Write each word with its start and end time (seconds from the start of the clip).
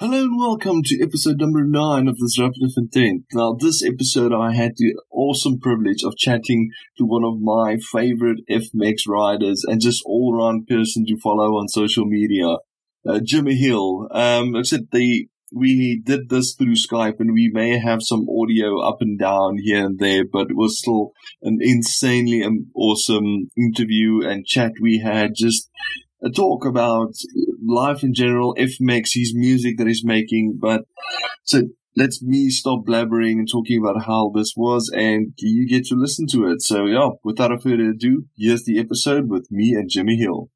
Hello 0.00 0.22
and 0.22 0.38
welcome 0.38 0.82
to 0.82 1.02
episode 1.02 1.38
number 1.40 1.62
nine 1.62 2.08
of 2.08 2.16
the 2.16 2.24
Disruptive 2.24 2.70
Intent. 2.74 3.26
Now, 3.34 3.52
this 3.52 3.84
episode, 3.84 4.32
I 4.32 4.54
had 4.54 4.72
the 4.78 4.94
awesome 5.10 5.60
privilege 5.60 6.02
of 6.02 6.16
chatting 6.16 6.70
to 6.96 7.04
one 7.04 7.22
of 7.22 7.42
my 7.42 7.76
favorite 7.92 8.38
FMX 8.50 9.06
riders 9.06 9.62
and 9.62 9.78
just 9.78 10.02
all 10.06 10.34
around 10.34 10.66
person 10.66 11.04
to 11.04 11.18
follow 11.18 11.58
on 11.58 11.68
social 11.68 12.06
media, 12.06 12.46
uh, 13.06 13.20
Jimmy 13.22 13.56
Hill. 13.56 14.08
Um, 14.10 14.64
said, 14.64 14.88
they, 14.90 15.26
we 15.54 16.00
did 16.02 16.30
this 16.30 16.54
through 16.54 16.76
Skype 16.76 17.20
and 17.20 17.34
we 17.34 17.50
may 17.52 17.78
have 17.78 18.00
some 18.02 18.26
audio 18.26 18.80
up 18.80 19.02
and 19.02 19.18
down 19.18 19.58
here 19.58 19.84
and 19.84 19.98
there, 19.98 20.24
but 20.24 20.48
it 20.48 20.56
was 20.56 20.78
still 20.78 21.12
an 21.42 21.58
insanely 21.60 22.42
awesome 22.74 23.50
interview 23.54 24.26
and 24.26 24.46
chat 24.46 24.72
we 24.80 25.00
had 25.00 25.32
just 25.36 25.68
a 26.22 26.30
talk 26.30 26.64
about 26.64 27.12
life 27.64 28.02
in 28.02 28.14
general, 28.14 28.54
FMX, 28.56 29.10
his 29.14 29.34
music 29.34 29.78
that 29.78 29.86
he's 29.86 30.04
making. 30.04 30.58
But 30.60 30.82
so 31.44 31.62
let's 31.96 32.22
me 32.22 32.50
stop 32.50 32.84
blabbering 32.86 33.38
and 33.38 33.48
talking 33.50 33.80
about 33.82 34.04
how 34.04 34.30
this 34.34 34.52
was, 34.56 34.90
and 34.94 35.32
you 35.38 35.68
get 35.68 35.86
to 35.86 35.94
listen 35.94 36.26
to 36.28 36.50
it. 36.50 36.62
So 36.62 36.86
yeah, 36.86 37.10
without 37.24 37.52
a 37.52 37.58
further 37.58 37.90
ado, 37.90 38.26
here's 38.36 38.64
the 38.64 38.78
episode 38.78 39.28
with 39.28 39.48
me 39.50 39.74
and 39.74 39.88
Jimmy 39.88 40.16
Hill. 40.16 40.50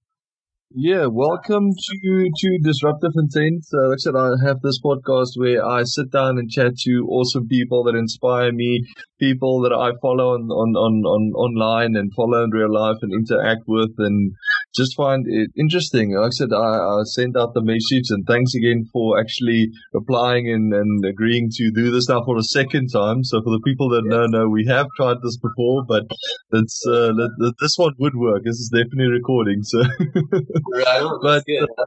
Yeah, 0.76 1.06
welcome 1.06 1.70
to 1.70 2.30
to 2.36 2.58
Disruptive 2.60 3.12
Intent. 3.14 3.62
Uh, 3.72 3.90
like 3.90 3.94
I 3.94 3.98
said, 3.98 4.16
I 4.16 4.30
have 4.44 4.60
this 4.60 4.80
podcast 4.82 5.36
where 5.36 5.64
I 5.64 5.84
sit 5.84 6.10
down 6.10 6.36
and 6.36 6.50
chat 6.50 6.76
to 6.78 7.06
awesome 7.10 7.46
people 7.46 7.84
that 7.84 7.94
inspire 7.94 8.50
me, 8.50 8.84
people 9.20 9.60
that 9.62 9.72
I 9.72 9.92
follow 10.02 10.34
on 10.34 10.50
on 10.50 10.74
on, 10.74 11.04
on 11.04 11.32
online 11.34 11.94
and 11.94 12.12
follow 12.12 12.42
in 12.42 12.50
real 12.50 12.74
life 12.74 12.96
and 13.02 13.12
interact 13.12 13.62
with, 13.68 13.92
and 13.98 14.32
just 14.74 14.96
find 14.96 15.26
it 15.28 15.50
interesting. 15.56 16.14
Like 16.14 16.26
I 16.26 16.30
said, 16.30 16.52
I, 16.52 16.56
I 16.56 17.02
sent 17.04 17.36
out 17.36 17.54
the 17.54 17.62
message 17.62 18.10
and 18.10 18.26
thanks 18.26 18.54
again 18.54 18.84
for 18.92 19.18
actually 19.18 19.70
replying 19.92 20.50
and, 20.50 20.74
and 20.74 21.04
agreeing 21.04 21.50
to 21.54 21.70
do 21.70 21.90
this 21.90 22.08
now 22.08 22.24
for 22.24 22.36
a 22.36 22.42
second 22.42 22.88
time. 22.88 23.22
So 23.24 23.40
for 23.42 23.50
the 23.50 23.60
people 23.64 23.88
that 23.90 24.02
yes. 24.04 24.30
know, 24.30 24.48
we 24.48 24.66
have 24.66 24.86
tried 24.96 25.18
this 25.22 25.36
before, 25.38 25.84
but 25.86 26.04
that's, 26.50 26.84
uh, 26.86 27.12
this 27.60 27.74
one 27.76 27.94
would 27.98 28.16
work. 28.16 28.42
This 28.44 28.56
is 28.56 28.70
definitely 28.72 29.12
recording. 29.12 29.62
So, 29.62 29.78
right, 30.74 31.18
but, 31.22 31.44
uh, 31.48 31.84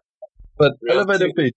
but 0.58 0.74
elevator 0.90 1.30
pitch 1.36 1.54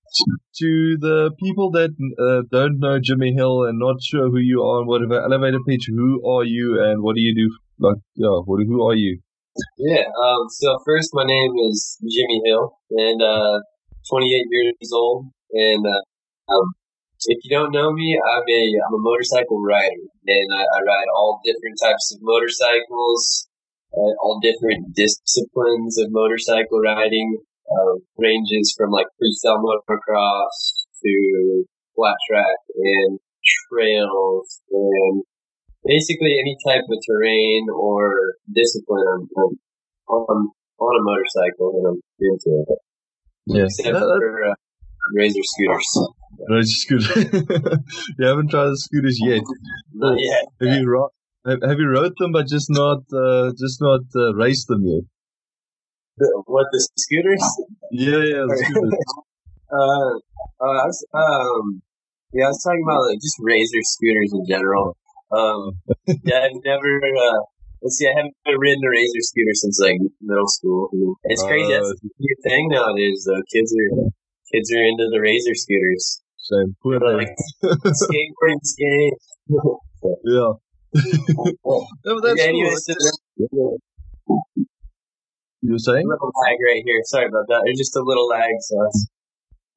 to 0.59 0.97
the 0.99 1.31
people 1.43 1.71
that 1.71 1.91
uh, 2.19 2.43
don't 2.53 2.79
know 2.81 2.99
Jimmy 3.01 3.33
Hill 3.33 3.65
and 3.65 3.79
not 3.79 3.97
sure 4.03 4.29
who 4.29 4.39
you 4.39 4.63
are 4.63 4.81
and 4.81 4.89
whatever. 4.89 5.23
Elevator 5.23 5.61
pitch. 5.67 5.87
Who 5.89 6.29
are 6.29 6.45
you 6.45 6.83
and 6.83 7.03
what 7.03 7.17
do 7.17 7.23
you 7.23 7.35
do? 7.35 7.57
Like, 7.79 7.97
yeah, 8.15 8.41
what, 8.45 8.61
who 8.67 8.87
are 8.87 8.95
you? 8.95 9.21
Yeah. 9.79 10.07
Um, 10.07 10.49
so 10.49 10.79
first, 10.87 11.11
my 11.13 11.25
name 11.25 11.53
is 11.71 11.99
Jimmy 12.01 12.43
Hill, 12.45 12.73
and 12.91 13.23
uh, 13.23 13.61
28 14.09 14.47
years 14.51 14.93
old. 14.93 15.27
And 15.53 15.85
uh, 15.87 16.53
um, 16.53 16.67
if 17.27 17.39
you 17.45 17.51
don't 17.51 17.73
know 17.73 17.93
me, 17.93 18.19
I'm 18.19 18.43
a 18.47 18.63
I'm 18.87 18.95
a 18.95 19.03
motorcycle 19.03 19.61
rider, 19.63 20.07
and 20.27 20.49
I, 20.55 20.63
I 20.63 20.79
ride 20.87 21.11
all 21.15 21.41
different 21.45 21.79
types 21.83 22.15
of 22.15 22.21
motorcycles, 22.23 23.49
uh, 23.93 24.15
all 24.23 24.41
different 24.41 24.95
disciplines 24.95 25.99
of 25.99 26.09
motorcycle 26.11 26.81
riding. 26.81 27.39
Uh, 27.71 28.03
ranges 28.19 28.75
from 28.77 28.91
like 28.91 29.07
freestyle 29.15 29.63
motocross 29.63 30.59
to 31.05 31.65
flat 31.95 32.17
track 32.29 32.59
and 32.75 33.21
trails 33.71 34.61
and 34.73 35.23
basically 35.85 36.37
any 36.41 36.57
type 36.67 36.85
of 36.89 36.99
terrain 37.07 37.67
or 37.75 38.35
discipline 38.53 39.05
I'm, 39.09 39.29
I'm 39.37 39.59
on 40.09 40.51
on 40.79 40.93
a 40.97 41.03
motorcycle 41.03 41.73
and 41.77 41.87
I'm 41.87 42.01
into 42.21 42.65
it. 42.65 42.79
Yeah. 43.47 43.65
Except 43.65 43.99
for 43.99 44.45
uh, 44.49 44.55
razor 45.15 45.41
scooters. 45.43 46.09
Razor 46.49 46.67
scooter. 46.67 47.21
you 48.19 48.27
haven't 48.27 48.51
tried 48.51 48.71
the 48.71 48.77
scooters 48.77 49.19
yet. 49.23 49.43
Not 49.93 50.19
yet. 50.19 50.45
Have 50.61 50.81
you 50.81 50.89
ro- 50.89 51.11
have, 51.47 51.79
you 51.79 51.89
rode 51.89 52.13
them 52.19 52.33
but 52.33 52.47
just 52.47 52.69
not 52.71 53.03
uh, 53.13 53.53
just 53.59 53.81
not 53.81 54.01
uh, 54.15 54.35
raced 54.35 54.69
them 54.69 54.85
yet? 54.85 55.05
The, 56.19 56.43
what 56.47 56.67
the 56.73 56.89
scooters? 56.97 57.45
Yeah, 57.93 58.25
yeah, 58.25 58.45
the 58.49 58.57
scooters. 58.57 58.93
uh, 59.73 60.21
uh, 60.61 60.83
I 60.83 60.85
was, 60.85 61.07
um, 61.15 61.83
yeah, 62.33 62.45
I 62.45 62.49
was 62.49 62.63
talking 62.63 62.85
about 62.85 63.09
like, 63.09 63.21
just 63.21 63.37
razor 63.41 63.81
scooters 63.83 64.33
in 64.33 64.45
general. 64.47 64.97
Um, 65.31 65.81
yeah, 66.25 66.47
I've 66.47 66.59
never. 66.65 67.01
Uh, 67.01 67.41
let's 67.83 67.97
see, 67.97 68.07
I 68.07 68.15
haven't 68.17 68.35
ridden 68.47 68.83
a 68.85 68.91
razor 68.91 69.21
scooter 69.21 69.55
since 69.55 69.79
like 69.81 69.99
middle 70.21 70.49
school. 70.49 70.91
It's 71.25 71.43
crazy. 71.43 71.75
Uh, 71.75 71.79
That's 71.79 71.93
a 71.93 72.49
thing 72.49 72.69
nowadays. 72.69 73.25
Though 73.27 73.43
kids 73.53 73.75
are 73.75 74.11
kids 74.53 74.73
are 74.73 74.85
into 74.85 75.09
the 75.13 75.21
razor 75.21 75.55
scooters. 75.55 76.23
Same. 76.37 76.77
Put 76.83 77.03
like 77.03 77.29
skateboarding 77.63 78.63
skate. 78.63 79.15
yeah. 80.25 80.53
no, 82.05 82.21
that's 82.21 82.41
yeah, 82.41 82.51
cool. 83.51 83.79
You 85.63 85.73
were 85.73 85.79
saying? 85.79 86.05
A 86.05 86.09
little 86.09 86.33
lag 86.43 86.57
right 86.67 86.83
here. 86.85 87.01
Sorry 87.05 87.27
about 87.27 87.47
that. 87.49 87.63
There's 87.65 87.79
just 87.79 87.95
a 87.95 88.03
little 88.03 88.27
lag, 88.27 88.51
so 88.61 88.91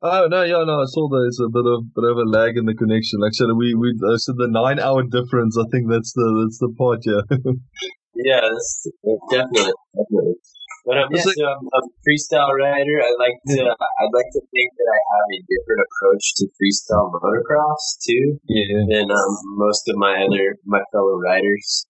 Oh 0.04 0.28
no, 0.28 0.44
yeah, 0.44 0.68
no, 0.68 0.84
I 0.84 0.88
saw 0.92 1.08
there's 1.08 1.40
a 1.40 1.48
bit 1.48 1.64
of 1.64 1.88
bit 1.96 2.04
of 2.04 2.20
a 2.20 2.28
lag 2.28 2.60
in 2.60 2.68
the 2.68 2.76
connection. 2.76 3.24
Like 3.24 3.32
I 3.32 3.40
said, 3.40 3.56
we 3.56 3.72
we 3.72 3.96
I 4.04 4.20
said 4.20 4.36
the 4.36 4.52
nine 4.52 4.76
hour 4.76 5.00
difference. 5.08 5.56
I 5.56 5.64
think 5.72 5.88
that's 5.88 6.12
the 6.12 6.28
that's 6.44 6.60
the 6.60 6.76
part, 6.76 7.00
yeah. 7.08 7.24
yeah, 8.28 8.44
that's, 8.44 8.84
definitely 9.32 9.72
definitely. 9.96 10.36
But 10.84 11.00
um, 11.00 11.08
yeah, 11.16 11.56
I'm, 11.56 11.72
a 11.72 11.80
freestyle 12.04 12.52
rider. 12.52 13.00
I 13.00 13.16
like 13.16 13.40
to 13.56 13.64
I'd 13.64 14.12
like 14.12 14.28
to 14.36 14.44
think 14.52 14.70
that 14.76 14.90
I 14.92 15.00
have 15.16 15.28
a 15.32 15.40
different 15.48 15.82
approach 15.88 16.36
to 16.36 16.52
freestyle 16.60 17.08
motocross 17.08 17.96
too 18.04 18.44
yeah. 18.52 18.84
than 18.92 19.08
um, 19.08 19.34
most 19.56 19.88
of 19.88 19.96
my 19.96 20.20
other 20.20 20.60
my 20.68 20.84
fellow 20.92 21.16
riders. 21.16 21.88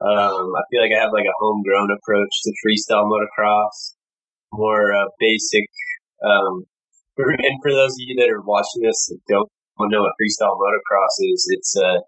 Um, 0.00 0.56
I 0.56 0.64
feel 0.72 0.80
like 0.80 0.96
I 0.96 1.04
have 1.04 1.12
like 1.12 1.28
a 1.28 1.36
homegrown 1.36 1.92
approach 1.92 2.32
to 2.48 2.50
freestyle 2.64 3.04
motocross, 3.12 3.92
more 4.56 4.96
uh, 4.96 5.12
basic 5.20 5.68
um, 6.24 6.64
and 7.18 7.56
for 7.62 7.72
those 7.72 7.92
of 7.92 8.04
you 8.04 8.16
that 8.20 8.32
are 8.32 8.42
watching 8.42 8.82
this 8.82 9.10
and 9.10 9.20
don't 9.28 9.48
know 9.90 10.02
what 10.02 10.16
freestyle 10.16 10.56
motocross 10.56 11.16
is, 11.20 11.46
it's 11.50 11.76
uh, 11.76 12.00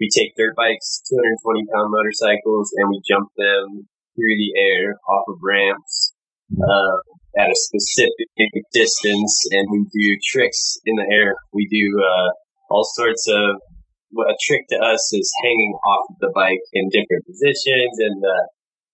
we 0.00 0.08
take 0.10 0.34
dirt 0.36 0.54
bikes, 0.56 1.02
220 1.10 1.66
pound 1.74 1.90
motorcycles, 1.90 2.70
and 2.76 2.90
we 2.90 3.02
jump 3.06 3.28
them 3.36 3.88
through 4.14 4.36
the 4.38 4.54
air 4.58 4.94
off 5.08 5.24
of 5.28 5.38
ramps 5.42 6.14
uh, 6.54 6.96
at 7.38 7.50
a 7.50 7.54
specific 7.54 8.64
distance, 8.72 9.34
and 9.52 9.68
we 9.70 9.86
do 9.92 10.18
tricks 10.32 10.78
in 10.86 10.96
the 10.96 11.06
air. 11.10 11.34
We 11.52 11.66
do 11.70 12.02
uh, 12.02 12.30
all 12.70 12.84
sorts 12.84 13.26
of. 13.28 13.60
A 14.08 14.32
trick 14.48 14.64
to 14.70 14.76
us 14.80 15.12
is 15.12 15.30
hanging 15.44 15.76
off 15.84 16.06
of 16.08 16.16
the 16.18 16.32
bike 16.34 16.64
in 16.72 16.88
different 16.88 17.26
positions 17.28 17.92
and 18.00 18.24
uh, 18.24 18.46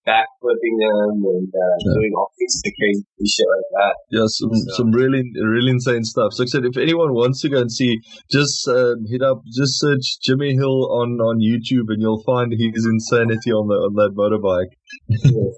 backflipping 0.07 0.77
them 0.81 1.25
and 1.25 1.49
uh, 1.49 1.77
yeah. 1.81 1.95
doing 1.97 2.13
all 2.17 2.29
of 2.29 2.73
crazy 2.79 3.05
shit 3.25 3.49
like 3.49 3.71
that. 3.73 3.95
Yeah, 4.11 4.27
some 4.27 4.55
so. 4.55 4.75
some 4.77 4.91
really 4.93 5.23
really 5.41 5.71
insane 5.71 6.05
stuff. 6.05 6.33
So, 6.33 6.43
like 6.43 6.49
I 6.49 6.53
said, 6.53 6.65
if 6.65 6.77
anyone 6.77 7.15
wants 7.15 7.41
to 7.43 7.49
go 7.49 7.61
and 7.61 7.73
see, 7.73 7.99
just 8.31 8.69
uh, 8.69 8.95
hit 9.09 9.23
up, 9.23 9.43
just 9.53 9.81
search 9.81 10.21
Jimmy 10.23 10.55
Hill 10.55 10.93
on 10.93 11.21
on 11.21 11.41
YouTube, 11.41 11.89
and 11.89 12.01
you'll 12.01 12.23
find 12.25 12.53
his 12.53 12.87
insanity 12.87 13.53
on 13.53 13.69
the 13.69 13.77
on 13.77 13.95
that 13.95 14.13
motorbike. 14.17 14.73
yeah. 15.09 15.53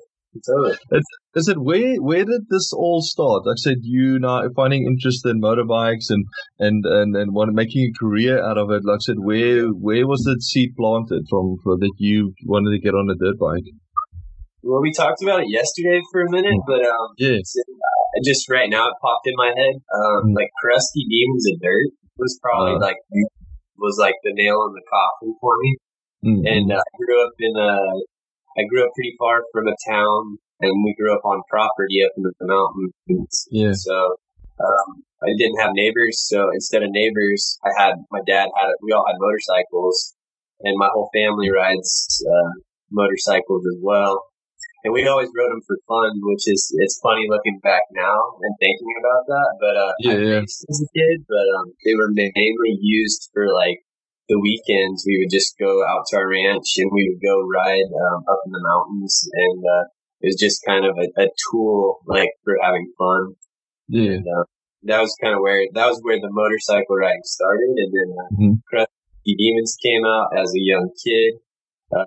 Totally. 0.44 0.76
I 1.36 1.40
said, 1.40 1.58
where 1.58 1.96
where 1.96 2.24
did 2.24 2.48
this 2.50 2.72
all 2.72 3.00
start? 3.02 3.46
Like 3.46 3.56
I 3.56 3.62
said, 3.62 3.78
you 3.82 4.18
now 4.18 4.42
finding 4.54 4.86
interest 4.86 5.26
in 5.26 5.40
motorbikes 5.40 6.10
and 6.10 6.24
and 6.58 6.84
and 6.84 7.16
and 7.16 7.54
making 7.54 7.90
a 7.90 7.98
career 7.98 8.42
out 8.42 8.58
of 8.58 8.70
it. 8.70 8.82
Like 8.84 8.96
I 8.96 9.04
said, 9.04 9.16
where 9.18 9.66
where 9.68 10.06
was 10.06 10.22
the 10.24 10.40
seed 10.40 10.74
planted 10.76 11.24
from 11.28 11.56
for 11.62 11.78
that 11.78 11.92
you 11.98 12.32
wanted 12.44 12.70
to 12.72 12.80
get 12.80 12.94
on 12.94 13.10
a 13.10 13.14
dirt 13.14 13.38
bike? 13.38 13.64
Well, 14.66 14.82
we 14.82 14.90
talked 14.90 15.22
about 15.22 15.46
it 15.46 15.48
yesterday 15.48 16.02
for 16.10 16.22
a 16.22 16.30
minute, 16.30 16.58
but 16.66 16.82
um, 16.82 17.14
yeah. 17.18 17.38
Uh, 17.38 18.20
just 18.24 18.50
right 18.50 18.68
now 18.68 18.88
it 18.88 18.94
popped 19.00 19.26
in 19.26 19.34
my 19.36 19.54
head. 19.54 19.74
Um, 19.94 20.32
mm. 20.32 20.34
like 20.34 20.50
Crusty 20.60 21.06
Demons 21.08 21.46
of 21.52 21.60
Dirt 21.62 21.94
was 22.18 22.38
probably 22.42 22.74
uh, 22.74 22.80
like 22.80 22.96
was 23.78 23.96
like 24.00 24.14
the 24.24 24.34
nail 24.34 24.66
in 24.66 24.74
the 24.74 24.82
coffin 24.90 25.36
for 25.40 25.54
me. 25.60 25.76
Mm-hmm. 26.24 26.46
And 26.46 26.72
uh, 26.72 26.82
I 26.82 26.90
grew 26.98 27.24
up 27.24 27.32
in 27.38 27.54
a, 27.54 27.72
I 28.58 28.66
grew 28.68 28.82
up 28.82 28.90
pretty 28.96 29.14
far 29.18 29.44
from 29.52 29.68
a 29.68 29.76
town, 29.86 30.38
and 30.60 30.84
we 30.84 30.96
grew 30.98 31.14
up 31.14 31.24
on 31.24 31.42
property 31.48 32.02
up 32.04 32.10
in 32.16 32.24
the 32.24 32.32
mountains. 32.40 33.46
Yeah. 33.52 33.72
So 33.72 34.16
um, 34.58 35.04
I 35.22 35.30
didn't 35.38 35.60
have 35.60 35.70
neighbors, 35.74 36.26
so 36.26 36.50
instead 36.50 36.82
of 36.82 36.90
neighbors, 36.90 37.56
I 37.62 37.70
had 37.80 37.94
my 38.10 38.20
dad 38.26 38.48
had 38.58 38.72
we 38.82 38.90
all 38.90 39.06
had 39.06 39.14
motorcycles, 39.20 40.16
and 40.62 40.74
my 40.76 40.88
whole 40.92 41.08
family 41.14 41.52
rides 41.54 42.24
uh, 42.26 42.50
motorcycles 42.90 43.64
as 43.64 43.78
well 43.80 44.24
and 44.86 44.94
we 44.94 45.02
always 45.10 45.26
wrote 45.34 45.50
them 45.50 45.66
for 45.66 45.74
fun, 45.90 46.14
which 46.22 46.46
is 46.46 46.70
it's 46.78 47.02
funny 47.02 47.26
looking 47.28 47.58
back 47.58 47.82
now 47.90 48.38
and 48.38 48.54
thinking 48.62 48.94
about 49.02 49.26
that. 49.26 49.50
But 49.58 49.74
uh, 49.74 49.92
yeah, 49.98 50.14
I 50.14 50.38
yeah. 50.38 50.46
as 50.46 50.78
a 50.78 50.88
kid, 50.94 51.26
but 51.26 51.46
um, 51.58 51.74
they 51.82 51.98
were 51.98 52.14
mainly 52.14 52.78
used 52.78 53.28
for 53.34 53.50
like 53.50 53.82
the 54.30 54.38
weekends. 54.38 55.02
We 55.02 55.18
would 55.18 55.34
just 55.34 55.58
go 55.58 55.82
out 55.82 56.06
to 56.10 56.16
our 56.22 56.30
ranch 56.30 56.78
and 56.78 56.90
we 56.94 57.10
would 57.10 57.18
go 57.18 57.42
ride 57.50 57.90
um, 57.90 58.22
up 58.30 58.38
in 58.46 58.52
the 58.54 58.62
mountains, 58.62 59.26
and 59.34 59.58
uh, 59.58 59.84
it 60.22 60.30
was 60.30 60.38
just 60.38 60.62
kind 60.62 60.86
of 60.86 60.94
a, 60.94 61.10
a, 61.18 61.26
tool 61.50 61.98
like 62.06 62.30
for 62.44 62.54
having 62.62 62.86
fun. 62.96 63.34
Yeah. 63.88 64.22
And, 64.22 64.26
uh, 64.26 64.46
that 64.86 65.00
was 65.02 65.18
kind 65.20 65.34
of 65.34 65.42
where 65.42 65.66
that 65.74 65.86
was 65.90 65.98
where 66.06 66.20
the 66.22 66.30
motorcycle 66.30 66.94
riding 66.94 67.26
started, 67.26 67.74
and 67.74 67.90
then 67.90 68.08
uh, 68.14 68.28
mm-hmm. 68.38 68.54
Crusty 68.70 69.34
Demons 69.34 69.76
came 69.82 70.06
out 70.06 70.30
as 70.38 70.54
a 70.54 70.62
young 70.62 70.94
kid. 71.02 71.42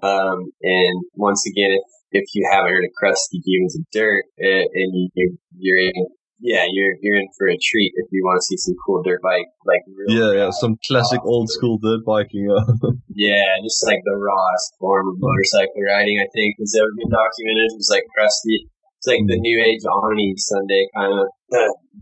Um, 0.03 0.51
and 0.61 1.03
once 1.15 1.47
again, 1.47 1.71
if 1.71 1.83
if 2.11 2.25
you 2.33 2.47
haven't 2.51 2.71
heard 2.71 2.85
of 2.85 2.91
Crusty 2.97 3.39
Demons 3.43 3.75
of 3.77 3.85
Dirt, 3.91 4.23
uh, 4.41 4.65
and 4.73 5.09
you, 5.13 5.37
you're 5.57 5.77
in 5.77 6.07
yeah, 6.39 6.63
you're 6.71 6.95
you're 7.01 7.19
in 7.19 7.27
for 7.37 7.51
a 7.51 7.57
treat 7.59 7.91
if 7.95 8.07
you 8.11 8.23
want 8.23 8.39
to 8.39 8.45
see 8.47 8.55
some 8.55 8.75
cool 8.85 9.03
dirt 9.03 9.21
bike, 9.21 9.51
like 9.67 9.83
yeah, 10.07 10.31
yeah, 10.31 10.49
some 10.51 10.79
classic 10.87 11.19
old 11.23 11.49
school 11.49 11.77
dirt 11.77 12.07
biking. 12.07 12.47
yeah, 13.11 13.59
just 13.61 13.83
like 13.85 13.99
the 14.07 14.15
rawest 14.15 14.73
form 14.79 15.09
of 15.09 15.15
motorcycle 15.19 15.83
riding. 15.83 16.15
I 16.15 16.31
think 16.31 16.55
has 16.59 16.75
ever 16.79 16.95
been 16.95 17.11
documented. 17.11 17.75
It's 17.75 17.91
like 17.91 18.07
crusty. 18.15 18.71
It's 18.99 19.07
like 19.07 19.19
the 19.27 19.35
mm. 19.35 19.43
new 19.43 19.57
age 19.67 19.83
Ani 19.83 20.33
Sunday 20.37 20.87
kind 20.95 21.11
of. 21.11 21.27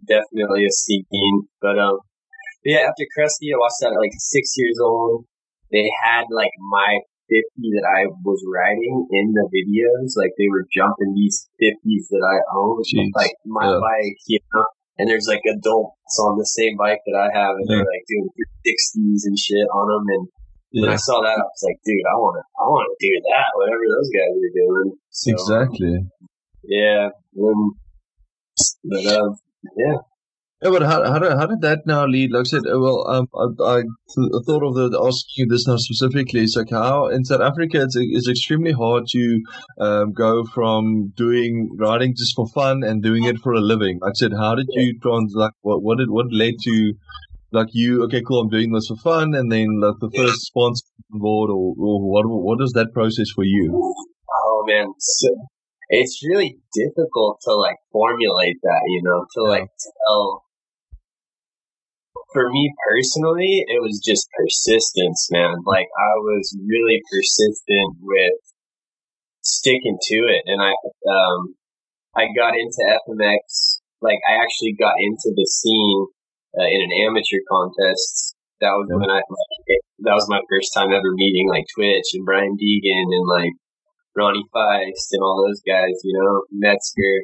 definitely 0.06 0.66
a 0.66 0.72
scene, 0.72 1.50
but 1.60 1.82
um, 1.82 1.98
but 2.62 2.70
yeah. 2.78 2.86
After 2.86 3.10
Crusty, 3.18 3.50
I 3.50 3.58
watched 3.58 3.82
that 3.82 3.94
at 3.94 4.00
like 4.00 4.14
six 4.18 4.54
years 4.58 4.78
old. 4.78 5.26
They 5.72 5.90
had 6.06 6.30
like 6.30 6.54
my 6.62 7.02
50 7.30 7.44
that 7.76 7.86
I 7.86 8.08
was 8.24 8.42
riding 8.48 9.08
in 9.12 9.34
the 9.36 9.46
videos. 9.52 10.16
Like 10.16 10.34
they 10.38 10.50
were 10.50 10.66
jumping 10.72 11.14
these 11.14 11.48
50s 11.62 12.08
that 12.10 12.24
I 12.24 12.38
own, 12.56 12.82
Jeez. 12.84 13.12
like 13.16 13.36
my 13.46 13.68
yeah. 13.68 13.80
bike, 13.80 14.18
you 14.28 14.40
know. 14.54 14.66
And 14.98 15.08
there's 15.08 15.28
like 15.30 15.46
adults 15.46 16.18
on 16.18 16.40
the 16.40 16.46
same 16.46 16.76
bike 16.76 17.06
that 17.06 17.14
I 17.14 17.30
have, 17.30 17.54
and 17.56 17.70
yeah. 17.70 17.78
they're 17.78 17.86
like 17.86 18.06
doing 18.10 18.30
60s 18.66 19.30
and 19.30 19.38
shit 19.38 19.68
on 19.70 19.86
them. 19.94 20.06
And 20.10 20.28
yeah. 20.72 20.82
when 20.82 20.92
I 20.92 20.98
saw 20.98 21.22
that, 21.22 21.38
I 21.38 21.46
was 21.46 21.64
like, 21.64 21.78
dude, 21.86 22.02
I 22.10 22.18
want 22.18 22.42
to, 22.42 22.44
I 22.58 22.66
want 22.66 22.90
to 22.90 22.98
do 22.98 23.14
that. 23.30 23.50
Whatever 23.54 23.86
those 23.94 24.10
guys 24.10 24.34
are 24.34 24.56
doing. 24.58 24.90
So, 25.12 25.32
exactly. 25.32 25.96
Yeah. 26.64 27.10
Um, 27.38 27.78
but 28.84 29.06
uh, 29.06 29.30
yeah. 29.78 29.98
Yeah, 30.60 30.72
but 30.72 30.82
how, 30.82 31.04
how, 31.04 31.20
did, 31.20 31.32
how 31.34 31.46
did 31.46 31.62
that 31.62 31.86
now 31.86 32.08
lead? 32.08 32.32
Like 32.32 32.42
I 32.42 32.44
said, 32.46 32.64
uh, 32.66 32.80
well, 32.80 33.08
um, 33.08 33.28
I, 33.36 33.78
I 33.78 33.84
thought 34.48 34.64
of 34.64 34.74
the, 34.74 35.00
asking 35.06 35.34
you 35.36 35.48
this 35.48 35.68
now 35.68 35.78
specifically. 35.78 36.42
It's 36.42 36.56
like 36.56 36.72
how 36.72 37.10
in 37.10 37.26
South 37.26 37.42
Africa 37.42 37.84
it's, 37.84 37.96
it's 37.96 38.28
extremely 38.28 38.72
hard 38.72 39.04
to 39.10 39.42
um, 39.80 40.14
go 40.14 40.46
from 40.46 41.14
doing 41.16 41.70
riding 41.78 42.16
just 42.18 42.36
for 42.36 42.48
fun 42.48 42.84
and 42.84 43.04
doing 43.04 43.26
it 43.26 43.38
for 43.38 43.54
a 43.54 43.60
living. 43.60 44.00
Like 44.02 44.14
I 44.16 44.18
said, 44.18 44.32
how 44.34 44.56
did 44.56 44.66
you 44.72 44.98
trans 45.00 45.34
like 45.36 45.52
what 45.62 45.84
what 45.84 46.00
did 46.00 46.10
what 46.10 46.34
led 46.34 46.56
to 46.64 46.94
like 47.52 47.70
you? 47.74 48.04
Okay, 48.06 48.24
cool, 48.28 48.42
I'm 48.42 48.50
doing 48.50 48.72
this 48.74 48.88
for 48.88 48.98
fun, 48.98 49.36
and 49.36 49.52
then 49.52 49.80
like 49.80 50.00
the 50.02 50.10
first 50.10 50.42
sponsor 50.42 50.86
board 51.12 51.52
or, 51.52 51.76
or 51.78 52.02
what 52.02 52.26
what 52.26 52.64
is 52.64 52.72
that 52.72 52.94
process 52.94 53.30
for 53.36 53.44
you? 53.44 53.96
Oh 54.34 54.64
man, 54.66 54.88
so 54.98 55.30
it's 55.90 56.20
really 56.28 56.58
difficult 56.74 57.38
to 57.44 57.54
like 57.54 57.78
formulate 57.92 58.58
that, 58.64 58.82
you 58.88 59.02
know, 59.04 59.24
to 59.36 59.44
like 59.44 59.70
tell 60.08 60.44
for 62.38 62.54
me 62.54 62.70
personally, 62.86 63.66
it 63.66 63.82
was 63.82 63.98
just 63.98 64.30
persistence, 64.38 65.26
man. 65.32 65.58
Like 65.66 65.90
I 65.90 66.14
was 66.22 66.54
really 66.62 67.02
persistent 67.10 67.98
with 68.06 68.38
sticking 69.42 69.98
to 69.98 70.18
it, 70.30 70.44
and 70.46 70.62
I 70.62 70.70
um 71.10 71.58
I 72.14 72.30
got 72.38 72.54
into 72.54 72.78
FMX. 72.86 73.82
Like 74.02 74.22
I 74.30 74.38
actually 74.38 74.78
got 74.78 74.94
into 75.02 75.34
the 75.34 75.50
scene 75.50 76.06
uh, 76.54 76.70
in 76.70 76.82
an 76.86 76.94
amateur 77.10 77.42
contest. 77.50 78.36
That 78.62 78.78
was 78.78 78.86
when 78.90 79.10
I 79.10 79.22
like, 79.26 79.82
that 80.06 80.14
was 80.14 80.30
my 80.30 80.42
first 80.50 80.74
time 80.78 80.94
ever 80.94 81.14
meeting 81.18 81.50
like 81.50 81.66
Twitch 81.74 82.14
and 82.14 82.26
Brian 82.26 82.54
Deegan 82.54 83.10
and 83.18 83.28
like 83.28 83.54
Ronnie 84.16 84.46
Faisst 84.54 85.10
and 85.14 85.22
all 85.26 85.42
those 85.42 85.62
guys. 85.66 85.98
You 86.04 86.14
know, 86.14 86.44
Metzger. 86.54 87.18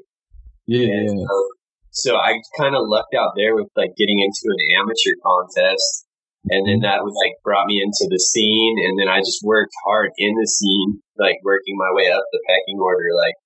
Yeah. 0.66 0.90
And, 0.90 1.20
um, 1.22 1.50
so 1.94 2.18
I 2.18 2.42
kind 2.58 2.74
of 2.74 2.90
lucked 2.90 3.14
out 3.14 3.38
there 3.38 3.54
with 3.54 3.70
like 3.78 3.94
getting 3.96 4.18
into 4.18 4.50
an 4.50 4.82
amateur 4.82 5.14
contest. 5.22 6.06
And 6.50 6.68
then 6.68 6.82
that 6.82 7.06
was 7.06 7.16
like 7.24 7.38
brought 7.46 7.70
me 7.70 7.80
into 7.80 8.10
the 8.10 8.20
scene. 8.20 8.76
And 8.84 9.00
then 9.00 9.08
I 9.08 9.22
just 9.22 9.46
worked 9.46 9.72
hard 9.86 10.10
in 10.18 10.34
the 10.36 10.50
scene, 10.50 11.00
like 11.18 11.38
working 11.46 11.78
my 11.78 11.94
way 11.94 12.12
up 12.12 12.26
the 12.34 12.42
pecking 12.50 12.82
order. 12.82 13.08
Like, 13.16 13.38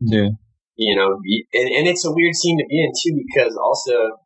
yeah, 0.00 0.30
you 0.74 0.96
know, 0.96 1.20
and, 1.52 1.68
and 1.68 1.84
it's 1.86 2.04
a 2.04 2.10
weird 2.10 2.34
scene 2.34 2.58
to 2.58 2.66
be 2.66 2.82
in 2.82 2.90
too, 2.96 3.14
because 3.28 3.54
also 3.54 4.18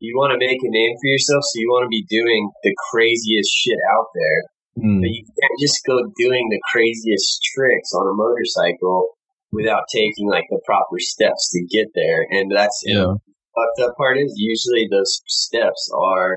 you 0.00 0.18
want 0.18 0.34
to 0.34 0.38
make 0.42 0.58
a 0.60 0.68
name 0.68 0.94
for 1.00 1.08
yourself. 1.08 1.46
So 1.46 1.62
you 1.62 1.70
want 1.70 1.86
to 1.86 1.94
be 1.94 2.04
doing 2.10 2.50
the 2.62 2.74
craziest 2.90 3.54
shit 3.54 3.78
out 3.94 4.10
there. 4.12 4.40
Mm. 4.84 5.00
But 5.00 5.10
you 5.14 5.24
can't 5.24 5.58
just 5.62 5.80
go 5.86 5.96
doing 6.18 6.44
the 6.50 6.60
craziest 6.70 7.40
tricks 7.54 7.94
on 7.94 8.04
a 8.10 8.18
motorcycle 8.18 9.14
without 9.52 9.84
taking 9.90 10.28
like 10.28 10.44
the 10.50 10.60
proper 10.64 10.98
steps 10.98 11.50
to 11.52 11.64
get 11.70 11.88
there. 11.94 12.26
And 12.30 12.50
that's 12.54 12.82
yeah. 12.84 13.14
fucked 13.54 13.80
up 13.82 13.96
part 13.96 14.18
is 14.18 14.34
usually 14.36 14.88
those 14.90 15.20
steps 15.26 15.90
are 15.94 16.36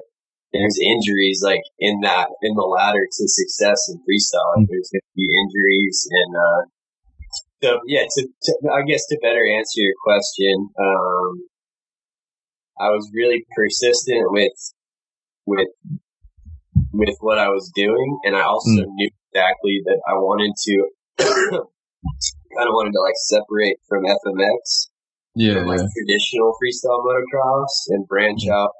there's 0.54 0.78
injuries 0.84 1.42
like 1.44 1.62
in 1.80 2.02
that 2.02 2.28
in 2.42 2.56
the 2.56 2.62
ladder 2.62 3.06
to 3.06 3.28
success 3.28 3.90
in 3.90 3.98
freestyle. 4.00 4.58
Mm-hmm. 4.58 4.66
There's 4.70 4.90
gonna 4.92 5.16
be 5.16 5.28
injuries 5.44 6.08
and 6.12 6.36
uh 6.36 6.62
so 7.64 7.80
yeah, 7.86 8.06
to, 8.10 8.28
to, 8.42 8.54
I 8.74 8.82
guess 8.88 9.06
to 9.08 9.20
better 9.22 9.46
answer 9.46 9.82
your 9.82 9.94
question, 10.04 10.70
um 10.80 11.48
I 12.80 12.90
was 12.90 13.10
really 13.14 13.46
persistent 13.56 14.32
with 14.32 14.74
with 15.46 15.68
with 16.94 17.16
what 17.20 17.38
I 17.38 17.50
was 17.50 17.72
doing 17.76 18.20
and 18.24 18.36
I 18.36 18.42
also 18.42 18.72
mm. 18.72 18.86
knew 18.88 19.10
exactly 19.32 19.82
that 19.86 20.02
I 20.08 20.14
wanted 20.16 20.54
to 20.66 20.88
kind 22.62 22.70
of 22.70 22.78
wanted 22.78 22.94
to 22.94 23.02
like 23.02 23.18
separate 23.18 23.82
from 23.90 24.06
FMX, 24.06 24.94
yeah, 25.34 25.58
from, 25.58 25.68
like 25.74 25.82
yeah. 25.82 25.90
traditional 25.98 26.54
freestyle 26.62 27.02
motocross, 27.02 27.74
and 27.90 28.08
branch 28.08 28.46
mm-hmm. 28.46 28.54
out 28.54 28.72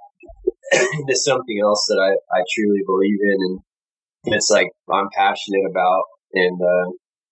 into 1.02 1.18
something 1.18 1.58
else 1.62 1.86
that 1.90 1.98
I 1.98 2.14
I 2.14 2.46
truly 2.54 2.86
believe 2.86 3.20
in, 3.26 3.60
and 4.26 4.36
it's 4.38 4.50
like 4.54 4.70
I'm 4.94 5.10
passionate 5.18 5.66
about, 5.66 6.04
and 6.34 6.62
uh, 6.62 6.88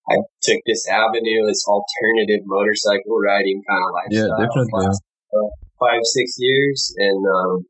I 0.09 0.17
took 0.41 0.57
this 0.65 0.89
avenue, 0.89 1.45
this 1.45 1.63
alternative 1.69 2.41
motorcycle 2.45 3.21
riding 3.21 3.61
kind 3.69 3.83
of 3.85 3.93
lifestyle. 3.93 4.39
Yeah, 4.39 4.45
definitely. 4.45 4.73
Last, 4.73 5.01
uh, 5.37 5.49
five 5.79 6.01
six 6.03 6.35
years, 6.39 6.93
and 6.97 7.21
um, 7.29 7.65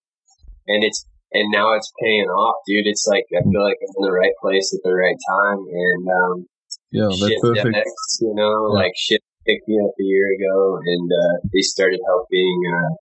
and 0.68 0.84
it's 0.84 1.06
and 1.34 1.52
now 1.52 1.76
it's 1.76 1.92
paying 2.02 2.31
off, 2.31 2.64
dude. 2.66 2.88
It's 2.88 3.06
like 3.06 3.28
I 3.36 3.44
feel 3.44 3.62
like 3.62 3.78
I'm 3.84 3.94
in 4.00 4.08
the 4.08 4.16
right 4.16 4.34
place 4.42 4.74
at 4.74 4.80
the 4.84 4.96
right 4.96 5.20
time, 5.28 5.60
and 5.68 6.08
um, 6.08 6.48
yeah, 6.92 7.10
that's 7.10 7.42
perfect. 7.42 7.76
FX, 7.76 7.92
you 8.22 8.34
know, 8.36 8.74
yeah. 8.74 8.80
like 8.86 8.94
shit 8.98 9.22
picked 9.46 9.68
me 9.68 9.78
up 9.84 9.94
a 9.94 10.04
year 10.04 10.28
ago, 10.34 10.80
and 10.84 11.06
uh, 11.12 11.36
they 11.54 11.62
started 11.62 12.00
helping. 12.06 12.56
Uh, 12.66 12.96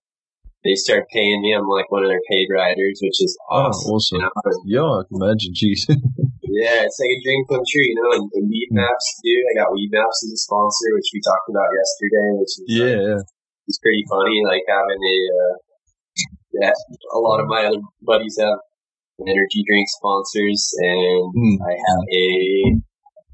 they 0.64 0.74
started 0.74 1.06
paying 1.12 1.40
me. 1.42 1.54
I'm 1.54 1.68
like 1.68 1.90
one 1.90 2.02
of 2.02 2.10
their 2.10 2.24
paid 2.28 2.48
riders, 2.50 2.98
which 3.00 3.22
is 3.22 3.38
oh, 3.50 3.70
awesome. 3.70 3.92
Oh, 3.92 3.94
awesome. 3.94 4.18
You 4.18 4.20
know? 4.20 4.32
Yeah, 4.64 4.90
I 4.90 5.02
can 5.06 5.16
imagine. 5.22 5.52
Jeez. 5.54 5.82
yeah, 6.58 6.82
it's 6.82 6.98
like 6.98 7.14
a 7.14 7.20
dream 7.22 7.42
come 7.48 7.64
true, 7.64 7.86
you 7.86 7.96
know. 7.96 8.10
And, 8.18 8.26
and 8.34 8.46
Weed 8.50 8.68
hmm. 8.72 8.82
Maps, 8.82 9.06
dude. 9.22 9.46
I 9.48 9.62
got 9.62 9.72
Weedmaps 9.72 10.26
as 10.26 10.32
a 10.34 10.40
sponsor, 10.40 10.88
which 10.96 11.10
we 11.14 11.20
talked 11.22 11.48
about 11.48 11.70
yesterday, 11.72 12.28
which 12.36 12.54
is 12.58 12.66
yeah, 12.68 13.16
like, 13.16 13.24
it's 13.70 13.78
pretty 13.78 14.04
funny. 14.10 14.42
Like 14.44 14.64
having 14.66 14.98
a 15.00 15.18
uh, 15.30 15.54
yeah, 16.58 16.74
a 17.14 17.20
lot 17.20 17.40
of 17.40 17.46
my 17.46 17.64
other 17.64 17.80
buddies 18.02 18.36
have 18.40 18.58
energy 19.22 19.62
drink 19.66 19.86
sponsors, 19.88 20.74
and 20.78 21.22
mm. 21.34 21.56
I 21.62 21.72
have 21.78 22.02
a 22.02 22.28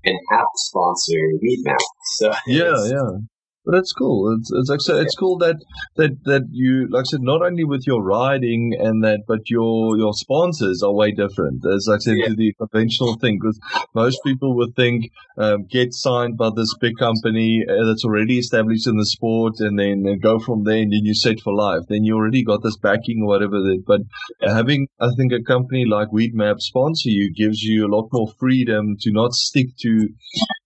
an 0.05 0.19
app 0.33 0.47
sponsor, 0.57 1.19
Weedmap. 1.43 1.79
So 2.17 2.33
yeah, 2.47 2.85
yeah. 2.87 3.19
But 3.65 3.77
it's 3.77 3.93
cool. 3.93 4.37
It's 4.39 4.53
it's 4.53 4.69
like 4.69 4.81
so 4.83 4.97
it's 4.97 5.15
cool 5.15 5.39
that 5.39 5.57
that 5.97 6.23
that 6.25 6.43
you 6.51 6.87
like 6.91 7.03
I 7.03 7.11
said 7.11 7.23
not 7.23 7.43
only 7.43 7.65
with 7.65 7.87
your 7.87 8.03
riding 8.03 8.77
and 8.79 9.03
that, 9.05 9.21
but 9.27 9.49
your 9.49 9.97
your 9.97 10.13
sponsors 10.13 10.83
are 10.83 10.93
way 10.93 11.13
different. 11.13 11.65
As 11.65 11.89
I 11.89 11.97
said 11.97 12.17
yeah. 12.19 12.29
to 12.29 12.35
the 12.35 12.53
conventional 12.55 13.17
thing, 13.17 13.39
because 13.41 13.59
most 13.95 14.19
people 14.23 14.55
would 14.57 14.77
think 14.77 15.11
um, 15.39 15.65
get 15.65 15.95
signed 15.95 16.37
by 16.37 16.51
this 16.55 16.75
big 16.79 16.99
company 16.99 17.65
uh, 17.67 17.87
that's 17.87 18.05
already 18.05 18.39
established 18.39 18.87
in 18.87 18.99
the 18.99 19.07
sport, 19.07 19.55
and 19.61 19.79
then 19.79 20.19
go 20.21 20.39
from 20.39 20.65
there, 20.65 20.83
and 20.83 20.93
then 20.93 21.01
you're 21.03 21.15
set 21.15 21.41
for 21.41 21.55
life. 21.55 21.85
Then 21.89 22.05
you 22.05 22.17
already 22.17 22.45
got 22.45 22.63
this 22.63 22.77
backing 22.77 23.23
or 23.23 23.29
whatever. 23.29 23.61
That, 23.61 23.83
but 23.87 24.01
having 24.43 24.89
I 25.01 25.09
think 25.17 25.33
a 25.33 25.43
company 25.43 25.87
like 25.87 26.09
Weedmap 26.09 26.61
sponsor 26.61 27.09
you 27.09 27.33
gives 27.33 27.63
you 27.63 27.87
a 27.87 27.93
lot 27.95 28.11
more 28.13 28.29
freedom 28.39 28.97
to 29.01 29.11
not 29.11 29.33
stick 29.33 29.69
to 29.81 30.09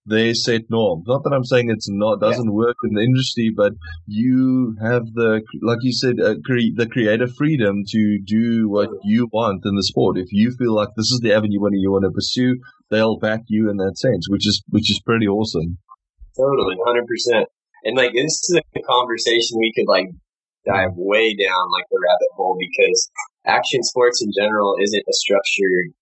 their 0.09 0.35
set 0.35 0.63
norm. 0.71 1.03
Not 1.07 1.23
that 1.25 1.33
I'm 1.33 1.45
saying 1.45 1.71
it's 1.71 1.89
not 1.89 2.21
doesn't 2.21 2.49
yeah. 2.49 2.53
work 2.53 2.77
in 2.85 2.95
the 2.95 3.03
industry, 3.03 3.53
but 3.55 3.73
you 4.07 4.77
have 4.81 5.05
the 5.15 5.43
like 5.63 5.79
you 5.83 5.93
said 5.93 6.21
uh, 6.21 6.35
cre- 6.45 6.75
the 6.75 6.89
creative 6.91 7.35
freedom 7.37 7.85
to 7.89 8.19
do 8.25 8.69
what 8.69 8.91
you 9.05 9.29
want 9.33 9.65
in 9.65 9.77
the 9.77 9.85
sport. 9.85 10.19
If 10.19 10.33
you 10.33 10.51
feel 10.59 10.75
like 10.75 10.89
this 10.97 11.11
is 11.13 11.21
the 11.23 11.33
avenue 11.33 11.61
you 11.73 11.93
want 11.93 12.05
to 12.05 12.11
pursue, 12.11 12.57
they'll 12.91 13.19
back 13.19 13.41
you 13.49 13.71
in 13.71 13.77
that 13.77 13.99
sense, 13.99 14.27
which 14.29 14.47
is 14.47 14.63
which 14.69 14.91
is 14.91 15.01
pretty 15.05 15.27
awesome. 15.27 15.79
Totally, 16.37 16.77
hundred 16.85 17.07
percent. 17.07 17.47
And 17.85 17.97
like 17.97 18.13
this 18.13 18.33
is 18.49 18.61
a 18.61 18.81
conversation 18.83 19.59
we 19.59 19.73
could 19.77 19.87
like 19.87 20.09
dive 20.67 20.97
way 20.97 21.35
down 21.37 21.65
like 21.73 21.87
the 21.91 22.01
rabbit 22.03 22.33
hole 22.37 22.57
because 22.59 23.11
action 23.47 23.83
sports 23.83 24.23
in 24.23 24.31
general 24.37 24.77
isn't 24.83 25.05
a 25.09 25.13
structured 25.13 25.95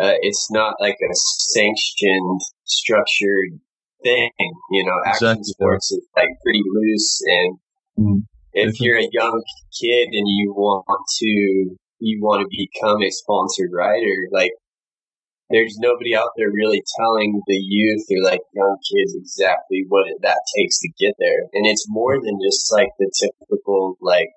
uh, 0.00 0.16
it's 0.22 0.48
not 0.50 0.74
like 0.80 0.96
a 1.02 1.12
sanctioned, 1.12 2.40
structured 2.72 3.60
thing. 4.02 4.30
You 4.70 4.84
know, 4.84 4.98
action 5.06 5.28
exactly. 5.28 5.44
sports 5.44 5.92
is 5.92 6.06
like 6.16 6.28
pretty 6.42 6.62
loose 6.66 7.20
and 7.26 7.58
mm. 7.98 8.20
if 8.52 8.80
you're 8.80 8.98
a 8.98 9.08
young 9.12 9.42
kid 9.80 10.08
and 10.12 10.26
you 10.26 10.52
want 10.56 10.86
to 10.86 11.76
you 12.00 12.20
want 12.20 12.42
to 12.42 12.48
become 12.50 13.02
a 13.02 13.10
sponsored 13.10 13.70
rider, 13.72 14.26
like 14.32 14.50
there's 15.50 15.76
nobody 15.78 16.16
out 16.16 16.30
there 16.36 16.50
really 16.50 16.82
telling 16.98 17.40
the 17.46 17.56
youth 17.56 18.06
or 18.10 18.24
like 18.24 18.40
young 18.54 18.76
kids 18.90 19.14
exactly 19.14 19.84
what 19.88 20.08
it, 20.08 20.16
that 20.22 20.40
takes 20.56 20.80
to 20.80 20.88
get 20.98 21.14
there. 21.18 21.44
And 21.52 21.66
it's 21.66 21.86
more 21.88 22.16
than 22.20 22.38
just 22.42 22.72
like 22.72 22.88
the 22.98 23.10
typical 23.20 23.96
like 24.00 24.30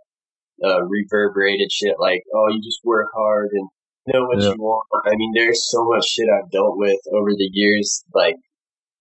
uh, 0.63 0.83
reverberated 0.83 1.71
shit 1.71 1.95
like, 1.99 2.23
oh, 2.35 2.49
you 2.51 2.61
just 2.61 2.81
work 2.83 3.07
hard 3.15 3.49
and 3.53 3.67
know 4.07 4.25
what 4.25 4.41
yeah. 4.41 4.49
you 4.49 4.55
want. 4.57 4.85
I 5.05 5.15
mean, 5.15 5.33
there's 5.35 5.69
so 5.69 5.85
much 5.85 6.05
shit 6.07 6.27
I've 6.29 6.51
dealt 6.51 6.77
with 6.77 6.99
over 7.13 7.31
the 7.31 7.49
years, 7.51 8.03
like 8.13 8.35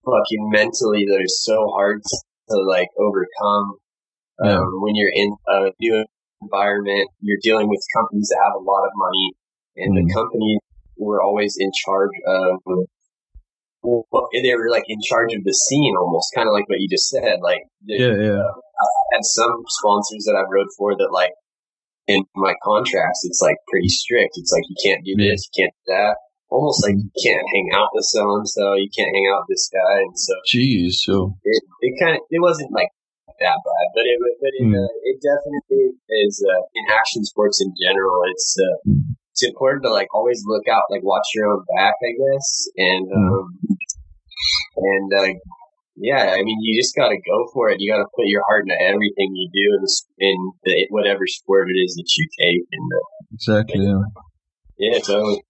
fucking 0.04 0.50
mentally 0.50 1.04
that 1.08 1.20
is 1.23 1.42
so 1.42 1.68
hard 1.75 2.02
to 2.50 2.56
like 2.56 2.88
overcome. 2.99 3.78
Yeah. 4.42 4.58
Um, 4.58 4.82
when 4.82 4.94
you're 4.96 5.12
in 5.14 5.37
a 5.46 5.70
new 5.78 6.04
environment, 6.42 7.08
you're 7.20 7.38
dealing 7.42 7.68
with 7.68 7.80
companies 7.96 8.28
that 8.28 8.42
have 8.44 8.54
a 8.54 8.64
lot 8.64 8.84
of 8.84 8.92
money 8.96 9.32
and 9.76 9.94
mm. 9.94 10.06
the 10.06 10.14
companies 10.14 10.61
were 10.96 11.23
always 11.23 11.56
in 11.58 11.70
charge 11.84 12.11
of, 12.26 12.61
well, 13.82 14.28
they 14.32 14.54
were 14.54 14.70
like 14.70 14.84
in 14.88 14.99
charge 15.02 15.34
of 15.34 15.44
the 15.44 15.52
scene 15.52 15.94
almost, 15.99 16.32
kind 16.34 16.49
of 16.49 16.52
like 16.52 16.68
what 16.68 16.80
you 16.80 16.88
just 16.88 17.08
said. 17.08 17.40
Like, 17.42 17.62
yeah, 17.84 18.14
yeah. 18.14 18.40
Uh, 18.40 18.52
I 18.52 18.87
had 19.12 19.23
some 19.23 19.62
sponsors 19.68 20.25
that 20.26 20.37
I've 20.37 20.50
rode 20.50 20.68
for 20.76 20.96
that 20.96 21.11
like 21.12 21.30
in 22.06 22.25
my 22.37 22.54
contracts, 22.62 23.23
it's 23.25 23.40
like 23.40 23.56
pretty 23.68 23.88
strict. 23.88 24.37
It's 24.37 24.52
like 24.52 24.64
you 24.68 24.76
can't 24.84 25.04
do 25.04 25.16
this, 25.16 25.49
you 25.49 25.64
can't 25.64 25.75
do 25.87 25.92
that. 25.94 26.16
Almost 26.50 26.84
like 26.84 26.94
you 26.94 27.11
can't 27.25 27.42
hang 27.52 27.70
out 27.75 27.88
with 27.94 28.04
so 28.04 28.37
and 28.37 28.49
so, 28.49 28.75
you 28.75 28.88
can't 28.96 29.11
hang 29.11 29.26
out 29.32 29.42
with 29.42 29.56
this 29.56 29.70
guy, 29.73 30.00
and 30.02 30.14
so. 30.14 30.34
Jeez, 30.46 30.92
so 31.02 31.34
it, 31.42 31.62
it 31.80 31.94
kind 31.99 32.16
of 32.16 32.23
it 32.30 32.40
wasn't 32.40 32.70
like 32.73 32.88
that 33.40 33.58
bad, 33.58 33.87
but 33.94 34.04
it 34.06 34.18
but 34.40 34.52
it, 34.54 34.62
mm. 34.62 34.78
uh, 34.78 34.92
it 35.02 35.18
definitely 35.18 35.99
is 36.25 36.44
uh, 36.46 36.62
in 36.75 36.84
action 36.94 37.25
sports 37.25 37.61
in 37.61 37.73
general. 37.82 38.23
It's 38.30 38.56
uh, 38.61 38.92
it's 39.32 39.42
important 39.42 39.82
to 39.84 39.90
like 39.90 40.08
always 40.14 40.42
look 40.46 40.68
out, 40.68 40.84
like 40.90 41.02
watch 41.02 41.26
your 41.34 41.50
own 41.50 41.64
back, 41.76 41.94
I 41.99 42.12
guess, 42.14 42.68
and 42.76 43.08
mm. 43.08 43.40
um, 43.40 43.58
and 44.76 45.11
uh, 45.12 45.34
yeah, 45.96 46.34
I 46.34 46.42
mean, 46.42 46.58
you 46.60 46.80
just 46.80 46.94
got 46.94 47.08
to 47.08 47.16
go 47.16 47.46
for 47.52 47.70
it. 47.70 47.76
You 47.78 47.92
got 47.92 47.98
to 47.98 48.08
put 48.16 48.26
your 48.26 48.42
heart 48.48 48.64
into 48.66 48.80
everything 48.80 49.30
you 49.34 49.48
do 49.52 49.78
in, 49.78 50.28
in 50.28 50.52
the, 50.64 50.86
whatever 50.90 51.26
sport 51.26 51.68
it 51.70 51.78
is 51.78 51.94
that 51.94 52.08
you 52.16 52.28
take. 52.38 52.66
And 52.72 52.90
uh, 52.92 53.06
exactly, 53.32 53.84
yeah, 53.84 54.02
yeah, 54.78 54.98
totally. 54.98 55.42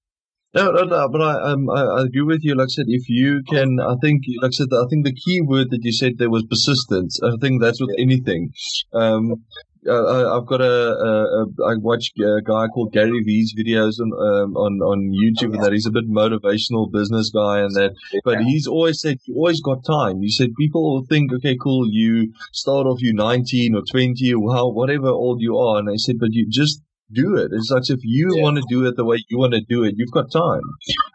No, 0.54 0.70
no, 0.70 0.84
no, 0.84 1.08
but 1.08 1.20
I, 1.20 1.50
um, 1.50 1.68
I, 1.68 1.82
I 1.82 2.02
agree 2.04 2.22
with 2.22 2.44
you. 2.44 2.54
Like 2.54 2.66
I 2.66 2.68
said, 2.68 2.84
if 2.86 3.08
you 3.08 3.42
can, 3.48 3.80
I 3.80 3.96
think, 4.00 4.22
like 4.40 4.50
I 4.50 4.52
said, 4.52 4.68
I 4.72 4.86
think 4.88 5.04
the 5.04 5.12
key 5.12 5.40
word 5.40 5.70
that 5.70 5.80
you 5.82 5.92
said 5.92 6.12
there 6.18 6.30
was 6.30 6.46
persistence. 6.48 7.18
I 7.24 7.34
think 7.40 7.60
that's 7.60 7.80
with 7.80 7.90
anything. 7.98 8.50
Um, 8.92 9.42
uh, 9.88 10.36
I've 10.36 10.46
got 10.46 10.60
a, 10.60 10.64
a, 10.64 11.42
a 11.42 11.70
I 11.70 11.76
watch 11.76 12.12
a 12.18 12.42
guy 12.42 12.66
called 12.68 12.92
Gary 12.92 13.22
Vee's 13.24 13.54
videos 13.54 14.00
on 14.00 14.12
um, 14.12 14.56
on 14.56 14.80
on 14.80 15.12
YouTube, 15.12 15.54
and 15.54 15.62
that 15.62 15.72
he's 15.72 15.86
a 15.86 15.90
bit 15.90 16.08
motivational 16.08 16.90
business 16.90 17.30
guy, 17.30 17.60
and 17.60 17.74
that. 17.74 17.92
But 18.24 18.42
he's 18.42 18.66
always 18.66 19.00
said 19.00 19.18
you 19.26 19.34
always 19.36 19.60
got 19.60 19.84
time. 19.84 20.20
He 20.20 20.30
said 20.30 20.50
people 20.58 20.82
will 20.82 21.06
think, 21.06 21.32
okay, 21.32 21.56
cool, 21.60 21.86
you 21.90 22.32
start 22.52 22.86
off, 22.86 23.00
you 23.00 23.12
19 23.14 23.74
or 23.74 23.82
20 23.90 24.34
or 24.34 24.54
how 24.54 24.70
whatever 24.70 25.08
old 25.08 25.40
you 25.40 25.56
are, 25.56 25.78
and 25.78 25.88
I 25.90 25.96
said, 25.96 26.16
but 26.18 26.32
you 26.32 26.46
just 26.50 26.80
do 27.12 27.36
it. 27.36 27.50
It's 27.52 27.70
like 27.70 27.88
if 27.88 28.00
you 28.02 28.36
yeah. 28.36 28.42
want 28.42 28.56
to 28.56 28.62
do 28.68 28.86
it 28.86 28.96
the 28.96 29.04
way 29.04 29.22
you 29.28 29.38
want 29.38 29.54
to 29.54 29.60
do 29.60 29.84
it, 29.84 29.94
you've 29.96 30.10
got 30.10 30.32
time. 30.32 30.62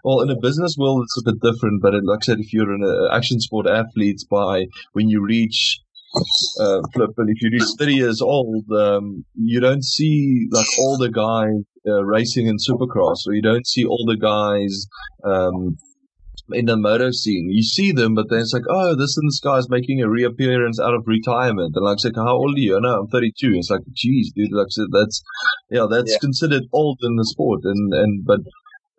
Well, 0.04 0.22
in 0.22 0.30
a 0.30 0.40
business 0.40 0.76
world, 0.78 1.04
it's 1.04 1.18
a 1.18 1.32
bit 1.32 1.42
different. 1.42 1.82
But 1.82 1.96
it, 1.96 2.04
like 2.04 2.20
I 2.24 2.26
said, 2.26 2.40
if 2.40 2.54
you're 2.54 2.72
an 2.72 3.10
action 3.12 3.40
sport 3.40 3.68
athlete, 3.68 4.22
by 4.30 4.66
when 4.94 5.10
you 5.10 5.24
reach 5.24 5.80
uh, 6.60 6.82
flip. 6.94 7.12
And 7.18 7.30
if 7.30 7.42
you're 7.42 7.60
30 7.78 7.94
years 7.94 8.22
old, 8.22 8.66
um, 8.72 9.26
you 9.36 9.60
don't 9.60 9.84
see 9.84 10.48
like 10.52 10.68
all 10.80 10.98
the 10.98 11.10
guys 11.10 11.64
uh, 11.88 12.04
racing 12.04 12.48
in 12.48 12.58
supercross, 12.58 13.28
or 13.28 13.34
you 13.34 13.42
don't 13.42 13.68
see 13.68 13.86
all 13.86 14.06
the 14.08 14.18
guys 14.18 14.88
um, 15.24 15.78
in 16.52 16.66
the 16.66 16.78
moto 16.78 17.12
scene. 17.12 17.50
You 17.50 17.64
see 17.64 17.92
them, 17.92 18.16
but 18.16 18.30
then 18.30 18.40
it's 18.40 18.54
like, 18.54 18.64
oh, 18.70 18.96
this 18.96 19.18
and 19.18 19.30
this 19.30 19.40
guy's 19.40 19.70
making 19.70 20.02
a 20.02 20.10
reappearance 20.10 20.80
out 20.80 20.94
of 20.94 21.04
retirement. 21.06 21.74
And 21.76 21.86
like 21.86 21.98
I 22.00 22.02
said, 22.02 22.16
how 22.16 22.38
old 22.38 22.58
are 22.58 22.60
you? 22.60 22.80
No, 22.80 23.02
I'm 23.02 23.08
32. 23.08 23.54
It's 23.56 23.70
like, 23.70 23.82
geez, 23.94 24.32
dude, 24.36 24.52
like 24.52 24.68
said, 24.70 24.88
that's, 24.92 25.22
yeah, 25.70 25.86
that's 25.90 26.12
yeah. 26.12 26.18
considered 26.20 26.64
old 26.74 27.00
in 27.04 27.16
the 27.16 27.26
sport. 27.26 27.62
And, 27.64 27.94
and, 27.94 28.26
but 28.26 28.40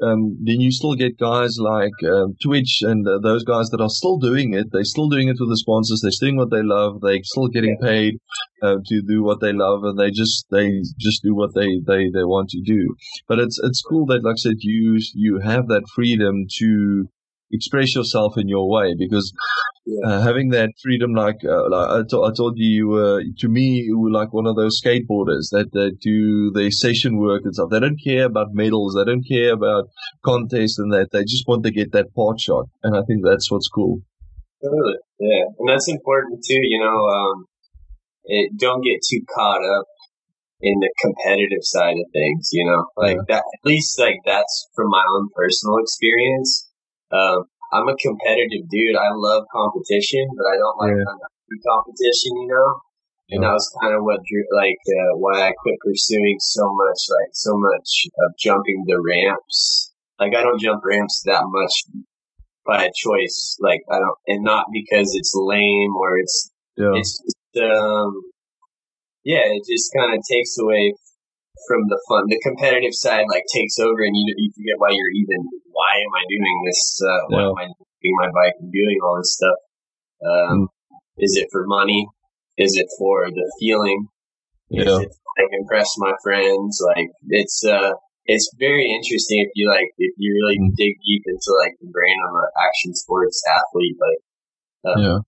um, 0.03 0.37
then 0.41 0.61
you 0.61 0.73
still 0.73 0.95
get 0.95 1.19
guys 1.19 1.57
like 1.59 1.93
um, 2.05 2.35
Twitch 2.43 2.81
and 2.83 3.07
uh, 3.07 3.19
those 3.23 3.45
guys 3.45 3.69
that 3.71 3.81
are 3.81 3.89
still 3.91 4.17
doing 4.19 4.55
it. 4.55 4.67
They're 4.73 4.85
still 4.85 5.09
doing 5.09 5.29
it 5.29 5.37
with 5.39 5.51
the 5.51 5.57
sponsors. 5.57 6.01
They're 6.03 6.11
doing 6.21 6.37
what 6.37 6.51
they 6.51 6.63
love. 6.63 7.01
They're 7.01 7.19
still 7.23 7.49
getting 7.49 7.77
paid 7.83 8.15
uh, 8.63 8.77
to 8.87 9.03
do 9.03 9.23
what 9.23 9.41
they 9.41 9.53
love, 9.53 9.85
and 9.85 9.99
they 9.99 10.11
just 10.11 10.47
they 10.51 10.81
just 10.99 11.23
do 11.23 11.35
what 11.35 11.55
they, 11.55 11.81
they, 11.87 12.11
they 12.11 12.25
want 12.25 12.49
to 12.51 12.63
do. 12.65 12.95
But 13.29 13.39
it's 13.39 13.59
it's 13.63 13.83
cool 13.83 14.07
that, 14.07 14.25
like 14.25 14.35
I 14.35 14.37
said, 14.37 14.57
you 14.61 14.99
you 15.15 15.41
have 15.41 15.69
that 15.69 15.85
freedom 15.95 16.47
to 16.59 17.09
express 17.53 17.95
yourself 17.95 18.35
in 18.37 18.49
your 18.49 18.69
way 18.71 18.95
because 18.99 19.33
yeah. 19.87 20.09
uh, 20.09 20.21
having 20.23 20.51
that 20.51 20.71
freedom, 20.83 21.15
like, 21.15 21.39
uh, 21.45 21.69
like 21.69 21.91
I, 21.91 22.03
to- 22.09 22.23
I 22.23 22.33
told 22.37 22.55
you, 22.57 22.69
you 22.69 22.89
were, 22.89 23.23
to 23.39 23.49
me, 23.49 23.85
you 23.87 23.99
were 23.99 24.11
like 24.11 24.33
one 24.33 24.47
of 24.47 24.57
those 24.57 24.81
skateboarders 24.81 25.51
that, 25.51 25.71
that 25.73 25.99
do 26.01 26.51
the 26.53 26.71
session 26.71 27.19
work 27.19 27.43
and 27.45 27.55
stuff. 27.55 27.71
They 27.71 27.81
don't 27.81 28.01
care 28.03 28.25
about 28.27 28.49
medals. 28.53 28.95
They 28.95 29.05
don't 29.05 29.25
care 29.29 29.53
about 29.53 29.89
contests 30.25 30.79
and 30.79 30.93
that. 30.93 31.09
They 31.13 31.23
just 31.23 31.49
want 31.49 31.65
to 31.65 31.71
get 31.71 31.93
that 31.93 32.15
part 32.15 32.41
shot. 32.41 32.67
And 32.83 32.97
I 32.97 33.03
think 33.07 33.25
that's 33.25 33.51
what's 33.51 33.69
cool. 33.69 34.01
Totally. 34.63 34.99
Yeah. 35.19 35.45
And 35.59 35.69
that's 35.69 35.89
important 35.89 36.45
too, 36.47 36.61
you 36.61 36.81
know, 36.81 37.07
um, 37.07 37.47
it, 38.25 38.53
don't 38.59 38.85
get 38.85 39.01
too 39.09 39.21
caught 39.35 39.65
up 39.65 39.87
in 40.61 40.79
the 40.79 40.93
competitive 41.01 41.63
side 41.63 41.97
of 41.97 42.07
things, 42.13 42.51
you 42.53 42.65
know, 42.65 42.85
like 42.97 43.17
yeah. 43.17 43.23
that, 43.29 43.43
at 43.43 43.65
least 43.65 43.99
like 43.99 44.17
that's 44.27 44.69
from 44.77 44.89
my 44.91 45.03
own 45.17 45.29
personal 45.35 45.79
experience. 45.79 46.70
Um, 47.13 47.45
I'm 47.73 47.89
a 47.89 47.97
competitive 47.97 48.69
dude. 48.71 48.97
I 48.97 49.11
love 49.15 49.45
competition, 49.53 50.27
but 50.37 50.47
I 50.47 50.57
don't 50.57 50.79
like 50.79 50.97
yeah. 50.97 51.57
competition, 51.67 52.33
you 52.43 52.49
know? 52.51 52.81
And 53.31 53.45
that 53.45 53.53
was 53.53 53.71
kind 53.81 53.95
of 53.95 54.03
what 54.03 54.19
drew, 54.27 54.43
like, 54.51 54.79
uh, 54.89 55.17
why 55.17 55.47
I 55.47 55.53
quit 55.63 55.79
pursuing 55.87 56.37
so 56.41 56.67
much, 56.75 56.99
like, 57.11 57.31
so 57.33 57.53
much 57.55 58.07
of 58.27 58.33
jumping 58.37 58.83
the 58.87 59.01
ramps. 59.01 59.93
Like, 60.19 60.35
I 60.35 60.43
don't 60.43 60.61
jump 60.61 60.83
ramps 60.85 61.23
that 61.27 61.45
much 61.47 61.73
by 62.67 62.91
choice. 62.97 63.57
Like, 63.61 63.83
I 63.89 64.01
don't, 64.01 64.19
and 64.27 64.43
not 64.43 64.67
because 64.73 65.15
it's 65.15 65.33
lame 65.37 65.95
or 65.95 66.19
it's, 66.19 66.51
yeah. 66.77 66.91
it's 66.95 67.23
just, 67.23 67.65
um, 67.65 68.21
yeah, 69.23 69.47
it 69.47 69.63
just 69.71 69.93
kind 69.97 70.13
of 70.13 70.25
takes 70.29 70.59
away 70.59 70.95
from 71.67 71.89
the 71.89 72.01
fun. 72.09 72.25
The 72.29 72.41
competitive 72.43 72.95
side 72.95 73.27
like 73.29 73.45
takes 73.53 73.79
over, 73.79 74.03
and 74.03 74.15
you 74.15 74.35
you 74.37 74.51
forget 74.55 74.79
why 74.79 74.91
you're 74.91 75.15
even. 75.15 75.41
Why 75.73 75.93
am 76.01 76.13
I 76.15 76.25
doing 76.29 76.59
this? 76.67 77.01
Uh, 77.01 77.21
why 77.29 77.43
am 77.45 77.59
I 77.59 77.67
doing 78.03 78.17
my 78.21 78.31
bike 78.31 78.55
and 78.61 78.73
doing 78.73 78.99
all 79.03 79.17
this 79.19 79.35
stuff? 79.35 79.59
Um, 80.25 80.57
mm. 80.61 80.67
Is 81.19 81.37
it 81.37 81.49
for 81.53 81.65
money? 81.67 82.07
Is 82.59 82.77
it 82.77 82.89
for 82.99 83.31
the 83.31 83.47
feeling? 83.61 84.09
Yeah. 84.69 84.83
Is 84.83 84.99
it 85.01 85.13
like 85.39 85.51
impress 85.53 85.95
my 85.99 86.13
friends? 86.23 86.81
Like 86.85 87.09
it's 87.29 87.65
uh, 87.65 87.93
it's 88.27 88.51
very 88.59 88.91
interesting 88.91 89.45
if 89.47 89.53
you 89.55 89.69
like 89.69 89.89
if 89.99 90.15
you 90.19 90.35
really 90.35 90.59
mm. 90.59 90.75
dig 90.77 90.97
deep 91.07 91.23
into 91.27 91.51
like 91.63 91.77
the 91.81 91.89
brain 91.91 92.17
of 92.29 92.35
an 92.35 92.51
action 92.61 92.95
sports 92.95 93.43
athlete. 93.49 93.97
Like, 94.01 94.21
uh, 94.85 95.01
yeah 95.01 95.19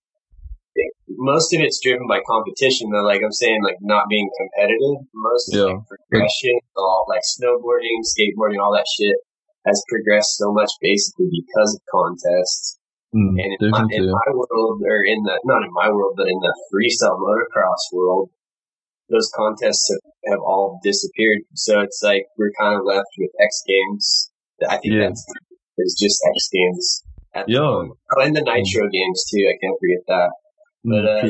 most 1.09 1.53
of 1.53 1.61
it's 1.61 1.79
driven 1.81 2.07
by 2.07 2.19
competition 2.27 2.89
though. 2.91 3.03
Like 3.03 3.21
I'm 3.23 3.31
saying, 3.31 3.63
like 3.63 3.77
not 3.81 4.09
being 4.09 4.29
competitive. 4.37 5.05
Most 5.13 5.53
yeah. 5.53 5.61
of 5.63 5.85
like 5.89 5.99
progression, 6.09 6.59
all 6.75 7.05
like 7.07 7.21
snowboarding, 7.21 8.01
skateboarding, 8.03 8.59
all 8.61 8.73
that 8.73 8.87
shit 8.97 9.15
has 9.65 9.81
progressed 9.87 10.37
so 10.37 10.51
much 10.51 10.69
basically 10.81 11.29
because 11.31 11.75
of 11.75 11.81
contests. 11.91 12.79
Mm, 13.15 13.37
and 13.37 13.57
in 13.59 13.69
my, 13.69 13.85
in 13.91 14.09
my, 14.09 14.29
world, 14.33 14.81
or 14.81 15.03
in 15.05 15.21
the 15.21 15.39
not 15.45 15.61
in 15.61 15.71
my 15.71 15.89
world, 15.89 16.15
but 16.17 16.27
in 16.27 16.39
the 16.39 16.53
freestyle 16.73 17.19
motocross 17.19 17.93
world, 17.93 18.31
those 19.09 19.29
contests 19.35 19.87
have, 19.91 20.33
have 20.33 20.39
all 20.39 20.79
disappeared. 20.83 21.41
So 21.53 21.81
it's 21.81 22.01
like 22.03 22.25
we're 22.37 22.51
kind 22.59 22.75
of 22.75 22.85
left 22.85 23.09
with 23.19 23.29
X 23.39 23.61
Games. 23.67 24.31
I 24.67 24.77
think 24.77 24.95
yeah. 24.95 25.07
that's 25.09 25.25
it's 25.77 25.99
just 25.99 26.19
X 26.35 26.49
Games. 26.51 27.03
yeah. 27.47 27.59
Oh, 27.59 27.95
and 28.17 28.35
the 28.35 28.41
Nitro 28.41 28.89
games 28.89 29.25
too. 29.29 29.45
I 29.47 29.57
can't 29.61 29.77
forget 29.79 30.03
that. 30.07 30.31
But 30.83 31.05
uh, 31.05 31.29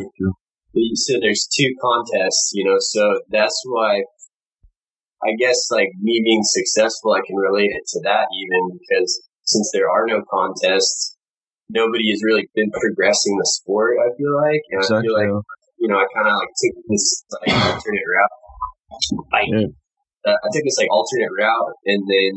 so 0.95 1.19
there's 1.21 1.47
two 1.55 1.73
contests, 1.81 2.51
you 2.53 2.65
know, 2.65 2.77
so 2.79 3.21
that's 3.29 3.61
why 3.65 4.03
I 5.23 5.31
guess 5.39 5.69
like 5.71 5.89
me 6.01 6.21
being 6.25 6.41
successful, 6.43 7.13
I 7.13 7.21
can 7.25 7.35
relate 7.35 7.71
it 7.71 7.85
to 7.93 7.99
that 8.03 8.27
even 8.33 8.79
because 8.79 9.21
since 9.43 9.69
there 9.73 9.89
are 9.89 10.05
no 10.07 10.23
contests, 10.29 11.15
nobody 11.69 12.09
has 12.11 12.21
really 12.23 12.49
been 12.55 12.71
progressing 12.71 13.37
the 13.37 13.45
sport. 13.45 13.97
I 13.99 14.09
feel 14.17 14.35
like, 14.35 14.61
and 14.71 14.81
exactly. 14.81 14.97
I 14.97 15.25
feel 15.25 15.35
like 15.35 15.43
you 15.79 15.87
know, 15.89 15.99
I 15.99 16.07
kind 16.15 16.27
of 16.27 16.35
like 16.35 16.53
took 16.55 16.75
this 16.89 17.25
like 17.31 17.51
alternate 17.51 18.07
route. 18.07 18.35
I, 19.33 19.41
yeah. 19.47 20.31
uh, 20.31 20.37
I 20.43 20.47
took 20.51 20.63
this 20.63 20.77
like 20.77 20.91
alternate 20.91 21.33
route, 21.37 21.73
and 21.85 22.03
then 22.07 22.31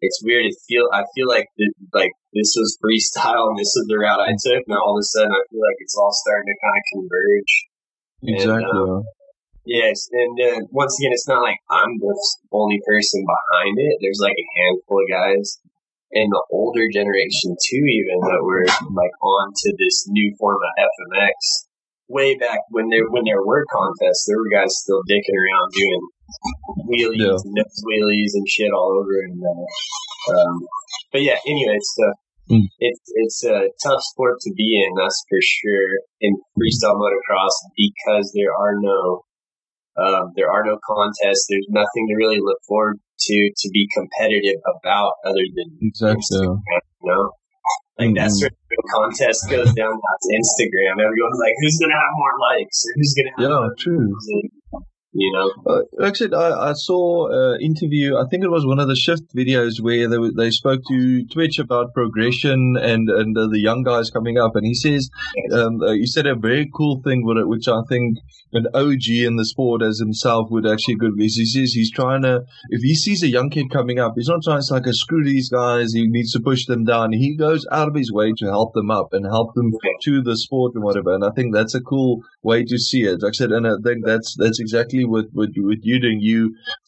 it's 0.00 0.20
weird. 0.22 0.46
It 0.46 0.54
feel 0.68 0.88
I 0.92 1.04
feel 1.14 1.28
like 1.28 1.48
like 1.92 2.12
this 2.32 2.54
was 2.56 2.78
freestyle 2.82 3.50
and 3.50 3.58
this 3.58 3.74
is 3.74 3.86
the 3.88 3.98
route 3.98 4.20
I 4.20 4.32
took. 4.32 4.66
Now 4.68 4.80
all 4.84 4.96
of 4.96 5.00
a 5.00 5.04
sudden 5.04 5.32
I 5.32 5.42
feel 5.50 5.60
like 5.60 5.76
it's 5.80 5.96
all 5.96 6.12
starting 6.12 6.46
to 6.46 6.56
kind 6.62 6.78
of 6.78 6.86
converge. 6.92 7.52
Exactly. 8.22 8.64
And, 8.64 8.90
um, 8.90 9.04
Yes, 9.66 10.06
and 10.12 10.38
uh, 10.38 10.60
once 10.70 10.94
again, 10.94 11.10
it's 11.10 11.26
not 11.26 11.42
like 11.42 11.58
I'm 11.68 11.98
the 11.98 12.14
only 12.52 12.80
person 12.86 13.26
behind 13.26 13.74
it. 13.76 13.98
There's 14.00 14.22
like 14.22 14.38
a 14.38 14.50
handful 14.62 15.02
of 15.02 15.10
guys 15.10 15.58
and 16.12 16.30
the 16.30 16.44
older 16.52 16.86
generation 16.86 17.58
too, 17.58 17.82
even 17.82 18.22
that 18.22 18.46
were 18.46 18.64
like 18.94 19.10
on 19.22 19.50
to 19.50 19.74
this 19.76 20.06
new 20.08 20.34
form 20.38 20.62
of 20.62 20.70
FMX. 20.78 21.66
Way 22.08 22.36
back 22.36 22.60
when 22.70 22.90
there 22.90 23.10
when 23.10 23.24
there 23.24 23.42
were 23.42 23.66
contests, 23.66 24.26
there 24.30 24.38
were 24.38 24.54
guys 24.54 24.70
still 24.78 25.02
dicking 25.10 25.34
around 25.34 25.72
doing 25.74 26.00
wheelies 26.88 27.40
and 27.44 27.54
nose 27.54 27.82
wheelies 27.86 28.32
and 28.34 28.48
shit 28.48 28.70
all 28.72 28.98
over. 29.00 29.14
And 29.26 29.42
uh, 29.42 30.32
um, 30.34 30.60
but 31.12 31.22
yeah, 31.22 31.36
anyway, 31.46 31.74
it's 31.76 31.96
uh, 32.02 32.12
Mm. 32.46 32.62
it's 32.78 33.02
it's 33.16 33.42
a 33.42 33.66
tough 33.82 33.98
sport 34.14 34.38
to 34.42 34.54
be 34.56 34.78
in, 34.78 34.94
that's 34.94 35.18
for 35.28 35.38
sure. 35.42 35.98
In 36.20 36.30
freestyle 36.54 36.94
motocross, 36.94 37.50
because 37.74 38.30
there 38.38 38.54
are 38.54 38.78
no 38.78 39.22
um, 39.98 40.30
there 40.36 40.46
are 40.52 40.62
no 40.62 40.78
contests. 40.86 41.48
There's 41.50 41.66
nothing 41.70 42.06
to 42.06 42.14
really 42.14 42.38
look 42.38 42.58
forward 42.68 42.98
to 43.18 43.50
to 43.50 43.66
be 43.74 43.88
competitive 43.98 44.62
about 44.78 45.14
other 45.26 45.42
than 45.58 45.74
Exactly. 45.82 46.22
Instagram, 46.22 46.58
you 47.02 47.10
know? 47.10 47.32
Like 47.98 48.14
that's 48.14 48.38
Mhm. 48.38 48.42
where 48.46 48.50
the 48.70 48.82
contest 48.94 49.40
goes 49.50 49.74
down 49.74 49.98
to 49.98 50.28
Instagram. 50.30 51.02
Everyone's 51.02 51.40
like, 51.42 51.54
who's 51.58 51.78
gonna 51.82 51.98
have 51.98 52.14
more 52.14 52.34
likes 52.54 52.78
or 52.86 52.90
who's 52.94 53.14
gonna 53.18 53.34
have 53.34 53.42
Yeah, 53.42 53.58
more 53.58 53.74
true. 53.76 54.06
You 55.18 55.32
know, 55.32 55.50
Uh, 55.66 55.82
like 55.98 56.12
I 56.12 56.16
said, 56.16 56.34
I, 56.34 56.72
saw 56.74 57.28
an 57.30 57.60
interview. 57.62 58.16
I 58.16 58.24
think 58.28 58.44
it 58.44 58.50
was 58.50 58.66
one 58.66 58.78
of 58.78 58.88
the 58.88 58.96
shift 58.96 59.34
videos 59.34 59.80
where 59.80 60.08
they 60.08 60.18
they 60.36 60.50
spoke 60.50 60.82
to 60.88 61.24
Twitch 61.32 61.58
about 61.58 61.94
progression 61.94 62.76
and 62.76 63.08
and 63.08 63.36
uh, 63.36 63.46
the 63.48 63.60
young 63.60 63.82
guys 63.82 64.10
coming 64.10 64.36
up. 64.38 64.56
And 64.56 64.66
he 64.66 64.74
says, 64.74 65.08
um, 65.52 65.80
uh, 65.82 65.92
he 65.92 66.06
said 66.06 66.26
a 66.26 66.36
very 66.36 66.70
cool 66.74 67.00
thing 67.02 67.24
with 67.24 67.38
it, 67.38 67.48
which 67.48 67.66
I 67.66 67.80
think 67.88 68.18
an 68.52 68.66
OG 68.74 69.08
in 69.08 69.36
the 69.36 69.44
sport 69.44 69.82
as 69.82 69.98
himself 69.98 70.48
would 70.50 70.66
actually 70.66 70.94
agree. 70.94 71.12
He 71.18 71.46
says 71.46 71.72
he's 71.72 71.90
trying 71.90 72.22
to, 72.22 72.42
if 72.70 72.82
he 72.82 72.94
sees 72.94 73.22
a 73.22 73.28
young 73.28 73.50
kid 73.50 73.70
coming 73.70 73.98
up, 73.98 74.12
he's 74.16 74.28
not 74.28 74.42
trying 74.44 74.62
to 74.62 74.74
like, 74.74 74.84
screw 74.88 75.24
these 75.24 75.48
guys. 75.48 75.92
He 75.92 76.06
needs 76.06 76.32
to 76.32 76.40
push 76.40 76.66
them 76.66 76.84
down. 76.84 77.12
He 77.12 77.36
goes 77.36 77.66
out 77.72 77.88
of 77.88 77.94
his 77.94 78.12
way 78.12 78.32
to 78.38 78.46
help 78.46 78.74
them 78.74 78.90
up 78.90 79.12
and 79.12 79.26
help 79.26 79.54
them 79.54 79.72
to 80.02 80.22
the 80.22 80.36
sport 80.36 80.74
and 80.74 80.84
whatever. 80.84 81.14
And 81.14 81.24
I 81.24 81.30
think 81.30 81.54
that's 81.54 81.74
a 81.74 81.80
cool 81.80 82.22
way 82.50 82.64
to 82.64 82.78
see 82.88 83.02
it. 83.10 83.22
Like 83.22 83.34
I 83.34 83.38
said, 83.40 83.52
and 83.56 83.66
I 83.66 83.76
think 83.84 84.04
that's 84.10 84.30
that's 84.42 84.60
exactly 84.64 85.04
what 85.04 85.26
what, 85.38 85.50
what 85.68 85.78
you 85.88 86.00
doing. 86.00 86.20
You 86.20 86.40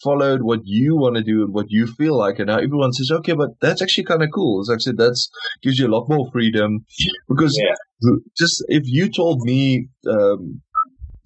followed 0.07 0.43
what 0.51 0.61
you 0.65 0.97
want 0.97 1.17
to 1.17 1.25
do 1.33 1.37
and 1.45 1.53
what 1.59 1.67
you 1.77 1.87
feel 1.99 2.17
like, 2.25 2.39
and 2.39 2.49
now 2.49 2.59
everyone 2.67 2.93
says, 2.93 3.11
okay, 3.19 3.35
but 3.43 3.51
that's 3.61 3.83
actually 3.83 4.05
kind 4.13 4.23
of 4.23 4.31
cool. 4.39 4.61
As 4.63 4.71
I 4.71 4.79
said, 4.79 4.97
that's 4.97 5.29
gives 5.63 5.79
you 5.79 5.87
a 5.89 5.95
lot 5.97 6.09
more 6.09 6.27
freedom 6.33 6.71
because 7.29 7.53
Yeah. 7.59 7.75
just 8.43 8.65
if 8.69 8.85
you 8.87 9.05
told 9.21 9.39
me, 9.43 9.89
um, 10.17 10.61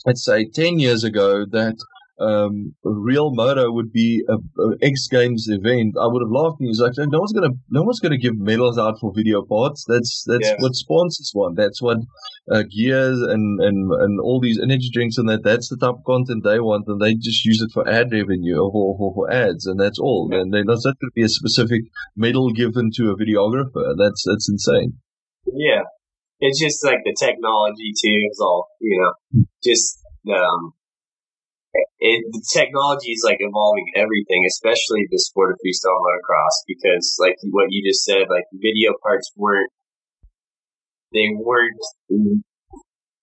let's 0.07 0.25
say 0.25 0.39
ten 0.61 0.79
years 0.79 1.05
ago 1.05 1.31
that. 1.59 1.77
Um, 2.23 2.75
real 2.85 3.35
moto 3.35 3.73
would 3.73 3.91
be 3.93 4.23
a, 4.29 4.35
a 4.35 4.67
X 4.81 5.09
Games 5.09 5.47
event. 5.49 5.95
I 6.01 6.07
would 6.07 6.23
have 6.23 6.31
laughed. 6.31 6.61
And 6.61 6.69
he's 6.69 6.81
like, 6.81 6.93
no 6.97 7.19
one's 7.19 7.33
gonna, 7.33 7.55
no 7.71 7.83
one's 7.83 8.01
gonna 8.01 8.17
give 8.27 8.39
medals 8.39 8.79
out 8.79 8.95
for 9.01 9.13
video 9.15 9.43
parts. 9.45 9.85
That's 9.89 10.25
that's 10.27 10.49
Yeah. 10.49 10.57
what 10.61 10.75
sponsors 10.75 11.33
want. 11.35 11.57
That's 11.57 11.83
what 11.83 11.99
uh, 12.51 12.63
gears 12.75 13.19
and, 13.21 13.61
and, 13.61 13.91
and 13.93 14.21
all 14.21 14.41
these 14.41 14.59
energy 14.63 14.89
drinks 14.93 15.19
and 15.19 15.29
that, 15.29 15.43
that's 15.43 15.69
the 15.69 15.77
type 15.77 15.97
of 15.99 16.05
content 16.05 16.43
they 16.45 16.61
want 16.61 16.87
and 16.89 17.01
they 17.01 17.15
just 17.15 17.45
use 17.45 17.61
it 17.63 17.71
for 17.73 17.89
ad 17.89 18.13
revenue 18.13 18.59
or 18.59 18.71
for, 18.73 18.97
for, 18.99 19.15
for 19.15 19.33
ads 19.33 19.67
and 19.67 19.79
that's 19.81 19.99
all. 19.99 20.29
And 20.33 20.53
there's 20.53 20.67
not 20.67 20.97
going 21.01 21.11
to 21.11 21.15
be 21.15 21.23
a 21.25 21.29
specific 21.29 21.83
medal 22.17 22.51
given 22.53 22.91
to 22.97 23.11
a 23.11 23.17
videographer. 23.17 23.95
That's, 23.99 24.23
that's 24.29 24.49
insane. 24.49 24.95
yeah, 25.53 25.83
it's 26.41 26.61
just 26.61 26.85
like 26.85 26.99
the 27.05 27.15
technology 27.19 27.93
too 28.01 28.19
is 28.31 28.39
all 28.41 28.69
you 28.81 28.99
know, 29.01 29.45
just 29.63 29.99
um. 30.33 30.73
It, 31.75 32.21
the 32.33 32.43
technology 32.53 33.13
is 33.13 33.23
like 33.25 33.39
evolving 33.41 33.87
everything, 33.97 34.45
especially 34.47 35.09
the 35.09 35.19
sport 35.19 35.53
of 35.53 35.59
freestyle 35.65 35.97
motocross, 36.05 36.57
because 36.69 37.17
like 37.19 37.37
what 37.51 37.69
you 37.71 37.81
just 37.89 38.05
said, 38.05 38.29
like 38.29 38.45
video 38.53 38.93
parts 39.03 39.33
weren't 39.37 39.71
they 41.13 41.29
weren't 41.33 41.77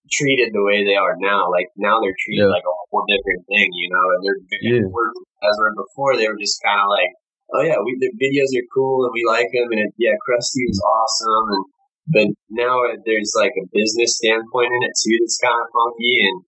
treated 0.10 0.50
the 0.54 0.66
way 0.66 0.82
they 0.86 0.98
are 0.98 1.14
now. 1.22 1.50
Like 1.52 1.70
now 1.78 2.02
they're 2.02 2.18
treated 2.26 2.50
Yeah. 2.50 2.54
like 2.54 2.66
a 2.66 2.76
whole 2.90 3.06
different 3.06 3.46
thing, 3.46 3.70
you 3.74 3.90
know. 3.94 4.06
And 4.18 4.22
they're 4.26 4.42
Yeah. 4.62 4.88
were, 4.90 5.14
as 5.46 5.56
were 5.60 5.74
before, 5.78 6.18
they 6.18 6.28
were 6.28 6.38
just 6.42 6.62
kind 6.66 6.82
of 6.82 6.90
like, 6.90 7.12
oh 7.54 7.62
yeah, 7.62 7.78
we 7.86 7.98
the 8.02 8.10
videos 8.18 8.50
are 8.58 8.66
cool 8.74 9.06
and 9.06 9.14
we 9.14 9.26
like 9.26 9.50
them, 9.54 9.70
and 9.74 9.82
it, 9.86 9.94
yeah, 9.98 10.16
Crusty 10.26 10.66
was 10.66 10.82
awesome, 10.82 11.46
and 11.54 11.66
but 12.10 12.28
now 12.50 12.82
there's 13.06 13.34
like 13.38 13.54
a 13.54 13.66
business 13.74 14.18
standpoint 14.18 14.74
in 14.74 14.82
it 14.90 14.96
too 14.98 15.18
that's 15.22 15.38
kind 15.38 15.62
of 15.62 15.70
funky, 15.70 16.26
and 16.26 16.42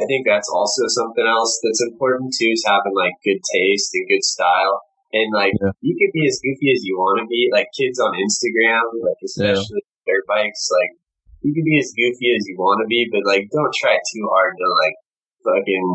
I 0.00 0.04
think 0.06 0.26
that's 0.26 0.50
also 0.50 0.86
something 0.88 1.26
else 1.26 1.60
that's 1.62 1.82
important 1.82 2.34
too 2.34 2.50
is 2.52 2.64
having 2.66 2.94
like 2.94 3.14
good 3.24 3.38
taste 3.52 3.90
and 3.94 4.08
good 4.08 4.24
style. 4.24 4.82
And 5.12 5.32
like 5.32 5.54
Yeah. 5.60 5.70
you 5.80 5.94
can 5.94 6.10
be 6.12 6.26
as 6.26 6.40
goofy 6.42 6.72
as 6.74 6.82
you 6.84 6.96
want 6.98 7.20
to 7.22 7.26
be. 7.26 7.48
Like 7.52 7.68
kids 7.78 8.00
on 8.00 8.12
Instagram, 8.18 8.82
like 9.02 9.20
especially 9.24 9.82
dirt 10.06 10.24
bikes, 10.26 10.68
like 10.72 10.90
you 11.42 11.54
can 11.54 11.64
be 11.64 11.78
as 11.78 11.92
goofy 11.94 12.34
as 12.34 12.44
you 12.48 12.56
want 12.58 12.82
to 12.82 12.88
be, 12.88 13.06
but 13.12 13.22
like 13.24 13.46
don't 13.52 13.74
try 13.74 13.94
too 13.94 14.24
hard 14.32 14.54
to 14.58 14.66
like 14.82 14.96
fucking 15.44 15.86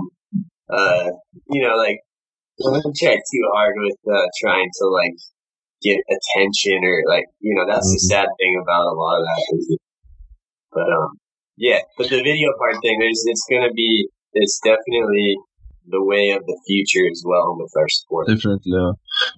uh 0.70 1.10
you 1.50 1.62
know 1.68 1.76
like 1.76 2.00
don't 2.64 2.96
try 2.96 3.16
too 3.16 3.46
hard 3.54 3.76
with 3.78 3.98
uh 4.08 4.28
trying 4.42 4.70
to 4.80 4.88
like 4.88 5.16
get 5.82 5.98
attention 6.08 6.84
or 6.84 7.04
like 7.08 7.26
you 7.40 7.56
know 7.56 7.66
that's 7.68 7.90
the 7.92 8.00
Mhm. 8.00 8.10
sad 8.10 8.28
thing 8.40 8.60
about 8.62 8.86
a 8.88 8.96
lot 8.96 9.20
of 9.20 9.26
that 9.26 9.58
is 9.58 9.78
but 10.72 10.88
um 10.92 11.18
yeah 11.60 11.80
but 11.98 12.10
the 12.10 12.22
video 12.24 12.50
part 12.58 12.76
thing 12.82 12.98
there's 13.00 13.24
it's 13.28 13.46
gonna 13.52 13.74
be 13.74 14.08
it's 14.34 14.60
definitely 14.64 15.38
the 15.92 16.04
way 16.04 16.32
of 16.32 16.46
the 16.46 16.60
future 16.68 17.06
as 17.12 17.24
well 17.26 17.56
with 17.58 17.72
our 17.78 17.90
sport 17.90 18.28
Definitely, 18.28 18.72
yeah. 18.72 18.92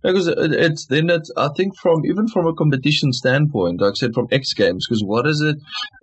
Because 0.04 0.28
it, 0.28 0.54
it's 0.54 0.86
then 0.88 1.10
it's 1.10 1.32
I 1.38 1.50
think 1.56 1.78
from 1.78 2.06
even 2.06 2.28
from 2.28 2.48
a 2.48 2.54
competition 2.54 3.14
standpoint, 3.14 3.82
like 3.82 3.92
I 3.92 3.96
said 3.96 4.14
from 4.14 4.28
X 4.32 4.54
Games, 4.54 4.86
because 4.88 5.04
what 5.04 5.28
is 5.28 5.42
it 5.42 5.58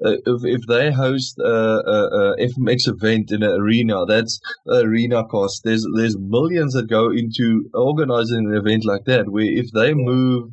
uh, 0.05 0.17
if 0.27 0.45
if 0.45 0.67
they 0.67 0.91
host 0.91 1.39
a, 1.39 1.45
a, 1.45 2.33
a 2.33 2.37
FMX 2.49 2.89
event 2.89 3.31
in 3.31 3.43
an 3.43 3.51
arena? 3.51 4.05
That's 4.07 4.41
arena 4.69 5.25
cost. 5.27 5.63
There's 5.65 5.87
there's 5.95 6.17
millions 6.19 6.75
that 6.75 6.89
go 6.89 7.11
into 7.11 7.69
organizing 7.75 8.47
an 8.47 8.57
event 8.57 8.85
like 8.85 9.05
that. 9.05 9.31
Where 9.31 9.45
if 9.45 9.71
they 9.73 9.95
move 9.95 10.51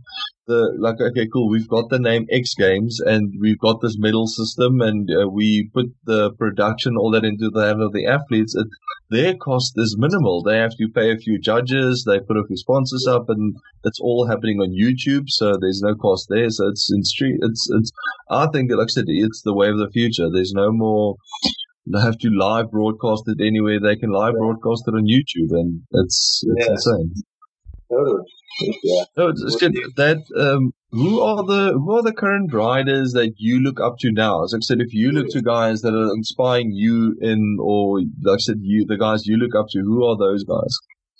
the 0.48 0.76
like 0.80 1.00
okay 1.02 1.28
cool 1.32 1.50
we've 1.50 1.68
got 1.68 1.90
the 1.90 2.00
name 2.00 2.26
X 2.32 2.54
Games 2.56 3.00
and 3.00 3.34
we've 3.40 3.60
got 3.60 3.82
this 3.82 3.98
medal 3.98 4.28
system 4.28 4.82
and 4.82 5.10
uh, 5.10 5.28
we 5.28 5.70
put 5.74 5.88
the 6.06 6.32
production 6.34 6.96
all 6.98 7.12
that 7.12 7.26
into 7.26 7.50
the 7.50 7.66
hand 7.66 7.82
of 7.82 7.94
the 7.94 8.06
athletes. 8.06 8.56
It, 8.56 8.68
their 9.10 9.36
cost 9.36 9.74
is 9.78 9.96
minimal. 9.98 10.42
They 10.44 10.58
have 10.58 10.76
to 10.78 10.88
pay 10.90 11.12
a 11.12 11.18
few 11.18 11.40
judges, 11.40 12.04
they 12.08 12.20
put 12.20 12.38
a 12.38 12.44
few 12.48 12.58
sponsors 12.58 13.06
up, 13.08 13.30
and 13.30 13.56
it's 13.84 14.00
all 14.00 14.28
happening 14.28 14.60
on 14.60 14.72
YouTube, 14.72 15.30
so 15.30 15.58
there's 15.60 15.82
no 15.82 15.94
cost 15.96 16.28
there. 16.30 16.50
So 16.50 16.68
it's 16.70 16.92
in 16.92 17.04
street. 17.04 17.38
It's 17.42 17.68
it's. 17.72 17.92
I 18.30 18.48
think, 18.48 18.72
like 18.72 18.86
I 18.86 18.92
said, 18.92 19.06
it's 19.08 19.44
the 19.44 19.54
way 19.54 19.70
of 19.70 19.78
the 19.78 19.92
future. 19.92 20.28
There's 20.32 20.54
no 20.54 20.72
more. 20.72 21.16
They 21.86 22.02
have 22.02 22.18
to 22.18 22.30
live 22.30 22.72
broadcast 22.72 23.24
it 23.28 23.46
anywhere. 23.46 23.80
They 23.80 23.96
can 23.96 24.10
live 24.10 24.34
broadcast 24.34 24.86
it 24.88 24.96
on 24.96 25.06
YouTube, 25.06 25.52
and 25.52 25.82
it's 25.92 26.44
it's 26.44 26.66
Yeah. 26.66 26.72
insane. 26.72 27.14
totally 27.92 28.24
yeah 28.60 29.04
No, 29.18 29.30
it's, 29.30 29.56
good. 29.58 29.74
That 29.96 30.24
um, 30.38 30.74
who 30.92 31.22
are 31.22 31.44
the 31.44 31.74
who 31.74 31.98
are 31.98 32.04
the 32.04 32.14
current 32.14 32.54
riders 32.54 33.12
that 33.14 33.34
you 33.38 33.60
look 33.60 33.80
up 33.80 33.98
to 34.00 34.12
now? 34.12 34.44
As 34.44 34.54
I 34.54 34.60
said, 34.60 34.80
if 34.80 34.94
you 34.94 35.12
look 35.12 35.28
to 35.32 35.42
guys 35.42 35.82
that 35.82 35.94
are 35.94 36.14
inspiring 36.14 36.72
you 36.72 37.18
in, 37.22 37.58
or 37.60 38.00
like 38.24 38.40
I 38.40 38.40
said, 38.40 38.58
you 38.62 38.86
the 38.86 38.98
guys 38.98 39.26
you 39.26 39.38
look 39.38 39.56
up 39.56 39.68
to, 39.72 39.80
who 39.80 40.06
are 40.06 40.18
those 40.18 40.44
guys? 40.44 40.74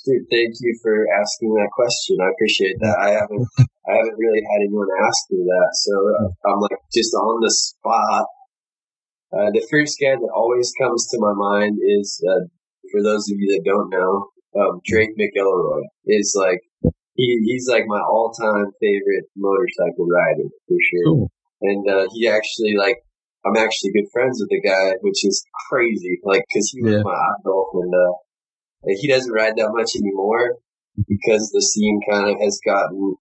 Dude, 0.06 0.22
thank 0.30 0.54
you 0.62 0.80
for 0.84 1.08
asking 1.20 1.50
that 1.56 1.70
question. 1.74 2.18
I 2.22 2.30
appreciate 2.30 2.78
that. 2.80 2.96
I 3.02 3.10
haven't, 3.10 3.48
I 3.58 3.94
haven't 3.98 4.18
really 4.18 4.44
had 4.46 4.62
anyone 4.62 4.88
ask 5.02 5.18
me 5.32 5.42
that, 5.44 5.72
so 5.74 5.94
uh, 6.14 6.30
I'm 6.46 6.60
like 6.62 6.78
just 6.94 7.14
on 7.16 7.42
the 7.42 7.50
spot. 7.50 8.26
Uh, 9.34 9.50
the 9.52 9.66
first 9.72 9.98
guy 10.00 10.14
that 10.14 10.32
always 10.34 10.72
comes 10.80 11.08
to 11.10 11.18
my 11.20 11.34
mind 11.34 11.80
is, 11.82 12.24
uh, 12.24 12.46
for 12.92 13.02
those 13.02 13.28
of 13.28 13.36
you 13.38 13.50
that 13.58 13.66
don't 13.66 13.90
know, 13.90 14.30
um, 14.56 14.80
Drake 14.86 15.18
McElroy 15.18 15.82
is 16.06 16.38
like, 16.38 16.62
he, 17.16 17.40
he's 17.46 17.68
like 17.70 17.84
my 17.88 18.00
all-time 18.00 18.72
favorite 18.80 19.26
motorcycle 19.36 20.08
rider 20.08 20.50
for 20.68 20.78
sure. 20.92 21.06
Cool. 21.06 21.32
And, 21.62 21.90
uh, 21.90 22.08
he 22.14 22.28
actually 22.28 22.76
like, 22.78 22.98
I'm 23.46 23.58
actually 23.58 23.92
good 23.94 24.10
friends 24.12 24.40
with 24.40 24.50
the 24.50 24.62
guy, 24.62 24.96
which 25.02 25.26
is 25.26 25.44
crazy, 25.70 26.20
like, 26.24 26.44
cause 26.54 26.70
he 26.74 26.82
was 26.82 26.94
Yeah. 26.94 27.04
my 27.04 27.18
idol 27.40 27.70
and, 27.74 27.94
uh, 27.94 28.14
he 29.02 29.08
doesn't 29.08 29.32
ride 29.34 29.56
that 29.58 29.72
much 29.74 29.96
anymore 29.96 30.58
because 31.08 31.50
the 31.52 31.62
scene 31.62 32.00
kind 32.10 32.30
of 32.30 32.40
has 32.40 32.60
gotten 32.66 33.16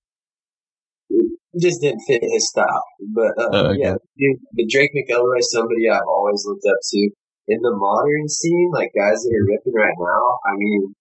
just 1.61 1.81
didn't 1.81 2.01
fit 2.07 2.23
his 2.23 2.49
style. 2.49 2.85
But 3.15 3.33
uh, 3.39 3.49
Oh, 3.53 3.67
okay. 3.71 3.81
yeah, 3.81 3.95
dude, 4.19 4.41
but 4.53 4.67
Drake 4.69 4.91
McElroy 4.95 5.39
is 5.39 5.51
somebody 5.51 5.89
I've 5.89 6.03
always 6.09 6.45
looked 6.47 6.65
up 6.69 6.79
to 6.93 7.11
in 7.47 7.61
the 7.61 7.73
modern 7.77 8.29
scene, 8.29 8.71
like 8.73 8.91
guys 8.97 9.23
that 9.23 9.35
are 9.37 9.45
ripping 9.47 9.75
right 9.75 9.95
now. 9.99 10.39
I 10.45 10.57
mean, 10.57 10.95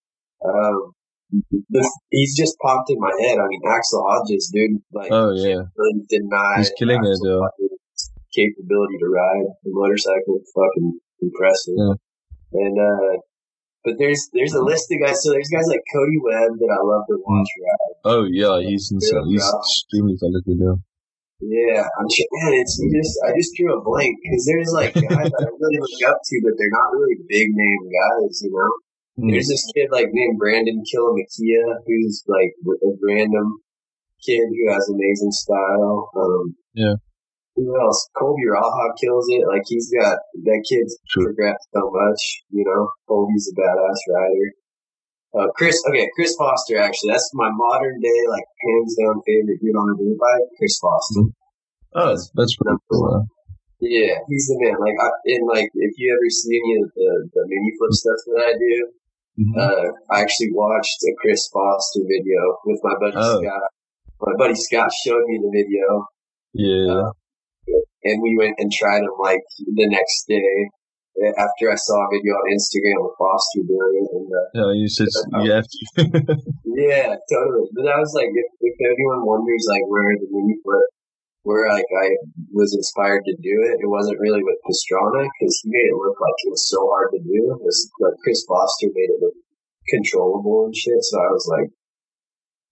um, 0.45 0.91
the, 1.69 1.81
he's 2.09 2.37
just 2.37 2.57
popped 2.61 2.89
in 2.89 2.99
my 2.99 3.11
head. 3.21 3.37
I 3.39 3.47
mean, 3.47 3.61
Axel 3.65 4.05
Hodges, 4.07 4.51
dude, 4.53 4.81
like 4.93 5.11
Oh 5.11 5.31
yeah, 5.33 5.65
really 5.75 6.05
deny 6.09 6.57
He's 6.57 6.71
killing 6.77 7.03
it, 7.03 7.09
Axel 7.09 7.27
yeah. 7.27 7.39
Hodges' 7.41 8.11
capability 8.33 8.97
to 8.99 9.07
ride 9.09 9.47
the 9.63 9.71
motorcycle. 9.73 10.39
Fucking 10.53 10.99
impressive. 11.21 11.75
Yeah. 11.77 11.95
And 12.53 12.77
uh, 12.77 13.17
but 13.83 13.95
there's 13.97 14.29
there's 14.33 14.53
a 14.53 14.61
list 14.61 14.91
of 14.91 15.01
guys. 15.03 15.21
So 15.23 15.31
there's 15.31 15.49
guys 15.49 15.67
like 15.67 15.81
Cody 15.93 16.19
Webb 16.21 16.55
that 16.59 16.71
I 16.71 16.81
love 16.85 17.03
to 17.09 17.17
watch 17.25 17.49
ride. 17.59 17.95
Oh 18.05 18.23
yeah, 18.29 18.61
he's 18.61 18.91
insane. 18.91 19.27
He's 19.27 19.43
extremely 19.43 20.15
talented. 20.17 20.57
Yeah. 20.59 20.77
Yeah, 21.43 21.83
I'm 21.83 22.07
sure, 22.07 22.29
man. 22.39 22.55
It's 22.55 22.79
you 22.79 22.87
just 22.95 23.19
I 23.27 23.35
just 23.35 23.51
drew 23.59 23.75
a 23.75 23.83
blank 23.83 24.15
because 24.23 24.47
there's 24.47 24.71
like 24.71 24.93
guys 24.95 25.27
that 25.27 25.43
I 25.43 25.51
really 25.51 25.81
look 25.81 25.99
up 26.07 26.23
to, 26.23 26.35
but 26.39 26.55
they're 26.55 26.71
not 26.71 26.95
really 26.95 27.19
big 27.27 27.51
name 27.51 27.83
guys, 27.91 28.39
you 28.39 28.51
know. 28.53 28.71
There's 29.15 29.47
this 29.47 29.71
kid 29.75 29.89
like 29.91 30.07
named 30.11 30.39
Brandon 30.39 30.81
Kilamakia 30.81 31.85
who's 31.85 32.23
like 32.27 32.49
a 32.65 32.91
random 33.05 33.61
kid 34.25 34.49
who 34.49 34.73
has 34.73 34.89
amazing 34.89 35.31
style. 35.31 36.09
Um, 36.17 36.55
yeah. 36.73 36.95
Who 37.55 37.69
else? 37.79 38.09
Colby 38.17 38.49
Raha 38.49 38.97
kills 38.99 39.27
it. 39.29 39.45
Like 39.45 39.61
he's 39.67 39.93
got 39.93 40.17
that 40.17 40.65
kid's 40.67 40.97
sure. 41.09 41.25
progressed 41.25 41.67
so 41.73 41.91
much. 41.93 42.21
You 42.49 42.65
know, 42.65 42.89
Colby's 43.07 43.53
a 43.53 43.61
badass 43.61 44.01
rider. 44.09 44.49
Uh, 45.33 45.51
Chris, 45.53 45.77
okay, 45.89 46.09
Chris 46.15 46.35
Foster. 46.35 46.77
Actually, 46.77 47.11
that's 47.11 47.29
my 47.33 47.49
modern 47.53 47.99
day, 48.01 48.19
like 48.29 48.45
hands 48.65 48.95
down 48.97 49.21
favorite 49.25 49.61
dude 49.61 49.75
on 49.75 49.93
a 49.93 49.97
dirt 49.97 50.17
bike. 50.17 50.49
Chris 50.57 50.79
Foster. 50.81 51.21
Mm-hmm. 51.21 51.95
Oh, 51.95 52.09
that's, 52.09 52.31
that's 52.33 52.55
pretty 52.57 52.77
cool. 52.89 53.25
Yeah, 53.81 54.17
he's 54.29 54.47
the 54.47 54.57
man. 54.57 54.79
Like, 54.81 54.97
I, 54.97 55.09
and 55.37 55.45
like, 55.45 55.69
if 55.73 55.93
you 55.97 56.09
ever 56.09 56.29
see 56.29 56.57
any 56.57 56.81
of 56.81 56.89
the, 56.95 57.29
the 57.33 57.43
mini 57.45 57.71
flip 57.77 57.93
stuff 57.93 58.17
that 58.33 58.41
I 58.49 58.53
do, 58.57 58.89
mm-hmm. 59.39 59.59
uh, 59.59 60.15
I 60.15 60.21
actually 60.21 60.51
watched 60.51 60.97
a 61.03 61.11
Chris 61.21 61.47
Foster 61.51 62.01
video 62.03 62.39
with 62.65 62.79
my 62.83 62.95
buddy 62.99 63.17
oh. 63.17 63.41
Scott. 63.41 63.69
My 64.21 64.33
buddy 64.37 64.55
Scott 64.55 64.91
showed 65.05 65.23
me 65.27 65.39
the 65.41 65.51
video. 65.51 66.05
Yeah. 66.53 67.09
Uh, 67.09 67.11
and 68.03 68.21
we 68.21 68.37
went 68.37 68.55
and 68.59 68.71
tried 68.71 69.01
them 69.01 69.15
like 69.19 69.41
the 69.57 69.87
next 69.87 70.25
day 70.27 70.69
after 71.37 71.71
I 71.71 71.77
saw 71.77 71.95
a 71.95 72.09
video 72.09 72.33
on 72.33 72.45
Instagram 72.57 73.05
of 73.05 73.13
Foster 73.17 73.61
doing 73.63 73.93
it. 74.01 74.09
And, 74.11 74.27
uh, 74.27 74.47
yeah, 74.53 74.71
you 74.73 74.89
said 74.89 75.07
uh, 75.13 75.41
you 75.41 75.51
have 75.53 75.67
to. 75.67 75.81
yeah, 76.75 77.15
totally. 77.29 77.69
But 77.73 77.87
I 77.87 77.97
was 78.01 78.13
like, 78.17 78.29
if, 78.33 78.49
if 78.59 78.75
anyone 78.81 79.25
wonders 79.25 79.65
like 79.69 79.85
where 79.87 80.17
the 80.17 80.27
flip, 80.27 80.89
where 81.43 81.67
like 81.71 81.87
I 81.91 82.07
was 82.51 82.73
inspired 82.73 83.23
to 83.27 83.35
do 83.35 83.55
it, 83.67 83.83
it 83.83 83.89
wasn't 83.91 84.19
really 84.19 84.43
with 84.43 84.63
Pastrana 84.63 85.27
because 85.27 85.59
he 85.63 85.69
made 85.69 85.91
it 85.91 85.99
look 85.99 86.15
like 86.19 86.39
it 86.43 86.51
was 86.51 86.67
so 86.67 86.87
hard 86.87 87.11
to 87.11 87.19
do. 87.19 87.39
It 87.51 87.61
was 87.61 87.91
like 87.99 88.15
Chris 88.23 88.43
Foster 88.47 88.87
made 88.91 89.11
it 89.11 89.21
look 89.21 89.35
controllable 89.91 90.65
and 90.65 90.75
shit. 90.75 91.03
So 91.03 91.19
I 91.19 91.29
was 91.31 91.47
like, 91.51 91.69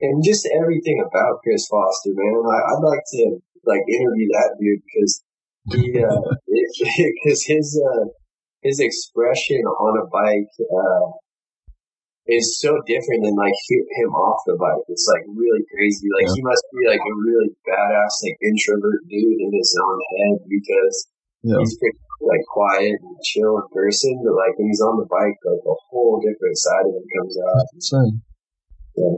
and 0.02 0.24
just 0.24 0.48
everything 0.56 1.04
about 1.04 1.44
Chris 1.44 1.68
Foster, 1.68 2.16
man. 2.16 2.44
I, 2.48 2.60
I'd 2.72 2.84
like 2.84 3.06
to 3.20 3.24
like 3.68 3.84
interview 3.88 4.28
that 4.32 4.56
dude 4.60 4.82
because 4.88 5.24
he, 5.70 5.92
because 5.92 7.46
uh, 7.46 7.54
his, 7.54 7.68
uh, 7.76 8.06
his 8.64 8.80
expression 8.80 9.62
on 9.68 10.00
a 10.00 10.08
bike 10.08 10.50
uh, 10.60 11.12
is 12.28 12.60
so 12.62 12.78
different 12.86 13.26
than 13.26 13.36
like 13.36 13.56
him 13.70 14.12
off 14.14 14.42
the 14.46 14.56
bike. 14.58 14.86
It's 14.88 15.08
like 15.10 15.26
really 15.28 15.66
crazy. 15.74 16.08
Like 16.14 16.30
yeah. 16.30 16.36
he 16.38 16.42
must 16.42 16.66
be 16.72 16.82
like 16.88 17.02
a 17.02 17.16
really 17.26 17.50
badass 17.66 18.14
like 18.22 18.38
introvert 18.46 19.02
dude 19.10 19.42
in 19.42 19.52
his 19.54 19.72
own 19.82 20.00
head 20.18 20.38
because 20.46 20.96
yeah. 21.44 21.58
he's 21.60 21.78
pretty 21.78 21.98
like 22.22 22.46
quiet 22.54 22.98
and 23.02 23.18
chill 23.26 23.58
in 23.58 23.66
person, 23.74 24.22
but 24.24 24.38
like 24.38 24.54
when 24.58 24.68
he's 24.70 24.82
on 24.82 25.02
the 25.02 25.10
bike, 25.10 25.38
like 25.42 25.66
a 25.66 25.78
whole 25.90 26.22
different 26.22 26.58
side 26.58 26.86
of 26.86 26.94
him 26.94 27.06
comes 27.18 27.36
out. 27.42 27.66
Insane. 27.74 28.22
Yeah. 28.96 29.18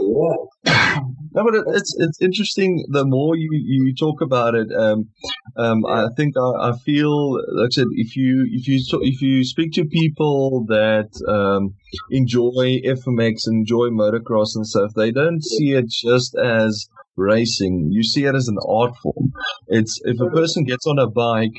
Yeah. 0.00 1.00
No, 1.30 1.44
but 1.44 1.54
it, 1.54 1.64
it's 1.68 1.94
it's 1.98 2.22
interesting. 2.22 2.86
The 2.88 3.04
more 3.04 3.36
you, 3.36 3.50
you 3.52 3.94
talk 3.94 4.22
about 4.22 4.54
it, 4.54 4.72
um, 4.72 5.10
um, 5.58 5.84
I 5.84 6.06
think 6.16 6.34
I, 6.38 6.70
I, 6.70 6.72
feel 6.84 7.34
like 7.54 7.66
I 7.66 7.70
said 7.70 7.86
if 7.92 8.16
you 8.16 8.46
if 8.50 8.66
you 8.66 8.80
if 9.02 9.20
you 9.20 9.44
speak 9.44 9.72
to 9.74 9.84
people 9.84 10.64
that 10.68 11.10
um, 11.28 11.74
enjoy 12.10 12.80
FMX, 12.84 13.46
enjoy 13.46 13.88
motocross 13.88 14.54
and 14.54 14.66
stuff, 14.66 14.92
they 14.94 15.10
don't 15.10 15.42
see 15.42 15.72
it 15.72 15.88
just 15.88 16.36
as 16.36 16.88
racing. 17.18 17.88
You 17.90 18.02
see 18.02 18.24
it 18.24 18.34
as 18.34 18.48
an 18.48 18.58
art 18.66 18.96
form. 19.02 19.32
It's 19.66 20.00
if 20.04 20.20
a 20.20 20.30
person 20.30 20.64
gets 20.64 20.86
on 20.86 20.98
a 20.98 21.10
bike, 21.10 21.52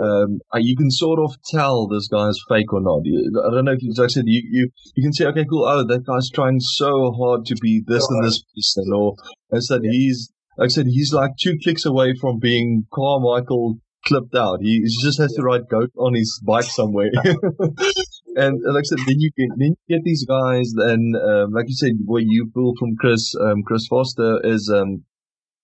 um, 0.00 0.40
uh, 0.52 0.58
you 0.58 0.76
can 0.76 0.90
sort 0.90 1.20
of 1.20 1.36
tell 1.44 1.86
this 1.86 2.08
guy's 2.08 2.38
fake 2.48 2.72
or 2.72 2.80
not. 2.80 3.02
I 3.46 3.54
don't 3.54 3.66
know 3.66 3.72
if 3.72 3.82
you, 3.82 3.92
like 3.96 4.06
I 4.06 4.08
said, 4.08 4.24
you, 4.26 4.42
you, 4.50 4.70
you 4.96 5.02
can 5.02 5.12
say, 5.12 5.26
okay, 5.26 5.44
cool. 5.48 5.66
Oh, 5.66 5.86
that 5.86 6.04
guy's 6.06 6.30
trying 6.30 6.58
so 6.60 7.12
hard 7.12 7.44
to 7.46 7.54
be 7.60 7.82
this 7.86 8.06
and 8.08 8.24
this 8.24 8.42
person, 8.42 8.92
or 8.92 9.14
I 9.52 9.58
said 9.58 9.82
he's, 9.84 10.32
like 10.56 10.66
I 10.66 10.68
said, 10.68 10.86
he's 10.86 11.12
like 11.12 11.32
two 11.40 11.56
clicks 11.62 11.84
away 11.84 12.14
from 12.20 12.38
being 12.38 12.86
Carmichael 12.92 13.76
clipped 14.06 14.34
out. 14.34 14.60
He, 14.60 14.80
he 14.80 15.02
just 15.02 15.18
has 15.18 15.32
to 15.34 15.42
ride 15.42 15.68
goat 15.68 15.90
on 15.96 16.14
his 16.14 16.40
bike 16.44 16.64
somewhere. 16.64 17.10
and 18.36 18.60
like 18.64 18.82
I 18.82 18.88
said, 18.88 18.98
then 19.06 19.20
you 19.20 19.30
get 19.36 19.48
then 19.56 19.74
you 19.78 19.96
get 19.96 20.04
these 20.04 20.24
guys, 20.26 20.72
and 20.76 21.16
um, 21.16 21.52
like 21.52 21.66
you 21.68 21.76
said, 21.76 21.92
what 22.04 22.22
you 22.24 22.50
pulled 22.52 22.78
from 22.78 22.96
Chris 22.96 23.34
um, 23.40 23.62
Chris 23.66 23.86
Foster 23.88 24.40
is 24.44 24.70
um, 24.74 25.04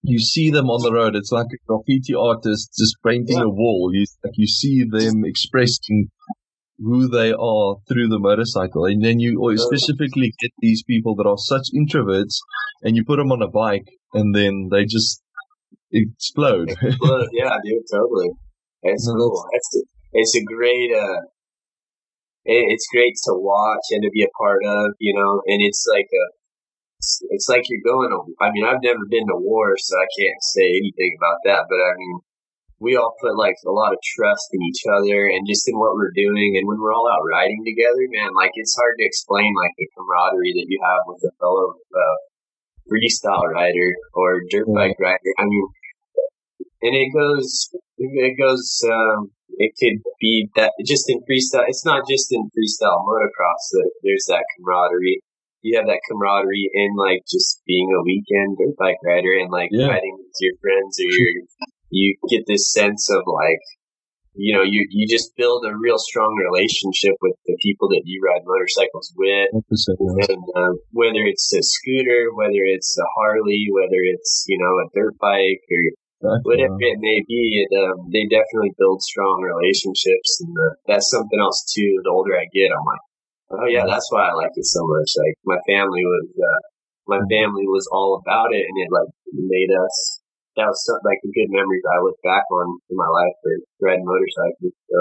you 0.03 0.19
see 0.19 0.51
them 0.51 0.71
on 0.71 0.83
the 0.83 0.93
road. 0.93 1.17
It's 1.17 1.33
like 1.33 1.47
a 1.53 1.59
graffiti 1.67 2.15
artist 2.15 2.73
just 2.79 2.97
painting 3.05 3.39
yeah. 3.39 3.45
a 3.45 3.49
wall. 3.49 3.91
You 3.93 4.05
like 4.25 4.35
you 4.37 4.47
see 4.47 4.85
them 4.85 5.25
expressing 5.25 6.11
who 6.79 7.09
they 7.09 7.33
are 7.33 7.77
through 7.89 8.09
the 8.09 8.19
motorcycle, 8.19 8.87
and 8.87 9.05
then 9.05 9.21
you 9.21 9.39
specifically 9.57 10.33
get 10.41 10.51
these 10.61 10.83
people 10.83 11.15
that 11.17 11.27
are 11.27 11.39
such 11.39 11.69
introverts, 11.75 12.37
and 12.83 12.97
you 12.97 13.05
put 13.05 13.17
them 13.17 13.33
on 13.33 13.43
a 13.43 13.49
bike, 13.49 13.89
and 14.15 14.35
then 14.35 14.69
they 14.71 14.85
just 14.85 15.23
explode. 15.93 16.71
explode. 16.71 17.29
yeah, 17.33 17.57
dude, 17.65 17.83
totally. 17.93 18.31
It's 18.83 19.07
no, 19.07 19.15
cool. 19.17 19.45
It's 19.53 19.83
it's 20.13 20.37
a 20.37 20.45
great 20.45 20.95
uh, 20.95 21.21
it's 22.51 22.89
great 22.93 23.15
to 23.25 23.33
watch 23.35 23.87
and 23.91 24.03
to 24.03 24.11
be 24.11 24.23
a 24.23 24.35
part 24.39 24.65
of, 24.65 24.93
you 24.99 25.15
know, 25.15 25.43
and 25.47 25.63
it's 25.63 25.87
like 25.87 26.09
a, 26.11 26.25
it's, 26.99 27.23
it's 27.31 27.49
like 27.49 27.65
you're 27.69 27.87
going 27.87 28.11
to, 28.11 28.21
I 28.43 28.51
mean, 28.51 28.65
I've 28.65 28.83
never 28.83 29.07
been 29.09 29.27
to 29.29 29.39
war, 29.39 29.77
so 29.79 29.97
I 29.97 30.09
can't 30.19 30.43
say 30.43 30.67
anything 30.67 31.17
about 31.19 31.39
that, 31.45 31.65
but 31.69 31.79
I 31.79 31.95
mean, 31.97 32.21
we 32.81 32.97
all 32.97 33.15
put 33.21 33.37
like 33.37 33.57
a 33.69 33.71
lot 33.71 33.93
of 33.93 34.01
trust 34.17 34.49
in 34.53 34.61
each 34.65 34.83
other 34.89 35.29
and 35.29 35.47
just 35.47 35.69
in 35.69 35.79
what 35.79 35.93
we're 35.95 36.17
doing. 36.17 36.57
And 36.57 36.67
when 36.67 36.81
we're 36.81 36.97
all 36.97 37.13
out 37.13 37.29
riding 37.29 37.61
together, 37.61 38.01
man, 38.09 38.33
like 38.35 38.53
it's 38.55 38.75
hard 38.75 38.97
to 38.99 39.05
explain 39.05 39.53
like 39.61 39.77
the 39.77 39.89
camaraderie 39.95 40.57
that 40.57 40.69
you 40.69 40.81
have 40.81 41.05
with 41.07 41.21
a 41.29 41.33
fellow 41.39 41.77
uh, 41.77 42.19
freestyle 42.89 43.53
rider 43.53 43.91
or 44.15 44.41
dirt 44.49 44.67
bike 44.73 44.97
rider. 44.99 45.33
I 45.39 45.45
mean, 45.45 45.69
and 46.81 46.97
it 46.97 47.13
goes, 47.13 47.69
it 47.99 48.39
goes, 48.41 48.81
um, 48.89 49.31
it 49.61 49.77
could 49.77 50.01
be 50.19 50.49
that 50.57 50.73
just 50.89 51.05
in 51.13 51.21
freestyle. 51.29 51.69
It's 51.69 51.85
not 51.85 52.09
just 52.09 52.33
in 52.33 52.49
freestyle 52.57 53.05
motocross 53.05 53.69
that 53.77 53.91
there's 54.03 54.25
that 54.29 54.45
camaraderie. 54.57 55.21
You 55.61 55.77
have 55.77 55.87
that 55.87 56.01
camaraderie 56.09 56.71
in 56.73 56.97
like 56.97 57.21
just 57.29 57.61
being 57.67 57.93
a 57.93 58.01
weekend 58.03 58.57
dirt 58.57 58.75
bike 58.81 58.97
rider 59.05 59.37
and 59.37 59.53
like 59.53 59.69
yeah. 59.71 59.93
riding 59.93 60.17
with 60.17 60.33
your 60.41 60.57
friends 60.65 60.97
or 60.97 61.13
your, 61.13 61.45
you 61.91 62.17
get 62.31 62.49
this 62.49 62.73
sense 62.73 63.11
of 63.13 63.21
like, 63.29 63.61
you 64.33 64.57
know, 64.57 64.63
you, 64.65 64.87
you 64.89 65.05
just 65.07 65.37
build 65.37 65.67
a 65.69 65.77
real 65.77 65.99
strong 65.99 66.33
relationship 66.41 67.13
with 67.21 67.37
the 67.45 67.59
people 67.61 67.89
that 67.91 68.01
you 68.07 68.23
ride 68.25 68.49
motorcycles 68.49 69.13
with. 69.15 69.51
And 69.53 70.45
uh, 70.57 70.73
whether 70.93 71.21
it's 71.29 71.53
a 71.53 71.61
scooter, 71.61 72.33
whether 72.33 72.65
it's 72.65 72.97
a 72.97 73.05
Harley, 73.21 73.69
whether 73.77 74.01
it's, 74.09 74.47
you 74.49 74.57
know, 74.57 74.81
a 74.81 74.89
dirt 74.97 75.19
bike 75.21 75.61
or 75.69 75.85
whatever 76.21 76.77
it 76.79 76.99
may 77.01 77.19
be, 77.27 77.65
it, 77.65 77.71
um, 77.81 78.09
they 78.13 78.25
definitely 78.29 78.73
build 78.79 79.03
strong 79.03 79.41
relationships, 79.41 80.41
and 80.45 80.53
uh, 80.53 80.75
that's 80.87 81.11
something 81.11 81.41
else 81.41 81.65
too. 81.73 82.01
The 82.05 82.11
older 82.11 82.37
I 82.37 82.47
get, 82.53 82.71
I'm 82.73 82.85
like, 82.85 83.05
oh 83.57 83.67
yeah, 83.67 83.85
that's 83.87 84.09
why 84.13 84.29
I 84.29 84.35
like 84.35 84.53
it 84.55 84.67
so 84.67 84.85
much. 84.85 85.11
Like 85.17 85.37
my 85.45 85.61
family 85.67 86.05
was, 86.05 86.29
uh, 86.37 86.61
my 87.09 87.19
mm-hmm. 87.19 87.33
family 87.33 87.67
was 87.67 87.89
all 87.93 88.21
about 88.21 88.53
it, 88.53 88.65
and 88.65 88.77
it 88.79 88.91
like 88.93 89.09
made 89.33 89.73
us. 89.73 90.21
That 90.57 90.67
was 90.67 90.83
some, 90.85 90.99
like 91.07 91.23
a 91.25 91.31
good 91.31 91.49
memories 91.49 91.87
I 91.87 92.03
look 92.03 92.19
back 92.27 92.43
on 92.51 92.79
in 92.91 92.97
my 92.99 93.07
life 93.07 93.33
for 93.41 93.55
riding 93.81 94.05
motorcycles. 94.05 94.75
So 94.91 94.99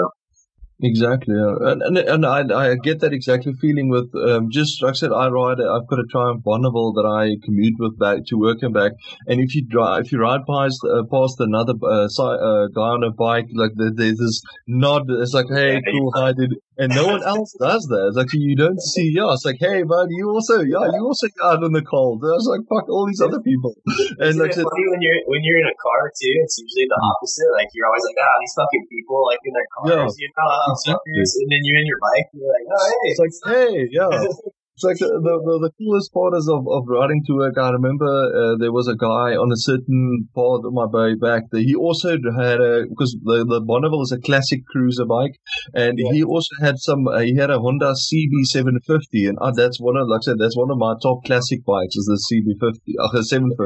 Exactly, 0.82 1.34
yeah. 1.36 1.72
and 1.72 1.82
and 1.82 1.98
and 1.98 2.26
I 2.26 2.40
I 2.54 2.74
get 2.76 3.00
that 3.00 3.12
exactly 3.12 3.52
feeling 3.60 3.90
with 3.90 4.14
um, 4.14 4.48
just 4.50 4.82
like 4.82 4.92
I 4.92 4.94
said, 4.94 5.12
I 5.12 5.28
ride. 5.28 5.60
I've 5.60 5.86
got 5.86 5.98
a 5.98 6.06
Triumph 6.10 6.42
Bonneville 6.42 6.92
that 6.94 7.04
I 7.04 7.36
commute 7.44 7.74
with 7.78 7.98
back 7.98 8.24
to 8.28 8.36
work 8.36 8.58
and 8.62 8.72
back. 8.72 8.92
And 9.26 9.40
if 9.40 9.54
you 9.54 9.66
drive, 9.66 10.06
if 10.06 10.12
you 10.12 10.20
ride 10.20 10.40
past 10.48 10.80
uh, 10.84 11.02
past 11.10 11.36
another 11.40 11.74
uh, 11.82 12.06
uh, 12.06 12.66
guy 12.68 12.90
on 12.96 13.04
a 13.04 13.10
bike, 13.10 13.46
like 13.54 13.72
there's 13.76 14.18
this 14.18 14.42
nod. 14.66 15.02
It's 15.08 15.34
like, 15.34 15.46
hey, 15.50 15.82
cool, 15.90 16.12
hi, 16.14 16.32
dude 16.32 16.56
and 16.80 16.96
no 16.96 17.04
one 17.12 17.20
else 17.20 17.52
does 17.60 17.84
that. 17.92 18.08
It's 18.08 18.16
like 18.16 18.32
you 18.32 18.56
don't 18.56 18.80
see, 18.80 19.12
yeah. 19.12 19.36
It's 19.36 19.44
like, 19.44 19.60
hey, 19.60 19.84
bud, 19.84 20.08
you 20.08 20.32
also, 20.32 20.64
yeah, 20.64 20.88
you 20.88 21.04
also 21.04 21.28
got 21.36 21.60
out 21.60 21.62
in 21.62 21.76
the 21.76 21.84
cold. 21.84 22.24
I 22.24 22.32
was 22.32 22.48
like, 22.48 22.64
fuck 22.72 22.88
all 22.88 23.04
these 23.04 23.20
other 23.20 23.38
people. 23.44 23.76
And 24.16 24.32
Isn't 24.32 24.40
like, 24.40 24.56
it 24.56 24.64
funny 24.64 24.86
when 24.88 25.00
you're 25.04 25.20
when 25.28 25.44
you're 25.44 25.60
in 25.60 25.68
a 25.68 25.76
car 25.76 26.08
too? 26.08 26.34
It's 26.40 26.56
usually 26.56 26.88
the 26.88 26.96
opposite. 26.96 27.52
Like 27.52 27.68
you're 27.76 27.84
always 27.84 28.04
like, 28.08 28.16
ah, 28.16 28.36
these 28.40 28.56
fucking 28.56 28.84
people 28.88 29.20
like 29.28 29.44
in 29.44 29.52
their 29.52 29.68
cars, 29.76 30.16
yeah, 30.16 30.24
you 30.24 30.28
know, 30.32 30.48
exactly. 30.70 31.12
and 31.14 31.50
then 31.50 31.62
you're 31.62 31.80
in 31.80 31.86
your 31.86 32.00
bike, 32.00 32.28
and 32.32 32.38
you're 32.42 32.54
like, 32.54 32.66
oh, 32.70 32.86
hey, 32.88 33.06
it's 33.10 33.20
like, 33.20 33.34
hey, 33.50 33.74
yeah. 33.90 34.26
It's 34.80 34.88
like 34.88 35.12
the, 35.12 35.12
the, 35.12 35.68
the, 35.68 35.72
coolest 35.76 36.08
part 36.14 36.32
is 36.32 36.48
of, 36.48 36.64
of 36.64 36.88
riding 36.88 37.20
to 37.28 37.36
work. 37.36 37.58
I 37.60 37.68
remember 37.68 38.08
uh, 38.08 38.56
there 38.56 38.72
was 38.72 38.88
a 38.88 38.96
guy 38.96 39.36
on 39.36 39.52
a 39.52 39.60
certain 39.60 40.24
part 40.34 40.64
of 40.64 40.72
my 40.72 40.88
way 40.88 41.20
back 41.20 41.52
that 41.52 41.60
he 41.60 41.74
also 41.74 42.16
had 42.16 42.64
a, 42.64 42.88
because 42.88 43.12
the, 43.20 43.44
the 43.44 43.60
Bonneville 43.60 44.00
is 44.00 44.16
a 44.16 44.24
classic 44.24 44.64
cruiser 44.72 45.04
bike, 45.04 45.36
and 45.74 46.00
yeah. 46.00 46.16
he 46.16 46.24
also 46.24 46.48
had 46.64 46.78
some, 46.78 47.04
uh, 47.08 47.20
he 47.20 47.36
had 47.36 47.50
a 47.50 47.60
Honda 47.60 47.92
CB750, 47.92 49.28
and 49.28 49.36
uh, 49.44 49.52
that's 49.52 49.76
one 49.84 50.00
of, 50.00 50.08
like 50.08 50.24
I 50.24 50.32
said, 50.32 50.40
that's 50.40 50.56
one 50.56 50.72
of 50.72 50.80
my 50.80 50.96
top 51.02 51.28
classic 51.28 51.60
bikes 51.68 52.00
is 52.00 52.08
the 52.08 52.16
CB50, 52.16 52.96
uh, 53.04 53.20
750. 53.20 53.60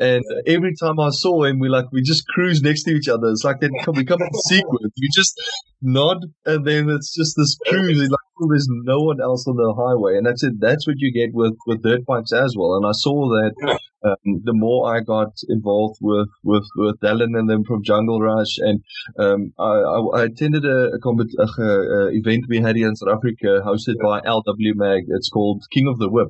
And 0.00 0.24
every 0.48 0.72
time 0.80 0.96
I 0.96 1.12
saw 1.12 1.44
him, 1.44 1.60
we 1.60 1.68
like, 1.68 1.92
we 1.92 2.00
just 2.00 2.24
cruise 2.32 2.62
next 2.62 2.84
to 2.84 2.96
each 2.96 3.08
other. 3.12 3.28
It's 3.28 3.44
like 3.44 3.60
they 3.60 3.68
become 3.68 4.22
in 4.24 4.32
sequence. 4.48 4.96
We 4.96 5.12
just 5.12 5.36
nod, 5.82 6.18
and 6.46 6.66
then 6.66 6.88
it's 6.88 7.14
just 7.14 7.36
this 7.36 7.56
cruise. 7.66 7.98
Like, 7.98 8.18
there's 8.48 8.68
no 8.70 8.98
one 9.00 9.20
else 9.20 9.46
on 9.46 9.56
the 9.56 9.74
highway, 9.74 10.16
and 10.16 10.26
that's 10.26 10.42
it. 10.42 10.54
That's 10.58 10.86
what 10.86 10.96
you 10.98 11.12
get 11.12 11.34
with 11.34 11.54
with 11.66 11.82
dirt 11.82 12.04
bikes 12.06 12.32
as 12.32 12.54
well. 12.56 12.74
And 12.76 12.86
I 12.86 12.92
saw 12.92 13.28
that 13.28 13.78
um, 14.04 14.40
the 14.44 14.52
more 14.52 14.94
I 14.94 15.00
got 15.00 15.32
involved 15.48 15.98
with 16.00 16.28
with 16.42 16.64
with 16.76 16.98
Dallin 17.00 17.38
and 17.38 17.48
them 17.48 17.64
from 17.64 17.84
Jungle 17.84 18.20
Rush, 18.20 18.58
and 18.58 18.80
um, 19.18 19.52
I, 19.58 19.64
I, 19.64 20.20
I, 20.20 20.24
attended 20.24 20.64
a, 20.64 20.90
a, 20.92 20.98
a, 21.38 21.62
a, 21.62 22.08
event 22.12 22.44
we 22.48 22.60
had 22.60 22.76
here 22.76 22.88
in 22.88 22.96
South 22.96 23.16
Africa, 23.16 23.60
hosted 23.64 23.98
by 24.02 24.20
LW 24.20 24.74
Mag. 24.74 25.04
It's 25.08 25.28
called 25.28 25.62
King 25.72 25.88
of 25.88 25.98
the 25.98 26.08
Whip. 26.08 26.28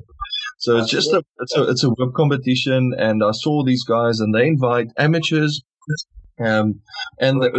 So 0.59 0.77
it's 0.77 0.89
just 0.89 1.11
a 1.11 1.23
it's 1.39 1.57
a 1.57 1.63
it's 1.69 1.83
a 1.83 1.89
whip 1.89 2.13
competition, 2.15 2.93
and 2.97 3.23
I 3.23 3.31
saw 3.31 3.63
these 3.63 3.83
guys, 3.83 4.19
and 4.19 4.33
they 4.33 4.47
invite 4.47 4.87
amateurs 4.97 5.61
um, 6.39 6.81
and 7.19 7.41
the, 7.41 7.49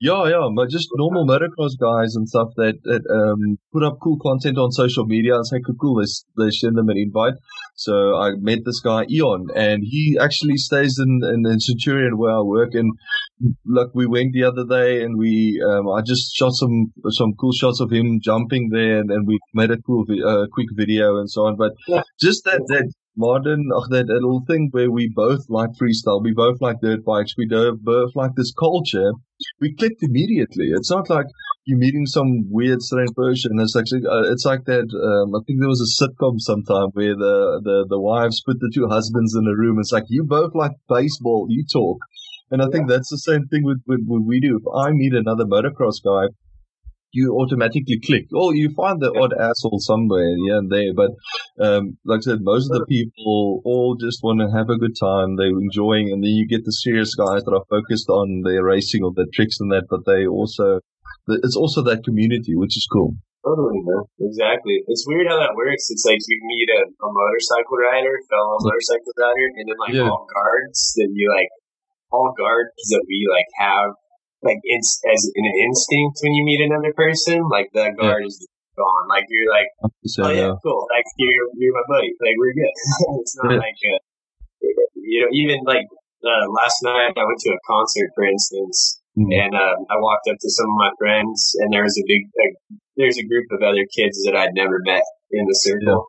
yeah, 0.00 0.28
yeah, 0.28 0.48
but 0.54 0.70
just 0.70 0.88
normal 0.96 1.26
motocross 1.26 1.78
guys 1.80 2.14
and 2.16 2.28
stuff 2.28 2.48
that, 2.56 2.74
that 2.84 3.02
um, 3.10 3.58
put 3.72 3.82
up 3.82 3.98
cool 4.02 4.18
content 4.20 4.58
on 4.58 4.72
social 4.72 5.04
media 5.04 5.34
and 5.34 5.46
say, 5.46 5.60
cool, 5.64 5.76
cool, 5.80 5.96
they, 6.00 6.44
they 6.44 6.50
send 6.50 6.76
them 6.76 6.88
an 6.88 6.96
invite. 6.96 7.34
So 7.76 8.16
I 8.16 8.32
met 8.38 8.60
this 8.64 8.80
guy, 8.80 9.04
Eon, 9.10 9.48
and 9.54 9.82
he 9.84 10.18
actually 10.20 10.56
stays 10.56 10.98
in, 10.98 11.20
in, 11.22 11.50
in 11.50 11.60
Centurion 11.60 12.16
where 12.16 12.32
I 12.32 12.40
work. 12.40 12.74
And 12.74 12.92
like 13.66 13.88
we 13.94 14.06
went 14.06 14.32
the 14.32 14.44
other 14.44 14.64
day 14.64 15.02
and 15.02 15.18
we, 15.18 15.62
um, 15.66 15.88
I 15.90 16.00
just 16.00 16.34
shot 16.34 16.52
some, 16.52 16.92
some 17.10 17.34
cool 17.38 17.52
shots 17.52 17.80
of 17.80 17.90
him 17.92 18.20
jumping 18.22 18.70
there 18.70 18.98
and, 18.98 19.10
and 19.10 19.26
we 19.26 19.38
made 19.52 19.70
a 19.70 19.80
cool, 19.82 20.04
uh, 20.26 20.46
quick 20.52 20.68
video 20.74 21.18
and 21.18 21.30
so 21.30 21.42
on. 21.42 21.56
But 21.56 21.72
yeah. 21.88 22.02
just 22.20 22.44
that, 22.44 22.60
that 22.68 22.90
modern, 23.16 23.70
of 23.74 23.88
that 23.90 24.06
little 24.08 24.42
thing 24.46 24.68
where 24.72 24.90
we 24.90 25.10
both 25.14 25.44
like 25.48 25.70
freestyle, 25.80 26.22
we 26.22 26.32
both 26.32 26.60
like 26.60 26.80
dirt 26.80 27.04
bikes, 27.04 27.34
we 27.36 27.46
both 27.46 28.10
like 28.14 28.32
this 28.36 28.52
culture, 28.58 29.12
we 29.60 29.74
clicked 29.74 30.02
immediately. 30.02 30.70
It's 30.74 30.90
not 30.90 31.08
like 31.10 31.26
you're 31.64 31.78
meeting 31.78 32.06
some 32.06 32.44
weird, 32.50 32.82
strange 32.82 33.10
person. 33.16 33.58
It's 33.58 33.76
actually, 33.76 34.02
uh, 34.06 34.30
it's 34.32 34.44
like 34.44 34.64
that. 34.66 34.84
Um, 34.92 35.34
I 35.34 35.40
think 35.46 35.60
there 35.60 35.68
was 35.68 35.80
a 35.80 35.94
sitcom 35.96 36.38
sometime 36.38 36.90
where 36.92 37.16
the, 37.16 37.60
the, 37.62 37.86
the 37.88 38.00
wives 38.00 38.42
put 38.44 38.60
the 38.60 38.70
two 38.74 38.88
husbands 38.88 39.34
in 39.34 39.46
a 39.46 39.56
room. 39.56 39.78
It's 39.78 39.92
like, 39.92 40.04
you 40.08 40.24
both 40.24 40.54
like 40.54 40.72
baseball, 40.88 41.46
you 41.48 41.64
talk. 41.72 41.98
And 42.50 42.60
I 42.60 42.66
yeah. 42.66 42.70
think 42.70 42.88
that's 42.88 43.08
the 43.08 43.18
same 43.18 43.46
thing 43.46 43.64
with, 43.64 43.80
with, 43.86 44.00
with 44.06 44.22
we 44.26 44.40
do. 44.40 44.60
If 44.60 44.64
I 44.76 44.90
meet 44.92 45.14
another 45.14 45.44
motocross 45.44 46.02
guy, 46.04 46.28
you 47.14 47.38
automatically 47.38 48.02
click. 48.04 48.26
Oh, 48.34 48.50
you 48.50 48.74
find 48.74 49.00
the 49.00 49.14
odd 49.14 49.32
asshole 49.32 49.78
somewhere 49.78 50.34
here 50.44 50.58
and 50.58 50.70
there, 50.70 50.92
but 50.92 51.14
um, 51.62 51.96
like 52.04 52.26
I 52.26 52.34
said, 52.34 52.42
most 52.42 52.66
of 52.66 52.76
the 52.76 52.86
people 52.86 53.62
all 53.64 53.94
just 53.94 54.18
want 54.22 54.42
to 54.42 54.50
have 54.50 54.68
a 54.68 54.76
good 54.76 54.98
time. 54.98 55.36
They're 55.36 55.54
enjoying, 55.54 56.10
and 56.10 56.18
then 56.22 56.34
you 56.34 56.46
get 56.46 56.66
the 56.66 56.74
serious 56.74 57.14
guys 57.14 57.46
that 57.46 57.54
are 57.54 57.64
focused 57.70 58.10
on 58.10 58.42
their 58.42 58.64
racing 58.64 59.06
or 59.06 59.12
their 59.14 59.30
tricks 59.32 59.56
and 59.60 59.70
that, 59.70 59.86
but 59.88 60.02
they 60.04 60.26
also 60.26 60.80
it's 61.28 61.56
also 61.56 61.80
that 61.86 62.04
community, 62.04 62.52
which 62.58 62.76
is 62.76 62.86
cool. 62.90 63.16
Totally, 63.44 63.80
man. 63.84 64.08
Exactly. 64.20 64.80
It's 64.88 65.04
weird 65.06 65.28
how 65.28 65.36
that 65.36 65.52
works. 65.52 65.92
It's 65.92 66.04
like 66.04 66.16
you 66.16 66.40
meet 66.48 66.68
a, 66.72 66.82
a 66.88 67.08
motorcycle 67.12 67.76
rider, 67.76 68.16
fellow 68.32 68.56
motorcycle 68.60 69.12
rider, 69.20 69.46
and 69.60 69.64
then 69.68 69.78
like 69.78 69.94
yeah. 69.94 70.08
all 70.08 70.26
guards 70.32 70.96
that 70.96 71.12
you 71.12 71.28
like, 71.28 71.52
all 72.10 72.32
guards 72.36 72.72
that 72.88 73.04
we 73.04 73.20
like 73.28 73.48
have 73.60 73.92
like 74.44 74.60
it's 74.62 75.00
as 75.10 75.30
an 75.34 75.46
instinct 75.64 76.20
when 76.22 76.34
you 76.34 76.44
meet 76.44 76.60
another 76.60 76.92
person, 76.92 77.48
like 77.48 77.70
that 77.72 77.96
guard 77.96 78.22
yeah. 78.22 78.28
is 78.28 78.46
gone. 78.76 79.08
Like 79.08 79.24
you're 79.28 79.50
like, 79.50 79.68
oh 79.82 80.30
yeah, 80.30 80.52
cool. 80.62 80.86
Like 80.92 81.08
you're 81.16 81.48
you're 81.56 81.74
my 81.74 81.86
buddy. 81.88 82.12
Like 82.20 82.36
we're 82.38 82.52
good. 82.52 82.74
it's 83.24 83.36
not 83.42 83.56
like 83.56 83.78
a, 83.80 83.94
you 84.94 85.24
know 85.24 85.30
even 85.32 85.64
like 85.64 85.86
uh, 86.24 86.46
last 86.52 86.82
night 86.82 87.16
I 87.16 87.24
went 87.24 87.40
to 87.40 87.56
a 87.56 87.64
concert, 87.66 88.10
for 88.14 88.24
instance, 88.24 89.00
mm-hmm. 89.16 89.32
and 89.32 89.54
uh, 89.54 89.76
I 89.90 89.96
walked 90.00 90.28
up 90.28 90.36
to 90.40 90.50
some 90.50 90.68
of 90.68 90.76
my 90.76 90.92
friends, 90.98 91.56
and 91.60 91.72
there 91.72 91.82
was 91.82 91.96
a 91.98 92.04
big 92.06 92.28
like, 92.36 92.54
there's 92.96 93.18
a 93.18 93.26
group 93.26 93.46
of 93.52 93.62
other 93.62 93.84
kids 93.96 94.22
that 94.24 94.36
I'd 94.36 94.54
never 94.54 94.80
met 94.84 95.02
in 95.32 95.46
the 95.46 95.56
circle, 95.56 96.08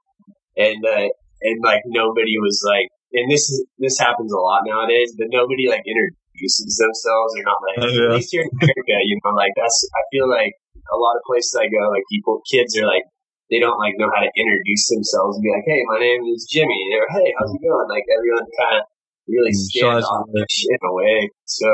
yeah. 0.55 0.67
and 0.67 0.85
uh, 0.85 1.07
and 1.41 1.63
like 1.63 1.81
nobody 1.85 2.35
was 2.39 2.63
like, 2.65 2.87
and 3.13 3.31
this 3.31 3.47
is 3.49 3.65
this 3.79 3.99
happens 3.99 4.31
a 4.31 4.39
lot 4.39 4.63
nowadays, 4.65 5.13
but 5.17 5.27
nobody 5.29 5.67
like 5.67 5.83
inter- 5.85 6.15
introduces 6.35 6.75
themselves. 6.75 7.33
They're 7.33 7.47
not 7.47 7.63
like, 7.63 7.77
oh, 7.79 7.91
yeah. 7.91 8.11
at 8.11 8.15
least 8.19 8.31
here 8.31 8.43
in 8.43 8.51
America, 8.51 8.95
you 9.07 9.15
know, 9.23 9.31
like 9.31 9.55
that's, 9.55 9.79
I 9.95 10.01
feel 10.11 10.27
like 10.27 10.51
a 10.91 10.97
lot 10.99 11.15
of 11.15 11.23
places 11.23 11.55
I 11.55 11.71
go, 11.71 11.89
like 11.89 12.03
people, 12.11 12.43
kids 12.51 12.75
are 12.77 12.87
like, 12.87 13.07
they 13.47 13.63
don't 13.63 13.79
like 13.79 13.95
know 13.97 14.09
how 14.11 14.19
to 14.19 14.31
introduce 14.35 14.89
themselves 14.89 15.37
and 15.37 15.43
be 15.45 15.53
like, 15.53 15.67
hey, 15.69 15.81
my 15.87 15.99
name 16.01 16.27
is 16.33 16.49
Jimmy. 16.49 16.81
Or, 16.99 17.07
hey, 17.13 17.31
how's 17.39 17.53
it 17.53 17.63
going? 17.63 17.87
Like 17.87 18.03
everyone 18.11 18.45
kind 18.59 18.81
of 18.81 18.83
really 19.29 19.53
mm, 19.53 19.63
standoffish 19.69 20.57
in 20.67 20.81
a 20.81 20.91
way. 20.93 21.29
So, 21.45 21.69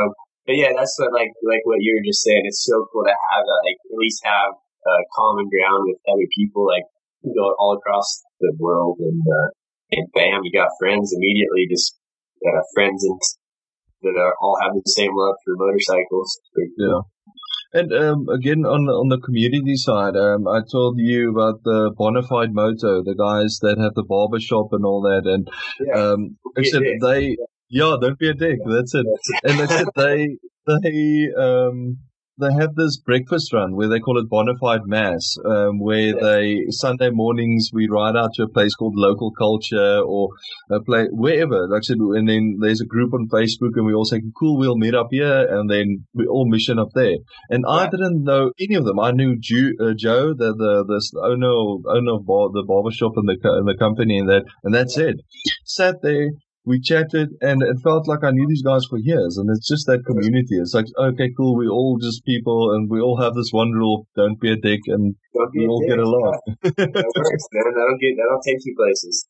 but 0.45 0.59
yeah, 0.59 0.75
that's 0.75 0.93
what 0.99 1.15
like, 1.15 1.31
like 1.47 1.63
what 1.63 1.79
you 1.79 1.95
were 1.95 2.05
just 2.05 2.21
saying. 2.21 2.43
It's 2.45 2.67
so 2.67 2.85
cool 2.91 3.07
to 3.07 3.15
have 3.15 3.43
that, 3.47 3.61
like 3.65 3.79
at 3.81 3.97
least 3.97 4.21
have 4.27 4.51
a 4.53 4.95
common 5.15 5.47
ground 5.47 5.87
with 5.87 5.99
other 6.11 6.27
people, 6.35 6.67
like 6.67 6.83
go 7.23 7.55
all 7.55 7.77
across 7.79 8.19
the 8.39 8.51
world 8.59 8.99
and, 8.99 9.21
uh, 9.23 9.49
and 9.91 10.07
bam, 10.13 10.43
you 10.43 10.51
got 10.51 10.71
friends 10.79 11.13
immediately, 11.15 11.67
just 11.69 11.95
uh, 12.43 12.63
friends 12.73 13.03
and 13.03 13.15
that 14.01 14.15
are 14.17 14.35
all 14.41 14.57
have 14.61 14.73
the 14.73 14.81
same 14.85 15.11
love 15.13 15.35
for 15.43 15.55
motorcycles. 15.57 16.39
Yeah. 16.77 17.01
And 17.73 17.93
um, 17.93 18.27
again, 18.29 18.65
on 18.65 18.89
on 18.89 19.07
the 19.07 19.19
community 19.19 19.75
side, 19.75 20.17
um, 20.17 20.45
I 20.45 20.59
told 20.69 20.99
you 20.99 21.31
about 21.31 21.63
the 21.63 21.93
Bonafide 21.97 22.51
Moto, 22.51 23.01
the 23.01 23.15
guys 23.15 23.59
that 23.61 23.77
have 23.79 23.93
the 23.95 24.03
barber 24.03 24.41
shop 24.41 24.73
and 24.73 24.83
all 24.85 25.01
that, 25.03 25.23
and 25.25 25.47
yeah. 25.79 25.93
um, 25.95 26.37
except 26.57 26.83
they, 27.01 27.37
yeah, 27.69 27.95
don't 28.01 28.19
be 28.19 28.29
a 28.29 28.33
dick. 28.33 28.59
That's 28.65 28.93
it. 28.93 29.05
and 29.43 29.61
except 29.61 29.95
they, 29.95 30.35
they, 30.67 31.29
um, 31.37 31.99
they 32.39 32.53
have 32.53 32.75
this 32.75 32.97
breakfast 32.97 33.53
run 33.53 33.75
where 33.75 33.87
they 33.87 33.99
call 33.99 34.17
it 34.17 34.29
Bonafide 34.29 34.85
Mass, 34.85 35.35
um, 35.45 35.79
where 35.79 36.15
yeah. 36.15 36.21
they 36.21 36.65
Sunday 36.69 37.09
mornings 37.09 37.69
we 37.73 37.87
ride 37.87 38.15
out 38.15 38.33
to 38.35 38.43
a 38.43 38.49
place 38.49 38.73
called 38.75 38.93
Local 38.95 39.31
Culture 39.31 39.99
or 39.99 40.29
a 40.69 40.81
place 40.81 41.07
wherever. 41.11 41.67
Like 41.67 41.79
I 41.79 41.81
said, 41.81 41.97
and 41.97 42.27
then 42.27 42.57
there's 42.59 42.81
a 42.81 42.85
group 42.85 43.13
on 43.13 43.27
Facebook, 43.27 43.71
and 43.75 43.85
we 43.85 43.93
all 43.93 44.05
say, 44.05 44.21
"Cool, 44.39 44.57
we'll 44.57 44.77
meet 44.77 44.95
up 44.95 45.07
here," 45.11 45.47
and 45.49 45.69
then 45.69 46.05
we 46.13 46.25
all 46.25 46.49
mission 46.49 46.79
up 46.79 46.89
there. 46.95 47.15
And 47.49 47.65
I 47.67 47.89
didn't 47.89 48.23
know 48.23 48.51
any 48.59 48.75
of 48.75 48.85
them. 48.85 48.99
I 48.99 49.11
knew 49.11 49.37
Ju- 49.39 49.75
uh, 49.79 49.93
Joe, 49.95 50.33
the 50.33 50.53
the 50.53 50.85
the 50.87 51.21
owner 51.23 51.97
owner 51.97 52.13
of 52.13 52.25
bar, 52.25 52.49
the 52.51 52.63
barbershop 52.67 53.13
and 53.17 53.27
the 53.27 53.37
and 53.43 53.67
the 53.67 53.77
company, 53.77 54.19
and 54.19 54.29
that 54.29 54.43
and 54.63 54.73
that's 54.73 54.97
it. 54.97 55.17
Sat 55.65 56.01
there 56.01 56.29
we 56.63 56.79
chatted 56.79 57.29
and 57.41 57.63
it 57.63 57.77
felt 57.83 58.07
like 58.07 58.23
I 58.23 58.31
knew 58.31 58.45
these 58.47 58.61
guys 58.61 58.85
for 58.89 58.99
years 58.99 59.37
and 59.37 59.49
it's 59.49 59.67
just 59.67 59.87
that 59.87 60.05
community. 60.05 60.57
It's 60.61 60.73
like, 60.73 60.85
okay, 60.97 61.29
cool. 61.35 61.57
We 61.57 61.67
all 61.67 61.97
just 61.99 62.23
people 62.23 62.73
and 62.75 62.89
we 62.89 63.01
all 63.01 63.19
have 63.19 63.33
this 63.33 63.49
one 63.51 63.71
rule. 63.71 64.07
Don't 64.15 64.39
be 64.39 64.51
a 64.51 64.55
dick 64.55 64.81
and 64.87 65.15
we 65.55 65.67
all 65.67 65.81
dick. 65.81 65.89
get 65.89 65.99
along. 65.99 66.39
that 66.61 67.13
works, 67.17 67.47
man. 67.51 67.73
That'll 67.73 67.97
get, 67.99 68.13
that'll 68.17 68.41
take 68.45 68.61
you 68.63 68.75
places. 68.77 69.27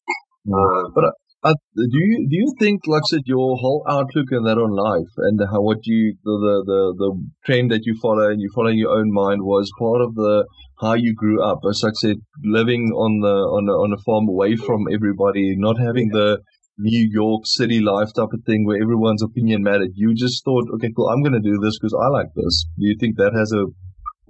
Um, 0.52 0.92
but 0.94 1.06
uh, 1.44 1.54
do 1.76 1.98
you, 1.98 2.28
do 2.30 2.36
you 2.36 2.54
think, 2.60 2.82
like 2.86 3.04
I 3.06 3.10
said, 3.12 3.22
your 3.26 3.56
whole 3.58 3.86
outlook 3.88 4.28
and 4.32 4.46
that 4.46 4.58
on 4.58 4.72
life 4.76 5.12
and 5.18 5.40
how, 5.50 5.62
what 5.62 5.78
you, 5.86 6.16
the, 6.24 6.32
the, 6.32 6.64
the, 6.66 6.94
the 6.98 7.28
trend 7.46 7.72
that 7.72 7.86
you 7.86 7.98
follow 8.02 8.30
and 8.30 8.42
you 8.42 8.50
follow 8.54 8.70
your 8.70 8.92
own 8.92 9.12
mind 9.14 9.42
was 9.44 9.72
part 9.80 10.02
of 10.02 10.16
the, 10.16 10.46
how 10.82 10.94
you 10.94 11.16
grew 11.16 11.42
up. 11.42 11.60
As 11.70 11.82
I 11.86 11.92
said, 11.94 12.18
living 12.44 12.92
on 12.92 13.22
the, 13.22 13.28
on 13.28 13.70
a, 13.70 13.72
on 13.72 13.94
a 13.94 14.02
farm 14.04 14.28
away 14.28 14.58
from 14.58 14.88
everybody, 14.92 15.56
not 15.56 15.80
having 15.80 16.10
the, 16.10 16.40
New 16.78 17.08
York 17.12 17.46
City 17.46 17.80
life 17.80 18.10
type 18.16 18.34
of 18.34 18.44
thing 18.46 18.66
where 18.66 18.82
everyone's 18.82 19.24
opinion 19.24 19.64
mattered. 19.64 19.92
You 19.96 20.14
just 20.16 20.44
thought, 20.44 20.68
okay, 20.76 20.92
cool, 20.96 21.10
I'm 21.10 21.22
going 21.22 21.34
to 21.34 21.40
do 21.40 21.60
this 21.60 21.78
because 21.78 21.94
I 21.94 22.08
like 22.08 22.34
this. 22.36 22.66
Do 22.78 22.86
you 22.86 22.96
think 23.00 23.18
that 23.18 23.34
has 23.34 23.52
a 23.52 23.68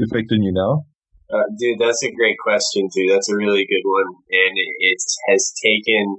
effect 0.03 0.31
on 0.31 0.41
you 0.41 0.51
now? 0.53 0.85
Uh, 1.31 1.47
dude, 1.57 1.79
that's 1.79 2.03
a 2.03 2.11
great 2.11 2.35
question 2.43 2.89
too. 2.93 3.07
That's 3.07 3.31
a 3.31 3.37
really 3.37 3.65
good 3.65 3.87
one, 3.87 4.09
and 4.29 4.53
it, 4.57 4.71
it 4.79 4.99
has 5.29 5.53
taken 5.63 6.17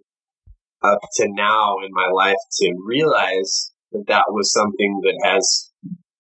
up 0.83 1.01
to 1.17 1.29
now 1.29 1.77
in 1.85 1.93
my 1.93 2.09
life 2.09 2.41
to 2.61 2.75
realize 2.87 3.73
that 3.93 4.05
that 4.09 4.25
was 4.31 4.53
something 4.53 5.01
that 5.05 5.21
has 5.23 5.71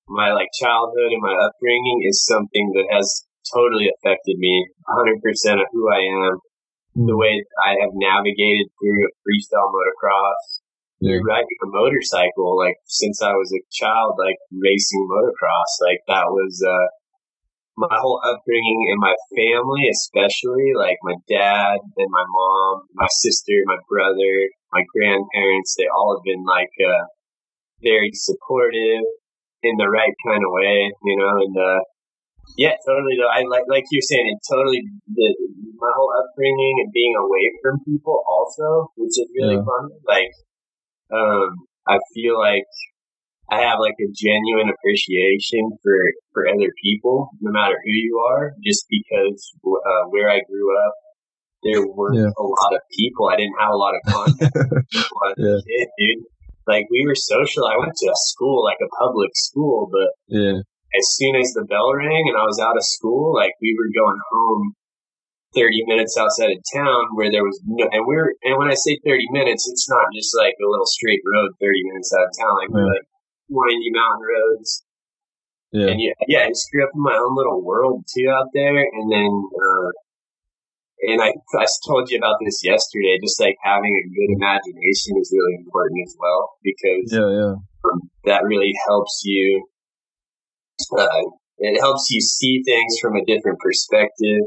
my 0.08 0.32
like 0.32 0.48
childhood 0.60 1.10
and 1.10 1.22
my 1.22 1.32
upbringing 1.32 2.04
is 2.06 2.26
something 2.26 2.70
that 2.74 2.86
has 2.92 3.24
totally 3.54 3.88
affected 3.88 4.36
me 4.38 4.68
100% 4.86 5.18
of 5.54 5.66
who 5.72 5.90
I 5.90 6.00
am 6.04 6.38
the 6.94 7.16
way 7.16 7.44
I 7.64 7.76
have 7.80 7.92
navigated 7.94 8.68
through 8.76 9.08
freestyle 9.24 9.72
motocross, 9.72 10.60
yeah. 11.00 11.18
riding 11.24 11.60
a 11.64 11.66
motorcycle, 11.66 12.56
like 12.58 12.76
since 12.84 13.22
I 13.22 13.32
was 13.32 13.52
a 13.52 13.64
child, 13.72 14.16
like 14.18 14.36
racing 14.52 15.08
motocross, 15.10 15.72
like 15.80 16.00
that 16.08 16.26
was, 16.28 16.62
uh, 16.62 16.88
my 17.76 17.88
whole 17.90 18.20
upbringing 18.22 18.92
and 18.92 19.00
my 19.00 19.16
family, 19.32 19.88
especially 19.88 20.76
like 20.76 20.98
my 21.02 21.16
dad 21.28 21.78
and 21.96 22.10
my 22.10 22.24
mom, 22.28 22.82
my 22.94 23.08
sister, 23.08 23.52
my 23.64 23.78
brother, 23.88 24.50
my 24.72 24.84
grandparents, 24.92 25.74
they 25.78 25.88
all 25.88 26.16
have 26.16 26.24
been 26.24 26.44
like 26.44 26.72
uh, 26.84 27.04
very 27.82 28.10
supportive 28.12 29.08
in 29.62 29.76
the 29.78 29.88
right 29.88 30.12
kind 30.26 30.42
of 30.44 30.52
way, 30.52 30.92
you 31.02 31.16
know, 31.16 31.38
and 31.40 31.56
uh, 31.56 31.80
yeah, 32.56 32.76
totally. 32.86 33.16
Though 33.16 33.32
I 33.32 33.44
like 33.48 33.64
like 33.68 33.84
you're 33.90 34.04
saying, 34.04 34.26
it 34.28 34.40
totally 34.48 34.82
the, 35.08 35.28
my 35.76 35.90
whole 35.96 36.12
upbringing 36.20 36.84
and 36.84 36.92
being 36.92 37.14
away 37.16 37.52
from 37.62 37.80
people 37.84 38.22
also, 38.28 38.92
which 38.96 39.16
is 39.16 39.28
really 39.36 39.56
yeah. 39.56 39.64
fun. 39.64 39.90
Like, 40.06 40.32
um, 41.12 41.66
I 41.88 41.98
feel 42.14 42.38
like 42.38 42.68
I 43.50 43.62
have 43.62 43.80
like 43.80 43.96
a 44.00 44.08
genuine 44.12 44.68
appreciation 44.68 45.70
for 45.82 45.96
for 46.32 46.48
other 46.48 46.72
people, 46.82 47.30
no 47.40 47.52
matter 47.52 47.76
who 47.84 47.92
you 47.92 48.18
are, 48.18 48.52
just 48.64 48.86
because 48.90 49.52
uh, 49.64 50.08
where 50.10 50.28
I 50.28 50.40
grew 50.48 50.76
up, 50.86 50.94
there 51.64 51.86
were 51.86 52.14
yeah. 52.14 52.30
a 52.36 52.42
lot 52.42 52.74
of 52.74 52.80
people. 52.92 53.28
I 53.28 53.36
didn't 53.36 53.58
have 53.58 53.72
a 53.72 53.76
lot 53.76 53.94
of 53.94 54.12
contact. 54.12 54.56
yeah. 55.38 55.58
Kid, 55.64 55.88
dude. 55.98 56.24
Like 56.66 56.86
we 56.90 57.04
were 57.06 57.16
social. 57.16 57.66
I 57.66 57.76
went 57.78 57.96
to 57.96 58.06
a 58.06 58.14
school, 58.14 58.62
like 58.62 58.78
a 58.80 58.88
public 59.02 59.30
school, 59.34 59.88
but 59.90 60.10
yeah 60.28 60.60
as 60.92 61.06
soon 61.16 61.36
as 61.36 61.52
the 61.52 61.64
bell 61.64 61.92
rang 61.94 62.28
and 62.28 62.36
I 62.36 62.44
was 62.44 62.60
out 62.60 62.76
of 62.76 62.84
school, 62.84 63.34
like 63.34 63.52
we 63.60 63.74
were 63.76 63.88
going 63.92 64.20
home 64.30 64.74
30 65.54 65.84
minutes 65.88 66.16
outside 66.16 66.52
of 66.52 66.60
town 66.72 67.12
where 67.14 67.30
there 67.30 67.44
was 67.44 67.60
no, 67.64 67.88
and 67.92 68.04
we're, 68.06 68.32
and 68.44 68.56
when 68.56 68.68
I 68.68 68.76
say 68.76 68.98
30 69.04 69.28
minutes, 69.32 69.68
it's 69.68 69.88
not 69.88 70.08
just 70.14 70.36
like 70.36 70.56
a 70.60 70.68
little 70.68 70.88
straight 70.88 71.20
road 71.24 71.52
30 71.60 71.88
minutes 71.92 72.12
out 72.12 72.28
of 72.28 72.32
town, 72.36 72.54
like 72.60 72.70
we're 72.72 72.88
like 72.88 73.06
windy 73.48 73.92
mountain 73.92 74.24
roads. 74.24 74.84
Yeah. 75.72 75.88
And 75.88 76.00
yeah, 76.00 76.16
yeah, 76.28 76.42
I 76.44 76.48
just 76.48 76.68
grew 76.70 76.84
up 76.84 76.92
in 76.94 77.00
my 77.00 77.16
own 77.16 77.36
little 77.36 77.64
world 77.64 78.04
too 78.04 78.28
out 78.28 78.52
there. 78.52 78.76
And 78.76 79.08
then, 79.08 79.32
uh, 79.32 79.90
and 81.08 81.20
I, 81.20 81.32
I 81.32 81.66
told 81.88 82.10
you 82.10 82.18
about 82.18 82.36
this 82.44 82.60
yesterday, 82.62 83.16
just 83.20 83.40
like 83.40 83.56
having 83.64 83.92
a 83.92 84.08
good 84.12 84.36
imagination 84.36 85.16
is 85.16 85.32
really 85.32 85.56
important 85.64 86.00
as 86.04 86.16
well 86.20 86.52
because 86.62 87.08
yeah, 87.08 87.30
yeah. 87.32 87.54
Um, 87.84 87.98
that 88.24 88.44
really 88.44 88.72
helps 88.86 89.22
you 89.24 89.66
uh, 90.96 91.22
it 91.58 91.80
helps 91.80 92.10
you 92.10 92.20
see 92.20 92.62
things 92.64 92.98
from 93.00 93.16
a 93.16 93.24
different 93.24 93.58
perspective. 93.60 94.42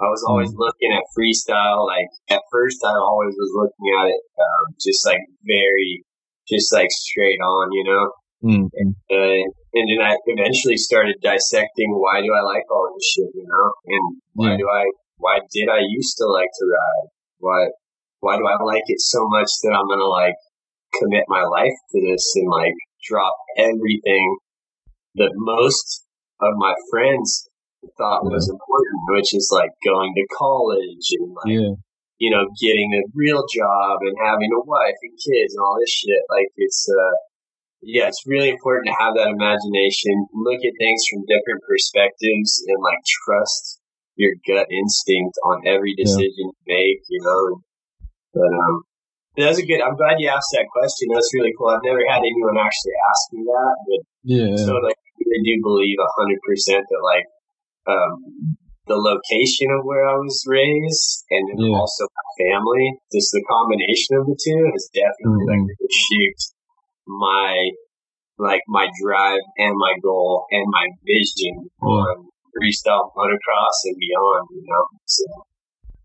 I 0.00 0.08
was 0.08 0.24
always 0.26 0.50
mm. 0.50 0.58
looking 0.58 0.90
at 0.92 1.04
freestyle. 1.12 1.86
Like 1.86 2.08
at 2.30 2.42
first, 2.50 2.82
I 2.84 2.92
always 2.96 3.34
was 3.36 3.52
looking 3.54 3.88
at 4.00 4.06
it 4.08 4.22
um, 4.40 4.74
just 4.80 5.06
like 5.06 5.20
very, 5.44 6.04
just 6.48 6.72
like 6.72 6.90
straight 6.90 7.38
on, 7.38 7.72
you 7.72 7.84
know. 7.84 8.04
Mm. 8.42 8.70
And, 8.74 8.94
uh, 9.12 9.44
and 9.74 9.86
then 9.86 10.02
I 10.02 10.16
eventually 10.26 10.76
started 10.76 11.16
dissecting 11.22 11.94
why 11.94 12.20
do 12.20 12.34
I 12.34 12.42
like 12.42 12.64
all 12.70 12.90
this 12.96 13.06
shit, 13.06 13.30
you 13.34 13.46
know, 13.46 13.72
and 13.86 14.16
why 14.34 14.56
do 14.56 14.68
I, 14.68 14.84
why 15.18 15.38
did 15.52 15.68
I 15.68 15.78
used 15.86 16.16
to 16.18 16.26
like 16.26 16.50
to 16.58 16.64
ride? 16.66 17.08
Why, 17.38 17.68
why 18.20 18.36
do 18.36 18.46
I 18.46 18.62
like 18.64 18.82
it 18.86 19.00
so 19.00 19.28
much 19.28 19.48
that 19.62 19.76
I'm 19.78 19.86
gonna 19.86 20.04
like 20.04 20.34
commit 20.98 21.24
my 21.28 21.44
life 21.44 21.76
to 21.92 22.00
this 22.00 22.32
and 22.36 22.50
like 22.50 22.74
drop 23.06 23.34
everything 23.56 24.38
that 25.16 25.32
most 25.36 26.04
of 26.40 26.54
my 26.56 26.74
friends 26.90 27.48
thought 27.98 28.24
was 28.24 28.48
important, 28.48 29.00
which 29.10 29.34
is 29.34 29.50
like 29.52 29.70
going 29.84 30.14
to 30.14 30.26
college 30.38 31.06
and 31.18 31.34
like, 31.34 31.52
yeah. 31.52 31.74
you 32.18 32.30
know, 32.30 32.46
getting 32.60 32.90
a 32.94 33.08
real 33.14 33.42
job 33.52 33.98
and 34.02 34.16
having 34.22 34.50
a 34.54 34.62
wife 34.64 34.98
and 35.02 35.18
kids 35.18 35.54
and 35.54 35.62
all 35.62 35.76
this 35.80 35.90
shit. 35.90 36.22
Like 36.30 36.48
it's, 36.56 36.86
uh, 36.88 37.16
yeah, 37.82 38.06
it's 38.06 38.22
really 38.26 38.50
important 38.50 38.86
to 38.86 38.96
have 39.02 39.14
that 39.18 39.34
imagination, 39.34 40.26
look 40.34 40.62
at 40.62 40.78
things 40.78 41.02
from 41.10 41.26
different 41.26 41.66
perspectives 41.66 42.62
and 42.66 42.78
like 42.82 43.02
trust 43.26 43.80
your 44.14 44.34
gut 44.46 44.70
instinct 44.70 45.34
on 45.44 45.66
every 45.66 45.94
decision 45.94 46.46
yeah. 46.54 46.54
you 46.54 46.70
make, 46.70 47.02
you 47.10 47.20
know. 47.22 47.62
But, 48.34 48.52
um, 48.54 48.82
that's 49.36 49.58
a 49.58 49.64
good. 49.64 49.80
I'm 49.80 49.96
glad 49.96 50.20
you 50.20 50.28
asked 50.28 50.52
that 50.52 50.68
question. 50.68 51.08
That's 51.08 51.32
really 51.32 51.56
cool. 51.56 51.72
I've 51.72 51.80
never 51.84 52.04
had 52.04 52.20
anyone 52.20 52.60
actually 52.60 52.92
ask 53.00 53.32
me 53.32 53.40
that, 53.48 53.76
but 53.88 54.00
yeah. 54.24 54.56
So 54.56 54.74
like, 54.78 54.96
I 55.20 55.38
do 55.44 55.54
believe 55.62 55.96
a 55.98 56.10
hundred 56.18 56.38
percent 56.46 56.84
that 56.88 57.02
like 57.02 57.26
um, 57.88 58.56
the 58.86 58.96
location 58.96 59.70
of 59.70 59.84
where 59.84 60.06
I 60.06 60.14
was 60.14 60.44
raised 60.46 61.24
and 61.30 61.48
yeah. 61.58 61.76
also 61.76 62.04
my 62.04 62.28
family, 62.50 62.98
just 63.12 63.30
the 63.32 63.44
combination 63.48 64.18
of 64.18 64.26
the 64.26 64.36
two 64.36 64.70
has 64.72 64.90
definitely 64.92 65.46
mm-hmm. 65.46 65.66
like 65.66 65.90
shaped 65.90 66.52
my 67.06 67.70
like 68.38 68.62
my 68.66 68.88
drive 69.02 69.44
and 69.58 69.74
my 69.76 69.94
goal 70.02 70.46
and 70.50 70.66
my 70.70 70.86
vision 71.06 71.70
yeah. 71.70 71.88
on 71.88 72.28
freestyle 72.52 73.10
motocross 73.16 73.78
and 73.84 73.96
beyond. 73.98 74.48
You 74.50 74.64
know, 74.66 74.84
so 75.06 75.24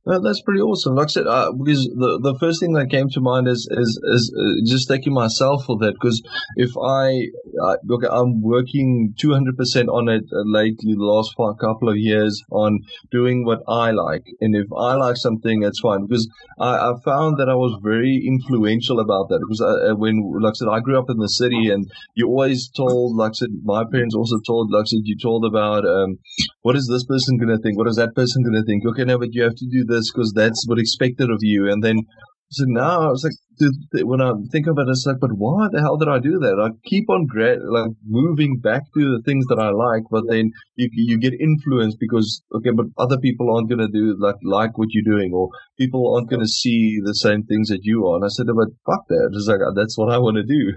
that's 0.07 0.41
pretty 0.41 0.61
awesome. 0.61 0.95
Like 0.95 1.07
I 1.07 1.15
said, 1.17 1.27
uh, 1.27 1.51
because 1.51 1.83
the 1.83 2.19
the 2.21 2.37
first 2.39 2.59
thing 2.61 2.73
that 2.73 2.89
came 2.89 3.09
to 3.09 3.19
mind 3.19 3.47
is 3.47 3.67
is 3.71 3.99
is 4.13 4.33
uh, 4.33 4.63
just 4.65 4.87
taking 4.87 5.13
myself 5.13 5.65
for 5.65 5.77
that. 5.79 5.93
Because 5.99 6.21
if 6.55 6.71
I 6.77 7.27
uh, 7.61 7.75
look, 7.83 8.03
I'm 8.09 8.41
working 8.41 9.13
two 9.19 9.33
hundred 9.33 9.57
percent 9.57 9.89
on 9.89 10.07
it 10.07 10.23
uh, 10.31 10.43
lately, 10.45 10.93
the 10.95 11.03
last 11.03 11.35
couple 11.59 11.89
of 11.89 11.97
years 11.97 12.41
on 12.51 12.79
doing 13.11 13.43
what 13.43 13.59
I 13.67 13.91
like, 13.91 14.23
and 14.39 14.55
if 14.55 14.67
I 14.71 14.93
like 14.95 15.17
something, 15.17 15.63
it's 15.63 15.81
fine. 15.81 16.05
Because 16.07 16.27
I, 16.59 16.77
I 16.77 16.93
found 17.03 17.37
that 17.39 17.49
I 17.49 17.55
was 17.55 17.77
very 17.83 18.23
influential 18.25 18.99
about 18.99 19.27
that. 19.29 19.39
Because 19.43 19.61
I, 19.61 19.91
uh, 19.91 19.95
when, 19.95 20.23
like 20.39 20.51
I 20.51 20.57
said, 20.59 20.69
I 20.71 20.79
grew 20.79 20.97
up 20.97 21.09
in 21.09 21.17
the 21.17 21.27
city, 21.27 21.69
and 21.69 21.89
you 22.15 22.27
always 22.27 22.69
told, 22.69 23.17
like 23.17 23.31
I 23.31 23.33
said, 23.33 23.49
my 23.63 23.83
parents 23.91 24.15
also 24.15 24.37
told, 24.45 24.71
like 24.71 24.83
I 24.83 24.89
said, 24.93 25.03
you 25.03 25.17
told 25.21 25.43
about 25.43 25.83
um, 25.85 26.17
what 26.61 26.75
is 26.77 26.87
this 26.87 27.05
person 27.05 27.37
gonna 27.37 27.57
think, 27.57 27.77
what 27.77 27.87
is 27.87 27.97
that 27.97 28.15
person 28.15 28.43
gonna 28.43 28.63
think. 28.63 28.85
Okay, 28.85 29.03
now, 29.03 29.17
but 29.17 29.33
you 29.33 29.43
have 29.43 29.55
to 29.55 29.67
do 29.69 29.83
this 29.83 29.96
this 29.97 30.11
because 30.11 30.33
that's 30.33 30.65
what 30.67 30.79
expected 30.79 31.29
of 31.29 31.39
you. 31.41 31.69
And 31.69 31.83
then 31.83 32.05
so 32.49 32.63
now 32.65 33.01
I 33.01 33.07
was 33.07 33.25
like, 33.25 33.33
dude, 33.59 34.07
when 34.07 34.21
I 34.21 34.31
think 34.53 34.67
of 34.67 34.79
it, 34.79 34.87
it's 34.87 35.05
like, 35.05 35.19
but 35.19 35.35
why 35.35 35.67
the 35.69 35.81
hell 35.81 35.97
did 35.97 36.07
I 36.07 36.19
do 36.19 36.39
that? 36.39 36.55
I 36.55 36.71
keep 36.87 37.09
on 37.09 37.25
gra- 37.27 37.59
like 37.59 37.91
moving 38.07 38.59
back 38.61 38.83
to 38.93 39.03
the 39.17 39.21
things 39.25 39.45
that 39.47 39.59
I 39.59 39.71
like, 39.71 40.03
but 40.09 40.23
then 40.29 40.51
you 40.75 40.87
you 40.93 41.19
get 41.19 41.33
influenced 41.33 41.97
because 41.99 42.41
okay, 42.55 42.71
but 42.71 42.85
other 42.97 43.17
people 43.19 43.53
aren't 43.53 43.69
gonna 43.69 43.91
do 43.91 44.15
like 44.17 44.39
like 44.43 44.77
what 44.77 44.93
you're 44.93 45.03
doing, 45.03 45.33
or 45.33 45.49
people 45.77 46.15
aren't 46.15 46.29
gonna 46.29 46.47
see 46.47 46.99
the 47.03 47.15
same 47.15 47.43
things 47.43 47.67
that 47.67 47.83
you 47.83 48.07
are. 48.07 48.15
And 48.15 48.25
I 48.25 48.29
said, 48.29 48.47
but 48.47 48.71
fuck 48.85 49.03
that. 49.09 49.29
It's 49.33 49.47
like 49.47 49.59
that's 49.75 49.97
what 49.97 50.13
I 50.13 50.17
want 50.17 50.37
to 50.37 50.47
do. 50.47 50.71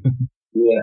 yeah, 0.55 0.83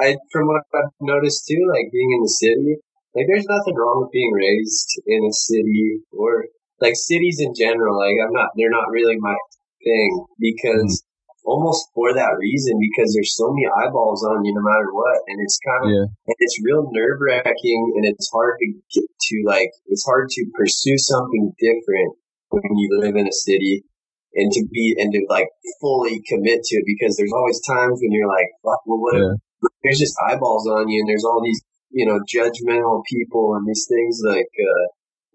I 0.00 0.16
from 0.32 0.46
what 0.48 0.62
I've 0.74 0.96
noticed 1.02 1.44
too, 1.46 1.60
like 1.68 1.92
being 1.92 2.12
in 2.16 2.22
the 2.22 2.34
city, 2.40 2.76
like 3.14 3.26
there's 3.28 3.46
nothing 3.48 3.76
wrong 3.76 4.00
with 4.00 4.12
being 4.12 4.32
raised 4.32 5.02
in 5.06 5.28
a 5.28 5.32
city 5.32 6.00
or 6.12 6.46
like 6.80 6.94
cities 6.94 7.38
in 7.40 7.54
general, 7.54 7.98
like 7.98 8.16
I'm 8.22 8.32
not, 8.32 8.50
they're 8.56 8.70
not 8.70 8.90
really 8.90 9.16
my 9.18 9.34
thing 9.82 10.24
because 10.38 11.02
mm-hmm. 11.02 11.50
almost 11.50 11.90
for 11.94 12.14
that 12.14 12.38
reason, 12.38 12.78
because 12.78 13.14
there's 13.14 13.34
so 13.36 13.50
many 13.50 13.66
eyeballs 13.66 14.24
on 14.24 14.44
you 14.44 14.54
no 14.54 14.62
matter 14.62 14.90
what. 14.92 15.18
And 15.26 15.38
it's 15.42 15.58
kind 15.58 15.82
of, 15.86 15.90
yeah. 15.90 16.06
and 16.06 16.36
it's 16.38 16.62
real 16.62 16.90
nerve 16.92 17.18
wracking 17.20 17.92
and 17.96 18.04
it's 18.06 18.30
hard 18.32 18.58
to 18.60 18.66
get 18.94 19.08
to 19.08 19.34
like, 19.46 19.70
it's 19.86 20.06
hard 20.06 20.28
to 20.30 20.46
pursue 20.54 20.98
something 20.98 21.52
different 21.58 22.14
when 22.50 22.78
you 22.78 22.88
live 23.00 23.16
in 23.16 23.26
a 23.26 23.32
city 23.32 23.84
and 24.34 24.52
to 24.52 24.62
be, 24.70 24.94
and 24.98 25.12
to 25.12 25.20
like 25.28 25.48
fully 25.80 26.22
commit 26.28 26.62
to 26.62 26.76
it 26.76 26.84
because 26.86 27.16
there's 27.16 27.32
always 27.34 27.60
times 27.66 27.98
when 28.00 28.12
you're 28.12 28.28
like, 28.28 28.46
fuck, 28.62 28.80
well, 28.86 29.00
what 29.00 29.16
yeah. 29.16 29.34
there's 29.82 29.98
just 29.98 30.14
eyeballs 30.28 30.68
on 30.68 30.88
you 30.88 31.00
and 31.00 31.08
there's 31.08 31.24
all 31.24 31.42
these, 31.42 31.60
you 31.90 32.06
know, 32.06 32.20
judgmental 32.28 33.02
people 33.10 33.56
and 33.56 33.66
these 33.66 33.86
things 33.88 34.20
like, 34.24 34.46
uh, 34.46 34.86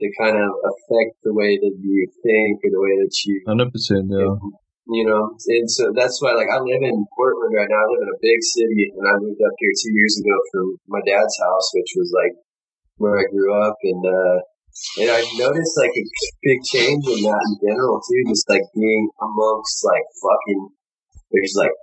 to 0.04 0.10
kind 0.20 0.36
of 0.36 0.52
affect 0.68 1.16
the 1.24 1.32
way 1.32 1.56
that 1.56 1.76
you 1.80 2.04
think 2.20 2.60
or 2.60 2.70
the 2.76 2.84
way 2.84 2.94
that 3.00 3.16
you. 3.24 3.40
Hundred 3.48 3.72
percent, 3.72 4.12
yeah. 4.12 4.36
You 4.84 5.08
know, 5.08 5.32
and 5.32 5.72
so 5.72 5.96
that's 5.96 6.20
why, 6.20 6.36
like, 6.36 6.52
I 6.52 6.60
live 6.60 6.84
in 6.84 7.08
Portland 7.16 7.56
right 7.56 7.72
now. 7.72 7.80
I 7.80 7.88
live 7.88 8.04
in 8.04 8.12
a 8.12 8.20
big 8.20 8.40
city, 8.44 8.92
and 8.92 9.08
I 9.08 9.16
moved 9.16 9.40
up 9.40 9.56
here 9.56 9.72
two 9.80 9.96
years 9.96 10.20
ago 10.20 10.36
from 10.52 10.66
my 10.92 11.00
dad's 11.08 11.40
house, 11.40 11.68
which 11.72 11.96
was 11.96 12.12
like 12.12 12.36
where 13.00 13.16
I 13.16 13.24
grew 13.32 13.56
up, 13.56 13.80
and 13.80 14.04
uh, 14.04 14.38
and 15.00 15.08
I 15.08 15.24
noticed 15.40 15.80
like 15.80 15.96
a 15.96 16.06
big 16.44 16.60
change 16.68 17.08
in 17.08 17.24
that 17.24 17.44
in 17.48 17.56
general 17.64 18.04
too, 18.04 18.28
just 18.28 18.44
like 18.52 18.68
being 18.76 19.08
amongst 19.24 19.88
like 19.88 20.04
fucking. 20.20 20.68
There's 21.32 21.56
like 21.58 21.74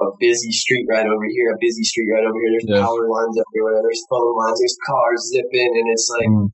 a 0.00 0.08
busy 0.18 0.50
street 0.50 0.88
right 0.88 1.06
over 1.06 1.26
here, 1.28 1.52
a 1.52 1.60
busy 1.60 1.84
street 1.84 2.08
right 2.08 2.24
over 2.24 2.40
here. 2.40 2.52
There's 2.56 2.72
yeah. 2.72 2.82
power 2.82 3.04
lines 3.04 3.36
everywhere. 3.36 3.84
There's 3.84 4.02
phone 4.08 4.34
lines. 4.40 4.58
There's 4.58 4.80
cars 4.88 5.28
zipping, 5.28 5.72
and 5.76 5.86
it's 5.92 6.08
like 6.08 6.32
mm. 6.32 6.48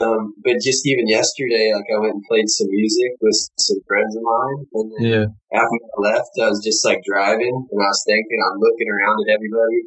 Um, 0.00 0.32
but 0.40 0.64
just 0.64 0.86
even 0.86 1.08
yesterday, 1.08 1.72
like 1.76 1.84
I 1.92 2.00
went 2.00 2.16
and 2.16 2.24
played 2.24 2.48
some 2.48 2.68
music 2.70 3.20
with 3.20 3.36
some 3.58 3.80
friends 3.86 4.16
of 4.16 4.22
mine. 4.22 4.58
And 4.72 4.86
then 4.92 5.04
yeah. 5.04 5.26
after 5.52 5.76
I 5.76 5.96
left, 6.00 6.32
I 6.40 6.48
was 6.48 6.64
just 6.64 6.84
like 6.84 7.04
driving 7.04 7.52
and 7.52 7.80
I 7.82 7.88
was 7.92 8.04
thinking, 8.06 8.40
I'm 8.40 8.60
looking 8.60 8.88
around 8.88 9.28
at 9.28 9.34
everybody 9.36 9.84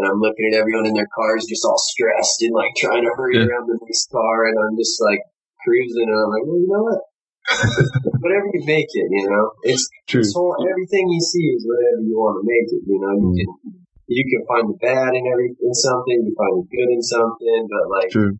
and 0.00 0.08
I'm 0.08 0.20
looking 0.20 0.48
at 0.48 0.58
everyone 0.58 0.86
in 0.86 0.94
their 0.96 1.10
cars 1.12 1.44
just 1.44 1.64
all 1.64 1.76
stressed 1.76 2.40
and 2.40 2.54
like 2.56 2.72
trying 2.76 3.04
to 3.04 3.12
hurry 3.12 3.36
yeah. 3.36 3.44
around 3.44 3.68
the 3.68 3.78
next 3.84 4.08
car. 4.10 4.48
And 4.48 4.56
I'm 4.56 4.76
just 4.80 4.96
like 5.02 5.20
cruising 5.60 6.08
and 6.08 6.16
I'm 6.16 6.32
like, 6.32 6.44
well, 6.48 6.60
you 6.60 6.68
know 6.68 6.84
what? 6.88 7.02
whatever 8.24 8.48
you 8.56 8.64
make 8.64 8.88
it, 8.88 9.08
you 9.12 9.28
know, 9.28 9.52
it's, 9.64 9.84
True. 10.08 10.24
Whole, 10.32 10.56
everything 10.64 11.08
you 11.12 11.20
see 11.20 11.52
is 11.52 11.68
whatever 11.68 12.00
you 12.00 12.16
want 12.16 12.40
to 12.40 12.44
make 12.48 12.72
it, 12.72 12.82
you 12.88 12.96
know, 12.96 13.12
you 13.12 13.28
mm. 13.28 13.36
can 13.36 13.84
you 14.06 14.24
can 14.24 14.46
find 14.46 14.68
the 14.68 14.78
bad 14.80 15.16
in 15.16 15.24
every 15.28 15.56
in 15.60 15.74
something, 15.74 16.24
you 16.24 16.34
find 16.36 16.60
the 16.60 16.66
good 16.68 16.92
in 16.92 17.02
something, 17.02 17.68
but 17.68 17.84
like 17.92 18.10
True. 18.10 18.36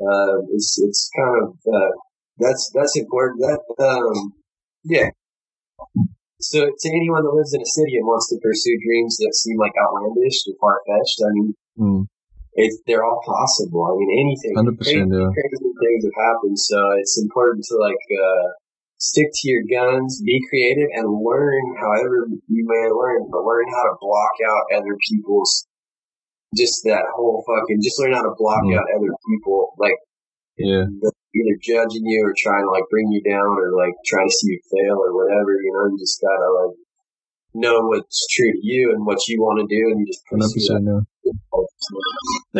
Uh, 0.00 0.42
it's 0.54 0.78
it's 0.78 1.10
kind 1.16 1.42
of 1.42 1.48
uh, 1.66 1.90
that's 2.38 2.70
that's 2.74 2.96
important. 2.96 3.40
That 3.42 3.60
um, 3.84 4.32
yeah. 4.84 5.10
So 6.40 6.60
to 6.70 6.88
anyone 6.88 7.24
that 7.26 7.34
lives 7.34 7.52
in 7.54 7.60
a 7.62 7.66
city 7.66 7.98
and 7.98 8.06
wants 8.06 8.30
to 8.30 8.38
pursue 8.38 8.78
dreams 8.86 9.16
that 9.18 9.34
seem 9.34 9.58
like 9.58 9.74
outlandish 9.74 10.46
and 10.46 10.54
far 10.60 10.80
fetched, 10.86 11.18
I 11.22 11.30
mean, 11.34 11.54
Mm. 11.78 12.06
it's 12.54 12.78
they're 12.86 13.04
all 13.04 13.22
possible. 13.24 13.86
I 13.86 13.94
mean, 13.94 14.10
anything, 14.18 14.54
100%, 14.58 14.82
crazy, 14.82 14.98
yeah. 14.98 15.30
crazy 15.30 15.70
things 15.78 16.02
have 16.10 16.18
happened. 16.26 16.58
So 16.58 16.78
it's 16.98 17.14
important 17.22 17.62
to 17.70 17.78
like 17.78 18.02
uh, 18.18 18.46
stick 18.98 19.30
to 19.30 19.44
your 19.50 19.62
guns, 19.70 20.20
be 20.26 20.42
creative, 20.50 20.90
and 20.94 21.06
learn 21.22 21.62
however 21.78 22.26
you 22.50 22.62
may 22.66 22.90
learn, 22.90 23.30
but 23.30 23.46
learn 23.46 23.66
how 23.70 23.84
to 23.90 23.94
block 24.02 24.34
out 24.42 24.78
other 24.82 24.98
people's. 25.10 25.67
Just 26.56 26.80
that 26.84 27.04
whole 27.14 27.44
fucking, 27.44 27.80
just 27.82 28.00
learn 28.00 28.12
how 28.14 28.22
to 28.22 28.34
block 28.38 28.62
Yeah. 28.64 28.78
out 28.80 28.86
other 28.96 29.12
people, 29.28 29.74
like 29.78 29.94
Yeah. 30.56 30.84
that 31.04 31.12
either 31.36 31.56
judging 31.60 32.06
you 32.06 32.24
or 32.24 32.32
trying 32.36 32.64
to 32.64 32.70
like 32.70 32.84
bring 32.90 33.10
you 33.12 33.20
down 33.22 33.52
or 33.58 33.76
like 33.76 33.92
trying 34.06 34.28
to 34.28 34.32
see 34.34 34.52
you 34.56 34.60
fail 34.72 34.96
or 34.96 35.14
whatever. 35.14 35.52
You 35.60 35.72
know, 35.76 35.86
you 35.92 35.98
just 35.98 36.20
gotta 36.20 36.48
like 36.64 36.76
know 37.54 37.80
what's 37.88 38.26
true 38.32 38.52
to 38.52 38.60
you 38.62 38.92
and 38.92 39.04
what 39.04 39.18
you 39.28 39.40
want 39.40 39.60
to 39.60 39.66
do, 39.68 39.82
and 39.92 40.00
you 40.00 40.06
just 40.06 40.24
pursue 40.24 40.40
that. 40.48 40.54
percent. 40.54 40.84
Yeah. 40.88 41.32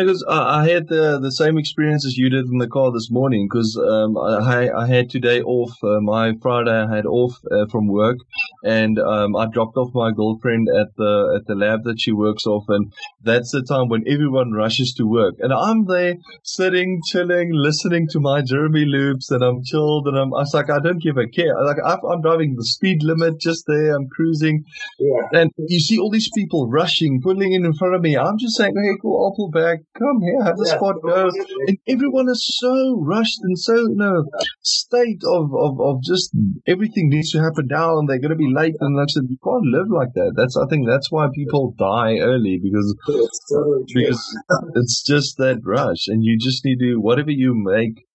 Because 0.05 0.23
I, 0.27 0.61
I 0.61 0.69
had 0.69 0.87
the 0.87 1.19
the 1.19 1.31
same 1.31 1.57
experience 1.57 2.05
as 2.05 2.17
you 2.17 2.29
did 2.29 2.45
in 2.45 2.57
the 2.57 2.67
car 2.67 2.91
this 2.91 3.09
morning. 3.11 3.47
Because 3.49 3.77
um, 3.77 4.17
I 4.17 4.69
I 4.71 4.87
had 4.87 5.09
today 5.09 5.41
off. 5.41 5.71
Uh, 5.83 5.99
my 5.99 6.33
Friday 6.41 6.71
I 6.71 6.95
had 6.95 7.05
off 7.05 7.33
uh, 7.51 7.65
from 7.71 7.87
work, 7.87 8.17
and 8.63 8.97
um, 8.99 9.35
I 9.35 9.47
dropped 9.47 9.77
off 9.77 9.91
my 9.93 10.11
girlfriend 10.11 10.67
at 10.69 10.95
the 10.95 11.39
at 11.39 11.47
the 11.47 11.55
lab 11.55 11.83
that 11.83 11.99
she 11.99 12.11
works 12.11 12.45
off, 12.45 12.65
and 12.69 12.91
that's 13.23 13.51
the 13.51 13.61
time 13.61 13.89
when 13.89 14.03
everyone 14.07 14.51
rushes 14.53 14.93
to 14.97 15.03
work, 15.05 15.35
and 15.39 15.53
I'm 15.53 15.85
there 15.85 16.15
sitting, 16.43 17.01
chilling, 17.05 17.51
listening 17.53 18.07
to 18.11 18.19
my 18.19 18.41
Jeremy 18.41 18.85
Loops, 18.85 19.31
and 19.31 19.43
I'm 19.43 19.63
chilled, 19.63 20.07
and 20.07 20.17
I'm 20.17 20.33
I 20.33 20.39
was 20.39 20.53
like 20.53 20.69
I 20.69 20.79
don't 20.79 21.01
give 21.01 21.17
a 21.17 21.27
care. 21.27 21.53
Like 21.63 21.77
I've, 21.85 22.03
I'm 22.09 22.21
driving 22.21 22.55
the 22.55 22.65
speed 22.65 23.03
limit 23.03 23.39
just 23.39 23.65
there. 23.67 23.95
I'm 23.95 24.07
cruising, 24.09 24.63
Yeah, 24.97 25.41
and 25.41 25.51
you 25.57 25.79
see 25.79 25.99
all 25.99 26.09
these 26.09 26.29
people 26.33 26.69
rushing, 26.69 27.21
pulling 27.21 27.53
in 27.53 27.65
in 27.65 27.73
front 27.73 27.95
of 27.95 28.01
me. 28.01 28.17
I'm 28.17 28.37
just 28.37 28.55
saying, 28.55 28.73
hey, 28.75 28.97
cool, 29.01 29.25
I'll 29.25 29.35
pull 29.35 29.51
back. 29.51 29.79
Come 29.97 30.21
here, 30.21 30.43
have 30.43 30.55
the 30.55 30.65
yeah. 30.67 30.77
spot 30.77 30.95
go. 31.03 31.29
And 31.67 31.77
everyone 31.87 32.29
is 32.29 32.45
so 32.59 33.01
rushed 33.01 33.39
and 33.41 33.57
so 33.57 33.85
in 33.87 33.99
a 33.99 34.21
state 34.61 35.21
of, 35.25 35.51
of, 35.53 35.81
of 35.81 36.03
just 36.03 36.31
everything 36.67 37.09
needs 37.09 37.31
to 37.31 37.41
happen 37.41 37.67
now 37.69 37.97
and 37.97 38.07
they're 38.07 38.19
going 38.19 38.29
to 38.29 38.37
be 38.37 38.53
late. 38.53 38.75
And 38.79 38.95
like 38.95 39.07
I 39.09 39.13
said, 39.13 39.23
you 39.27 39.37
can't 39.43 39.65
live 39.65 39.89
like 39.89 40.13
that. 40.13 40.33
That's, 40.37 40.55
I 40.55 40.67
think 40.69 40.87
that's 40.87 41.11
why 41.11 41.27
people 41.33 41.73
die 41.77 42.19
early 42.19 42.59
because, 42.61 42.95
It's 43.07 43.93
because 43.93 44.37
it's 44.75 45.03
just 45.03 45.37
that 45.37 45.59
rush 45.63 46.07
and 46.07 46.23
you 46.23 46.37
just 46.39 46.63
need 46.63 46.77
to, 46.79 46.97
whatever 46.97 47.31
you 47.31 47.53
make 47.55 48.05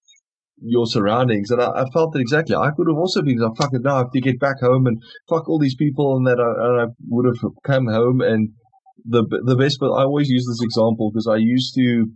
your 0.62 0.86
surroundings. 0.86 1.50
And 1.50 1.60
I, 1.60 1.82
I 1.82 1.84
felt 1.92 2.12
that 2.12 2.20
exactly. 2.20 2.54
I 2.54 2.70
could 2.70 2.86
have 2.88 2.96
also 2.96 3.20
been 3.20 3.38
like, 3.38 3.56
fuck 3.58 3.74
it 3.74 3.82
now, 3.82 3.96
I 3.96 3.98
have 3.98 4.12
to 4.12 4.20
get 4.20 4.38
back 4.38 4.60
home 4.60 4.86
and 4.86 5.02
fuck 5.28 5.48
all 5.48 5.58
these 5.58 5.74
people 5.74 6.16
and 6.16 6.26
that 6.26 6.40
I, 6.40 6.66
and 6.66 6.80
I 6.80 6.94
would 7.08 7.26
have 7.26 7.52
come 7.64 7.88
home 7.88 8.20
and 8.20 8.50
the 9.04 9.24
the 9.44 9.56
best, 9.56 9.78
but 9.80 9.92
I 9.92 10.02
always 10.04 10.28
use 10.28 10.46
this 10.46 10.62
example 10.62 11.10
because 11.10 11.26
I 11.26 11.36
used 11.36 11.74
to 11.74 12.06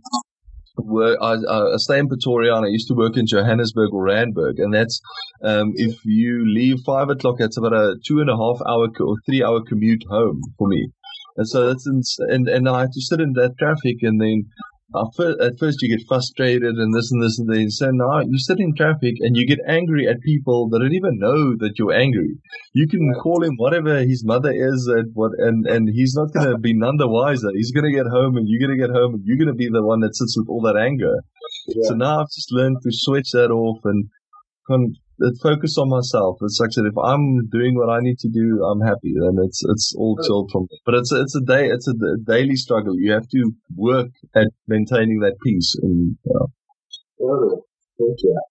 work. 0.77 1.17
I, 1.21 1.33
I 1.33 1.77
stay 1.77 1.99
in 1.99 2.07
Pretoria 2.07 2.55
and 2.55 2.65
I 2.65 2.69
used 2.69 2.87
to 2.87 2.95
work 2.95 3.17
in 3.17 3.27
Johannesburg 3.27 3.93
or 3.93 4.05
Randburg, 4.05 4.55
and 4.57 4.73
that's 4.73 4.99
um, 5.43 5.73
if 5.75 5.97
you 6.05 6.43
leave 6.45 6.77
five 6.85 7.09
o'clock, 7.09 7.35
that's 7.39 7.57
about 7.57 7.73
a 7.73 7.95
two 8.05 8.19
and 8.19 8.29
a 8.29 8.37
half 8.37 8.61
hour 8.67 8.87
or 8.99 9.15
three 9.25 9.43
hour 9.43 9.61
commute 9.67 10.03
home 10.09 10.41
for 10.57 10.67
me. 10.67 10.89
And 11.37 11.47
so 11.47 11.67
that's 11.67 11.87
ins- 11.87 12.17
and 12.19 12.47
and 12.47 12.67
I 12.67 12.81
had 12.81 12.91
to 12.91 13.01
sit 13.01 13.21
in 13.21 13.33
that 13.33 13.55
traffic, 13.59 13.97
and 14.01 14.19
then 14.19 14.43
at 14.95 15.53
first 15.59 15.81
you 15.81 15.95
get 15.95 16.05
frustrated 16.07 16.75
and 16.75 16.93
this 16.93 17.11
and 17.11 17.21
this 17.21 17.37
and 17.37 17.47
then 17.53 17.69
so 17.69 17.89
now 17.91 18.19
you 18.21 18.39
sit 18.39 18.59
in 18.59 18.73
traffic 18.75 19.15
and 19.19 19.37
you 19.37 19.45
get 19.45 19.59
angry 19.67 20.07
at 20.07 20.19
people 20.21 20.67
that 20.69 20.79
don't 20.79 20.93
even 20.93 21.19
know 21.19 21.55
that 21.57 21.73
you're 21.77 21.93
angry. 21.93 22.37
You 22.73 22.87
can 22.87 23.05
Yeah. 23.05 23.19
call 23.21 23.43
him 23.43 23.53
whatever 23.57 23.99
his 24.03 24.25
mother 24.25 24.51
is 24.51 24.87
and 24.87 25.11
what 25.13 25.31
and 25.37 25.67
and 25.67 25.89
he's 25.89 26.15
not 26.15 26.33
gonna 26.33 26.57
be 26.57 26.73
none 26.73 26.97
the 26.97 27.07
wiser. 27.07 27.51
He's 27.53 27.71
gonna 27.71 27.91
get 27.91 28.07
home 28.07 28.35
and 28.37 28.47
you're 28.47 28.61
gonna 28.65 28.79
get 28.79 28.89
home 28.89 29.13
and 29.15 29.23
you're 29.25 29.37
gonna 29.37 29.53
be 29.53 29.69
the 29.69 29.85
one 29.85 29.99
that 29.99 30.15
sits 30.15 30.35
with 30.37 30.47
all 30.49 30.61
that 30.61 30.75
anger. 30.77 31.15
So 31.83 31.93
now 31.93 32.21
I've 32.21 32.27
just 32.35 32.51
learned 32.51 32.77
to 32.83 32.89
switch 32.91 33.31
that 33.33 33.51
off 33.51 33.79
and 33.83 34.05
con- 34.67 34.93
focus 35.41 35.77
on 35.77 35.89
myself. 35.89 36.37
It's 36.41 36.59
like 36.59 36.69
I 36.69 36.71
said, 36.71 36.85
if 36.85 36.97
I'm 36.97 37.47
doing 37.49 37.75
what 37.75 37.89
I 37.89 37.99
need 38.01 38.19
to 38.19 38.29
do, 38.29 38.63
I'm 38.63 38.81
happy, 38.81 39.13
and 39.15 39.39
it's 39.45 39.61
it's 39.67 39.93
all 39.97 40.17
chilled 40.25 40.49
from 40.51 40.67
there. 40.69 40.79
But 40.85 40.95
it's 40.95 41.11
a, 41.11 41.21
it's 41.21 41.35
a 41.35 41.41
day, 41.41 41.67
it's 41.67 41.87
a 41.87 41.93
daily 42.25 42.55
struggle. 42.55 42.95
You 42.97 43.11
have 43.13 43.27
to 43.29 43.51
work 43.75 44.09
at 44.35 44.47
maintaining 44.67 45.19
that 45.19 45.35
peace. 45.43 45.75
And 45.81 46.17
Totally. 47.19 47.57
Thank 47.99 48.17
you. 48.23 48.41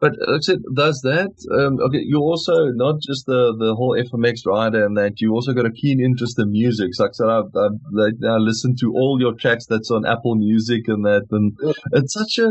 but 0.00 0.12
like 0.26 0.38
I 0.38 0.40
said, 0.40 0.58
does 0.74 1.00
that? 1.02 1.30
Um, 1.56 1.78
okay, 1.86 2.02
you 2.02 2.18
also 2.18 2.52
not 2.74 2.96
just 3.00 3.26
the 3.26 3.54
the 3.56 3.74
whole 3.76 3.96
FMX 3.96 4.44
rider 4.44 4.84
and 4.84 4.96
that 4.96 5.20
you 5.20 5.32
also 5.32 5.52
got 5.52 5.64
a 5.64 5.70
keen 5.70 6.00
interest 6.00 6.38
in 6.38 6.50
music. 6.50 6.88
So 6.92 7.04
like 7.04 7.10
I 7.10 7.18
said, 7.20 7.28
I've, 7.28 7.52
I've 7.54 7.78
like, 7.92 8.14
now 8.18 8.38
listened 8.38 8.78
to 8.80 8.92
all 8.92 9.18
your 9.20 9.34
tracks 9.34 9.66
that's 9.66 9.90
on 9.90 10.04
Apple 10.04 10.34
Music 10.34 10.88
and 10.88 11.04
that, 11.04 11.26
and 11.30 11.56
it's 11.92 12.14
such 12.14 12.38
a 12.38 12.50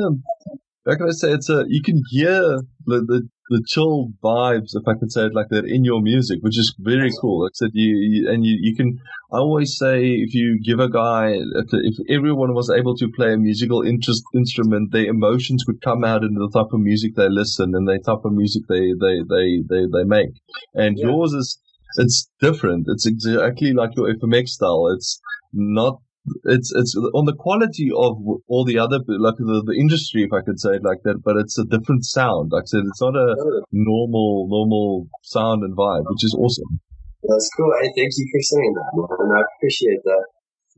how 0.87 0.95
can 0.95 1.07
I 1.07 1.11
say 1.11 1.31
it's 1.31 1.49
a 1.49 1.63
you 1.67 1.81
can 1.81 2.01
hear 2.09 2.39
the 2.85 2.99
the, 3.01 3.27
the 3.49 3.63
chill 3.67 4.09
vibes 4.23 4.71
if 4.73 4.87
I 4.87 4.93
can 4.97 5.09
say 5.09 5.25
it 5.25 5.33
like 5.35 5.49
that 5.49 5.65
in 5.65 5.83
your 5.83 6.01
music, 6.01 6.39
which 6.41 6.57
is 6.57 6.73
very 6.79 7.11
cool. 7.21 7.43
Like 7.43 7.51
I 7.55 7.57
said, 7.65 7.71
you, 7.73 7.95
you 7.95 8.31
and 8.31 8.45
you 8.45 8.57
you 8.61 8.75
can. 8.75 8.99
I 9.31 9.37
always 9.37 9.77
say 9.77 10.05
if 10.05 10.33
you 10.33 10.59
give 10.63 10.79
a 10.79 10.89
guy 10.89 11.33
if 11.33 11.69
if 11.71 11.95
everyone 12.09 12.53
was 12.53 12.69
able 12.69 12.95
to 12.97 13.07
play 13.15 13.33
a 13.33 13.37
musical 13.37 13.81
interest 13.81 14.23
instrument, 14.33 14.91
their 14.91 15.05
emotions 15.05 15.65
would 15.67 15.81
come 15.81 16.03
out 16.03 16.23
in 16.23 16.33
the 16.35 16.49
type 16.53 16.71
of 16.73 16.79
music 16.79 17.15
they 17.15 17.29
listen 17.29 17.73
and 17.75 17.87
the 17.87 17.99
type 18.05 18.23
of 18.23 18.33
music 18.33 18.63
they 18.69 18.93
they 18.99 19.15
they 19.29 19.61
they, 19.69 19.85
they 19.91 20.03
make. 20.03 20.29
And 20.73 20.97
Yeah. 20.97 21.07
yours 21.07 21.33
is 21.33 21.59
it's 21.97 22.29
different. 22.41 22.87
It's 22.89 23.05
exactly 23.05 23.73
like 23.73 23.95
your 23.95 24.13
FMX 24.13 24.49
style. 24.49 24.87
It's 24.93 25.19
not 25.53 26.01
it's 26.45 26.71
it's 26.75 26.95
on 26.95 27.25
the 27.25 27.35
quality 27.35 27.89
of 27.89 28.17
all 28.47 28.65
the 28.65 28.79
other 28.79 28.99
like 29.07 29.37
the, 29.37 29.63
the 29.65 29.77
industry 29.77 30.23
if 30.23 30.33
I 30.33 30.41
could 30.41 30.59
say 30.59 30.77
it 30.77 30.83
like 30.83 31.01
that, 31.03 31.21
but 31.23 31.37
it's 31.37 31.57
a 31.57 31.65
different 31.65 32.05
sound. 32.05 32.51
Like 32.51 32.63
I 32.63 32.71
said, 32.71 32.83
it's 32.87 33.01
not 33.01 33.15
a 33.15 33.35
normal 33.71 34.47
normal 34.49 35.07
sound 35.23 35.63
and 35.63 35.75
vibe, 35.75 36.05
which 36.09 36.23
is 36.23 36.35
awesome. 36.37 36.79
That's 37.23 37.49
cool. 37.57 37.71
Hey, 37.81 37.89
thank 37.95 38.11
you 38.17 38.27
for 38.31 38.41
saying 38.41 38.73
that, 38.75 38.89
man. 38.93 39.37
I 39.37 39.41
appreciate 39.57 40.03
that. 40.03 40.25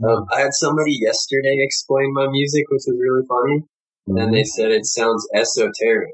Um, 0.07 0.25
I 0.31 0.41
had 0.41 0.53
somebody 0.53 0.97
yesterday 1.01 1.57
explain 1.59 2.13
my 2.13 2.27
music, 2.29 2.65
which 2.69 2.83
was 2.85 2.97
really 3.01 3.25
funny, 3.27 4.21
and 4.21 4.33
they 4.33 4.43
said 4.43 4.71
it 4.71 4.85
sounds 4.85 5.27
esoteric. 5.33 6.13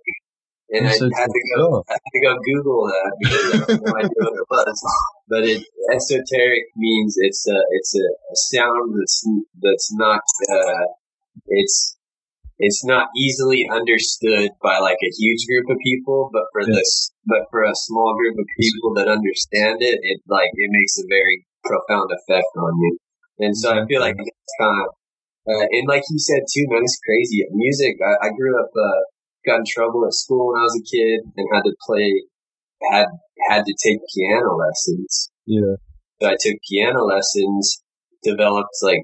And 0.71 0.87
I 0.87 0.91
had 0.91 1.29
to 1.29 1.41
go, 1.55 1.83
I 1.89 1.93
had 1.93 2.13
to 2.13 2.21
go 2.21 2.33
Google 2.45 2.87
that 2.87 3.11
because 3.19 3.45
I 3.53 3.57
had 3.69 3.81
no 3.81 3.91
idea 3.95 4.19
what 4.23 4.33
it 4.39 4.47
was. 4.49 4.77
But 5.29 5.43
it 5.45 5.61
esoteric 5.93 6.63
means 6.75 7.15
it's 7.17 7.45
a 7.47 7.59
it's 7.71 7.93
a, 7.95 8.07
sound 8.49 8.95
that's 8.97 9.23
that's 9.61 9.93
not 9.93 10.21
uh, 10.49 10.85
it's 11.47 11.97
it's 12.59 12.85
not 12.85 13.07
easily 13.17 13.67
understood 13.69 14.51
by 14.61 14.79
like 14.79 14.97
a 15.03 15.11
huge 15.17 15.45
group 15.47 15.69
of 15.69 15.77
people, 15.83 16.29
but 16.31 16.43
for 16.53 16.61
Yeah. 16.61 16.75
this 16.75 17.11
but 17.25 17.43
for 17.51 17.63
a 17.63 17.75
small 17.75 18.15
group 18.15 18.37
of 18.39 18.45
people 18.59 18.93
that 18.95 19.07
understand 19.07 19.81
it, 19.81 19.99
it 20.01 20.21
like 20.27 20.49
it 20.53 20.69
makes 20.71 20.97
a 20.99 21.05
very 21.07 21.45
profound 21.63 22.09
effect 22.11 22.51
on 22.57 22.73
you. 22.79 22.97
And 23.39 23.57
so 23.57 23.71
I 23.71 23.85
feel 23.85 24.01
like 24.01 24.15
it's 24.17 24.55
kind 24.59 24.79
of 24.85 24.95
uh, 25.43 25.67
and 25.71 25.87
like 25.87 26.03
you 26.09 26.19
said 26.19 26.43
too, 26.47 26.65
man, 26.69 26.83
it's 26.83 26.99
crazy. 27.03 27.43
Music. 27.51 27.95
I, 27.99 28.27
I 28.27 28.29
grew 28.31 28.55
up, 28.59 28.71
uh, 28.71 29.01
got 29.45 29.59
in 29.59 29.65
trouble 29.67 30.05
at 30.05 30.13
school 30.13 30.47
when 30.47 30.59
I 30.59 30.63
was 30.63 30.79
a 30.79 30.83
kid, 30.83 31.19
and 31.35 31.47
had 31.53 31.63
to 31.63 31.75
play, 31.85 32.23
had 32.91 33.07
had 33.49 33.63
to 33.65 33.73
take 33.83 33.99
piano 34.15 34.55
lessons. 34.55 35.29
Yeah. 35.45 35.75
So 36.21 36.29
I 36.29 36.35
took 36.39 36.55
piano 36.69 37.03
lessons, 37.03 37.83
developed 38.23 38.71
like, 38.81 39.01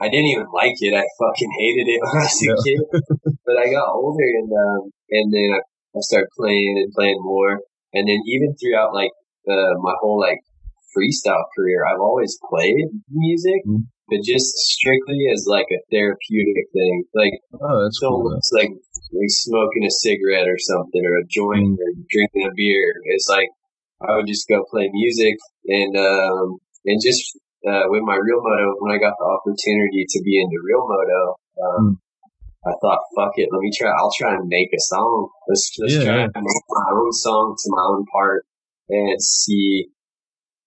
I 0.00 0.08
didn't 0.08 0.26
even 0.32 0.46
like 0.52 0.76
it. 0.80 0.94
I 0.94 1.04
fucking 1.18 1.52
hated 1.58 1.88
it 1.88 2.00
when 2.02 2.16
I 2.20 2.24
was 2.24 2.42
a 2.42 2.46
Yeah. 2.46 2.62
kid. 2.64 2.80
But 3.46 3.56
I 3.56 3.70
got 3.70 3.88
older 3.94 4.28
and, 4.40 4.50
um, 4.52 4.90
and 5.10 5.32
then 5.32 5.50
I, 5.56 5.60
I 5.96 6.00
started 6.00 6.28
playing 6.36 6.74
and 6.84 6.92
playing 6.92 7.18
more. 7.20 7.60
And 7.92 8.08
then 8.08 8.20
even 8.26 8.54
throughout 8.56 8.92
like, 8.94 9.10
uh, 9.48 9.74
my 9.80 9.94
whole 10.00 10.20
like 10.20 10.38
freestyle 10.96 11.44
career, 11.56 11.84
I've 11.86 12.00
always 12.00 12.38
played 12.50 12.86
music, 13.10 13.62
Mhm. 13.66 13.86
but 14.08 14.20
just 14.24 14.56
strictly 14.56 15.20
as 15.32 15.46
like 15.48 15.66
a 15.72 15.80
therapeutic 15.90 16.66
thing. 16.72 17.04
Like, 17.14 17.32
Oh, 17.54 17.82
that's 17.84 17.98
so 18.00 18.10
cool. 18.10 18.36
it's 18.36 18.52
like, 18.52 18.70
like 19.12 19.30
smoking 19.30 19.84
a 19.86 19.90
cigarette 19.90 20.48
or 20.48 20.58
something 20.58 21.02
or 21.04 21.18
a 21.18 21.26
joint 21.26 21.78
Mm. 21.78 21.82
or 21.82 21.90
drinking 22.10 22.46
a 22.46 22.54
beer. 22.54 22.94
It's 23.14 23.28
like, 23.28 23.48
I 24.00 24.16
would 24.16 24.26
just 24.26 24.48
go 24.48 24.64
play 24.70 24.88
music 24.92 25.36
and, 25.66 25.96
um, 25.96 26.58
and 26.86 27.00
just, 27.02 27.22
uh, 27.68 27.84
with 27.92 28.02
my 28.02 28.16
real 28.16 28.40
moto, 28.40 28.74
when 28.80 28.92
I 28.92 28.98
got 28.98 29.14
the 29.18 29.26
opportunity 29.26 30.06
to 30.08 30.22
be 30.24 30.40
into 30.40 30.56
real 30.64 30.86
moto, 30.88 31.20
um, 31.62 31.84
Mm. 31.86 31.96
I 32.66 32.72
thought, 32.82 33.00
fuck 33.16 33.32
it, 33.36 33.48
let 33.52 33.60
me 33.60 33.70
try, 33.74 33.90
I'll 33.90 34.12
try 34.18 34.34
and 34.34 34.46
make 34.46 34.68
a 34.74 34.80
song. 34.80 35.28
Let's, 35.48 35.64
let's 35.80 35.94
Yeah, 35.94 36.04
try 36.04 36.16
yeah. 36.18 36.28
and 36.34 36.44
make 36.44 36.64
my 36.68 36.86
own 36.92 37.12
song 37.12 37.56
to 37.56 37.66
my 37.72 37.82
own 37.88 38.04
part 38.12 38.44
and 38.90 39.16
see, 39.22 39.88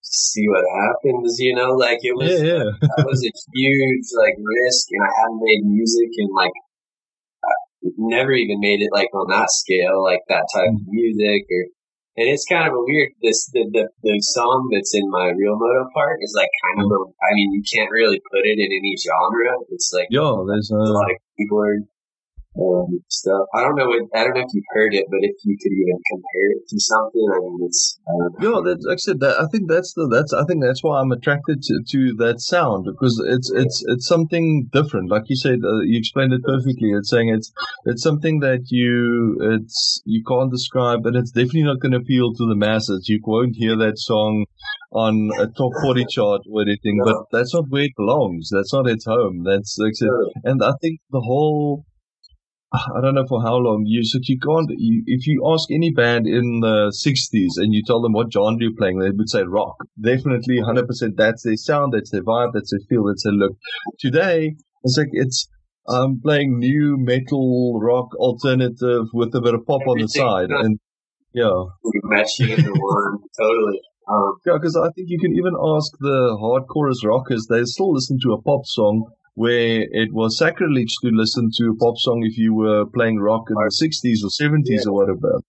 see 0.02 0.46
what 0.50 0.66
happens. 0.82 1.38
You 1.40 1.54
know, 1.56 1.72
like 1.74 2.00
it 2.02 2.16
was 2.18 2.32
Yeah, 2.42 2.66
yeah. 2.66 2.70
that 2.82 3.06
was 3.06 3.22
a 3.24 3.32
huge 3.54 4.08
like 4.18 4.36
risk, 4.38 4.88
and 4.92 5.04
I 5.06 5.12
hadn't 5.22 5.42
made 5.44 5.62
music 5.66 6.10
in 6.18 6.30
like 6.34 6.52
never 7.98 8.32
even 8.32 8.60
made 8.60 8.82
it 8.82 8.90
like 8.92 9.14
on 9.14 9.28
that 9.30 9.50
scale, 9.52 10.04
like 10.04 10.22
that 10.30 10.48
type 10.54 10.70
of 10.70 10.88
music 10.88 11.46
or. 11.50 11.66
And 12.16 12.30
it's 12.30 12.46
kind 12.46 12.70
of 12.70 12.78
a 12.78 12.84
weird. 12.86 13.10
This 13.24 13.50
the, 13.58 13.66
the 13.74 13.90
the 14.04 14.22
song 14.22 14.70
that's 14.70 14.94
in 14.94 15.10
my 15.10 15.34
real 15.34 15.58
moto 15.58 15.90
part 15.96 16.20
is 16.22 16.32
like 16.38 16.50
kind 16.62 16.86
of 16.86 16.92
a. 16.94 17.00
I 17.10 17.34
mean, 17.34 17.50
you 17.58 17.64
can't 17.74 17.90
really 17.90 18.22
put 18.30 18.46
it 18.46 18.62
in 18.62 18.70
any 18.70 18.94
genre. 19.02 19.58
It's 19.70 19.90
like 19.92 20.10
yo, 20.12 20.46
there's 20.46 20.70
a 20.70 20.78
uh, 20.78 20.94
lot 20.94 21.10
of 21.10 21.18
keyboard 21.36 21.90
um, 22.60 23.04
stuff. 23.10 23.48
I 23.56 23.62
don't 23.62 23.76
know. 23.76 23.88
What, 23.88 24.10
I 24.14 24.24
don't 24.24 24.36
know 24.36 24.42
if 24.42 24.54
you've 24.54 24.74
heard 24.74 24.94
it, 24.94 25.06
but 25.10 25.20
if 25.22 25.36
you 25.44 25.58
could 25.58 25.74
even 25.74 25.98
compare 26.12 26.50
it 26.52 26.68
to 26.70 26.80
something, 26.80 27.28
I 27.34 27.40
mean, 27.40 27.58
it's. 27.66 28.00
I 28.08 28.12
don't. 28.12 28.36
Yeah, 28.42 28.62
that's 28.64 28.86
like 28.86 28.94
I 28.94 28.98
said. 28.98 29.20
That, 29.22 29.42
I 29.42 29.48
think 29.52 29.70
that's 29.70 29.94
the 29.94 30.08
that's 30.08 30.34
I 30.34 30.44
think 30.46 30.64
that's 30.64 30.84
why 30.84 31.00
I'm 31.00 31.12
attracted 31.12 31.64
to, 31.64 31.82
to 31.90 32.14
that 32.20 32.42
sound 32.42 32.86
because 32.86 33.22
it's 33.26 33.52
it's 33.52 33.84
it's 33.88 34.08
something 34.08 34.70
different. 34.72 35.10
Like 35.10 35.24
you 35.28 35.36
said, 35.36 35.60
uh, 35.64 35.82
you 35.82 35.98
explained 35.98 36.34
it 36.34 36.44
perfectly. 36.44 36.92
It's 36.92 37.10
saying 37.10 37.30
it's 37.30 37.52
it's 37.86 38.04
something 38.04 38.40
that 38.42 38.70
you 38.70 39.38
it's 39.42 40.02
you 40.06 40.24
can't 40.24 40.52
describe, 40.52 41.06
and 41.06 41.16
it's 41.16 41.32
definitely 41.32 41.64
not 41.64 41.80
going 41.80 41.94
to 41.94 42.00
appeal 42.00 42.34
to 42.34 42.48
the 42.48 42.56
masses. 42.56 43.10
You 43.10 43.20
won't 43.24 43.56
hear 43.56 43.76
that 43.78 43.98
song 43.98 44.46
on 44.92 45.32
a 45.40 45.48
top 45.48 45.72
forty 45.82 46.06
chart 46.06 46.42
or 46.52 46.62
anything. 46.62 47.02
But 47.04 47.26
that's 47.32 47.54
not 47.54 47.66
where 47.70 47.84
it 47.84 47.98
belongs. 47.98 48.50
That's 48.52 48.74
not 48.74 48.88
its 48.88 49.06
home. 49.06 49.44
That's 49.44 49.76
like 49.80 49.94
I 49.94 50.06
said, 50.06 50.10
and 50.44 50.64
I 50.64 50.74
think 50.82 51.00
the 51.10 51.22
whole 51.22 51.86
I 52.74 53.02
don't 53.02 53.14
know 53.14 53.26
for 53.28 53.42
how 53.42 53.56
long 53.58 53.84
you 53.86 54.04
said 54.04 54.22
you 54.24 54.40
can't. 54.40 54.68
You, 54.76 55.04
if 55.06 55.28
you 55.28 55.48
ask 55.54 55.70
any 55.70 55.92
band 55.92 56.26
in 56.26 56.62
the 56.62 56.92
'60s 56.92 57.62
and 57.62 57.74
you 57.74 57.84
tell 57.86 58.02
them 58.02 58.14
what 58.14 58.34
genre 58.34 58.58
you're 58.60 58.76
playing, 58.76 59.00
they 59.00 59.12
would 59.12 59.30
say 59.30 59.44
rock. 59.44 59.76
Definitely, 60.02 60.60
hundred 60.60 60.88
percent. 60.88 61.16
That's 61.16 61.44
their 61.44 61.56
sound. 61.56 61.94
That's 61.94 62.10
their 62.10 62.24
vibe. 62.24 62.54
That's 62.54 62.72
their 62.72 62.80
feel. 62.90 63.06
That's 63.06 63.24
their 63.24 63.34
look. 63.34 63.52
Today, 64.00 64.56
it's 64.84 64.98
like 64.98 65.10
it's 65.12 65.48
I'm 65.88 66.20
playing 66.22 66.60
nu 66.60 66.96
metal 66.98 67.80
rock 67.80 68.16
alternative 68.16 69.06
with 69.14 69.36
a 69.36 69.42
bit 69.42 69.54
of 69.54 69.66
pop 69.68 69.82
on 69.88 70.00
the 70.00 70.08
side, 70.08 70.50
and 70.50 70.80
yeah, 71.34 71.66
it 71.84 72.50
into 72.50 72.72
one 72.72 73.20
totally. 73.40 73.82
Um, 74.08 74.36
yeah. 74.46 74.54
Because 74.54 74.76
I 74.76 74.90
think 74.96 75.10
you 75.10 75.20
can 75.20 75.34
even 75.34 75.54
ask 75.62 75.92
the 76.00 76.38
hardcorest 76.42 77.08
rockers; 77.08 77.48
they 77.50 77.64
still 77.66 77.94
listen 77.94 78.18
to 78.24 78.34
a 78.34 78.42
pop 78.42 78.66
song. 78.66 79.06
Where 79.36 79.88
it 79.90 80.14
was 80.14 80.38
sacrilege 80.38 80.94
to 81.02 81.10
listen 81.10 81.50
to 81.58 81.72
a 81.72 81.76
pop 81.76 81.98
song 81.98 82.22
if 82.24 82.38
you 82.38 82.54
were 82.54 82.86
playing 82.86 83.20
rock 83.20 83.46
in 83.50 83.56
the 83.56 83.74
60s 83.82 84.24
or 84.24 84.30
70s 84.30 84.86
or 84.86 84.94
whatever. 84.94 85.42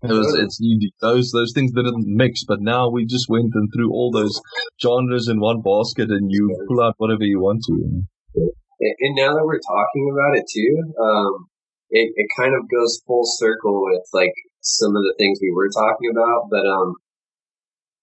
It 0.00 0.12
was, 0.12 0.32
it's 0.34 0.60
those 1.02 1.32
those 1.32 1.52
things 1.52 1.72
didn't 1.72 2.06
mix, 2.06 2.44
but 2.44 2.60
now 2.60 2.88
we 2.88 3.04
just 3.04 3.28
went 3.28 3.50
and 3.54 3.68
threw 3.74 3.90
all 3.90 4.12
those 4.12 4.40
genres 4.80 5.26
in 5.26 5.40
one 5.40 5.60
basket, 5.60 6.08
and 6.10 6.30
you 6.30 6.54
pull 6.68 6.80
out 6.80 6.94
whatever 6.98 7.24
you 7.24 7.40
want 7.40 7.64
to. 7.66 7.74
and 7.74 8.94
and 9.00 9.14
now 9.16 9.34
that 9.34 9.44
we're 9.44 9.58
talking 9.58 10.08
about 10.12 10.38
it 10.38 10.44
too, 10.54 10.94
um, 11.02 11.48
it, 11.90 12.12
it 12.14 12.28
kind 12.38 12.54
of 12.54 12.70
goes 12.70 13.02
full 13.08 13.24
circle 13.24 13.82
with 13.82 14.06
like 14.12 14.34
some 14.60 14.94
of 14.94 15.02
the 15.02 15.14
things 15.18 15.40
we 15.42 15.52
were 15.52 15.68
talking 15.68 16.10
about, 16.12 16.46
but 16.48 16.64
um, 16.64 16.94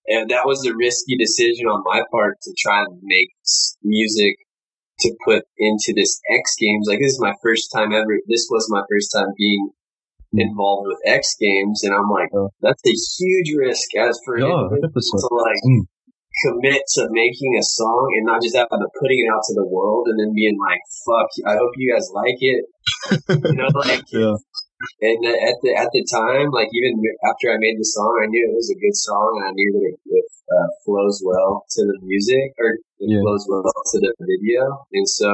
and 0.07 0.29
that 0.29 0.45
was 0.45 0.65
a 0.65 0.75
risky 0.75 1.15
decision 1.17 1.65
on 1.65 1.81
my 1.85 2.03
part 2.11 2.35
to 2.43 2.53
try 2.59 2.81
and 2.81 2.99
make 3.03 3.29
music 3.83 4.35
to 4.99 5.15
put 5.25 5.43
into 5.57 5.93
this 5.95 6.19
X 6.31 6.55
Games. 6.59 6.85
Like 6.87 6.99
this 6.99 7.13
is 7.13 7.21
my 7.21 7.33
first 7.43 7.71
time 7.73 7.91
ever. 7.93 8.19
This 8.27 8.47
was 8.49 8.67
my 8.69 8.81
first 8.89 9.11
time 9.15 9.33
being 9.37 9.69
involved 10.33 10.87
with 10.87 10.99
X 11.05 11.35
Games, 11.39 11.83
and 11.83 11.93
I'm 11.93 12.09
like, 12.09 12.29
Yeah. 12.33 12.47
that's 12.61 12.83
a 12.85 12.95
huge 13.19 13.55
risk 13.57 13.95
as 13.95 14.19
for 14.25 14.37
Yeah, 14.39 14.45
individual 14.47 14.81
100%. 14.91 15.21
to 15.21 15.35
like 15.35 15.63
Mm. 15.63 15.83
commit 16.43 16.81
to 16.95 17.07
making 17.11 17.55
a 17.57 17.63
song 17.63 18.11
and 18.17 18.25
not 18.25 18.41
just 18.41 18.53
that, 18.55 18.67
but 18.69 18.79
putting 18.99 19.19
it 19.23 19.29
out 19.31 19.43
to 19.47 19.53
the 19.55 19.65
world 19.67 20.07
and 20.07 20.19
then 20.19 20.33
being 20.33 20.57
like, 20.59 20.79
fuck, 21.07 21.29
I 21.47 21.55
hope 21.55 21.71
you 21.77 21.93
guys 21.93 22.09
like 22.13 22.35
it. 22.39 22.65
You 23.29 23.55
know, 23.55 23.69
like, 23.87 24.03
Yeah. 24.11 24.35
and 25.01 25.19
at 25.25 25.55
the 25.63 25.71
at 25.75 25.89
the 25.95 26.03
time, 26.11 26.51
like 26.51 26.67
even 26.73 26.99
after 27.23 27.51
I 27.51 27.57
made 27.57 27.79
the 27.79 27.87
song, 27.87 28.19
I 28.23 28.27
knew 28.27 28.43
it 28.51 28.55
was 28.55 28.69
a 28.69 28.79
good 28.79 28.95
song, 28.95 29.39
and 29.39 29.45
I 29.47 29.51
knew 29.55 29.71
that 29.71 29.85
it, 29.87 29.97
it 30.19 30.24
uh, 30.51 30.67
flows 30.85 31.21
well 31.25 31.65
to 31.71 31.81
the 31.85 31.97
music, 32.01 32.53
or 32.59 32.73
it 32.73 32.81
Yeah. 32.99 33.21
flows 33.21 33.45
well 33.49 33.63
to 33.63 33.97
the 33.99 34.13
video, 34.19 34.85
and 34.93 35.07
so 35.07 35.29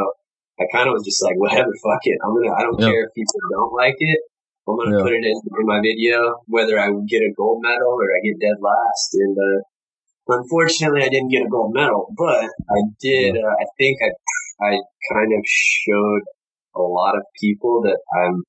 I 0.60 0.66
kind 0.72 0.88
of 0.88 0.94
was 0.94 1.04
just 1.06 1.24
like, 1.24 1.36
whatever, 1.44 1.72
fuck 1.84 2.02
it, 2.04 2.18
I'm 2.24 2.36
gonna, 2.36 2.54
I 2.54 2.62
don't 2.64 2.80
Yeah. 2.80 2.88
care 2.92 3.04
if 3.06 3.14
people 3.16 3.40
don't 3.52 3.74
like 3.74 3.96
it, 4.00 4.20
I'm 4.68 4.78
gonna 4.78 4.98
Yeah. 4.98 5.04
put 5.04 5.14
it 5.14 5.24
in, 5.24 5.38
in 5.60 5.66
my 5.66 5.82
video, 5.82 6.42
whether 6.48 6.80
I 6.80 6.90
get 7.08 7.22
a 7.24 7.34
gold 7.36 7.62
medal 7.62 7.94
or 8.00 8.08
I 8.12 8.20
get 8.24 8.40
dead 8.40 8.60
last, 8.62 9.10
and 9.16 9.38
uh, 9.38 9.60
unfortunately, 10.28 11.04
I 11.04 11.10
didn't 11.10 11.30
get 11.30 11.46
a 11.46 11.50
gold 11.50 11.74
medal, 11.74 12.14
but 12.18 12.46
I 12.70 12.82
did. 13.02 13.36
Uh, 13.36 13.56
I 13.60 13.66
think 13.78 13.98
I, 14.02 14.12
I 14.66 14.72
kind 15.14 15.32
of 15.34 15.44
showed 15.46 16.22
a 16.76 16.82
lot 16.82 17.18
of 17.18 17.24
people 17.40 17.82
that 17.84 18.00
I'm 18.24 18.44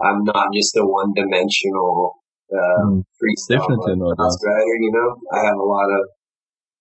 I'm 0.00 0.24
not 0.24 0.52
just 0.52 0.76
a 0.76 0.84
one 0.84 1.14
dimensional 1.14 2.14
uh, 2.52 2.82
Mm. 2.86 3.02
freestyle 3.18 3.58
Definitely 3.60 3.96
not, 3.96 4.16
rider. 4.18 4.76
You 4.80 4.92
know, 4.92 5.10
I 5.32 5.46
have 5.46 5.56
a 5.58 5.62
lot 5.76 5.88
of 5.90 6.02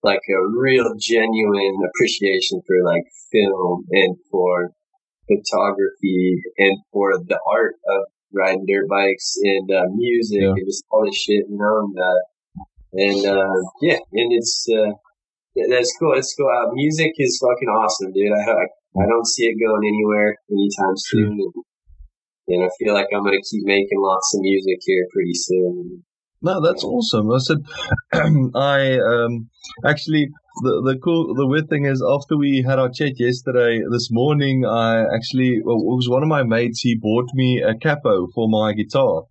like 0.04 0.22
a 0.30 0.40
real 0.62 0.94
genuine 1.00 1.78
appreciation 1.90 2.62
for 2.68 2.78
like 2.86 3.04
film 3.32 3.86
and 3.92 4.16
for 4.30 4.70
photography 5.28 6.42
and 6.58 6.78
for 6.92 7.18
the 7.18 7.40
art 7.50 7.76
of 7.90 8.02
riding 8.34 8.66
dirt 8.68 8.88
bikes 8.90 9.36
and 9.42 9.72
uh, 9.72 9.86
music 9.96 10.42
Yeah. 10.42 10.50
and 10.54 10.66
just 10.66 10.84
all 10.92 11.06
this 11.06 11.18
shit. 11.18 11.46
You 11.50 11.58
know, 11.58 11.88
and 11.90 11.98
uh, 12.00 12.22
and 12.94 13.26
uh, 13.38 13.56
yeah, 13.82 13.98
and 14.14 14.30
it's 14.34 14.68
uh, 14.70 14.92
that's 15.72 15.96
cool. 16.00 16.14
It's 16.14 16.34
cool. 16.38 16.50
Uh, 16.50 16.72
music 16.74 17.12
is 17.18 17.40
fucking 17.42 17.70
awesome, 17.70 18.12
dude. 18.14 18.32
I, 18.32 18.52
I 18.52 18.66
I 19.02 19.06
don't 19.08 19.28
see 19.28 19.46
it 19.48 19.58
going 19.60 19.84
anywhere 19.88 20.38
anytime 20.52 20.94
soon. 20.96 21.32
And, 21.34 21.54
and 22.48 22.64
I 22.64 22.70
feel 22.80 22.94
like 22.94 23.08
I'm 23.14 23.24
gonna 23.24 23.38
keep 23.50 23.64
making 23.66 24.00
lots 24.00 24.36
of 24.36 24.42
music 24.42 24.80
here 24.86 25.06
pretty 25.12 25.34
soon. 25.34 26.04
No, 26.42 26.62
that's 26.62 26.84
awesome. 26.84 27.32
I 27.32 27.38
said, 27.40 27.58
I 28.56 29.00
um, 29.00 29.50
actually 29.84 30.30
the 30.64 30.82
the 30.86 31.00
cool 31.04 31.34
the 31.34 31.48
weird 31.48 31.70
thing 31.70 31.86
is 31.86 32.04
after 32.08 32.38
we 32.38 32.64
had 32.66 32.78
our 32.78 32.90
chat 32.90 33.14
yesterday, 33.20 33.82
this 33.92 34.10
morning 34.12 34.66
I 34.66 35.04
actually 35.16 35.62
well, 35.64 35.78
it 35.78 35.96
was 35.96 36.10
one 36.10 36.24
of 36.24 36.30
my 36.30 36.44
mates. 36.44 36.82
He 36.82 36.96
bought 36.96 37.30
me 37.34 37.62
a 37.62 37.74
capo 37.76 38.28
for 38.36 38.48
my 38.48 38.74
guitar, 38.74 39.24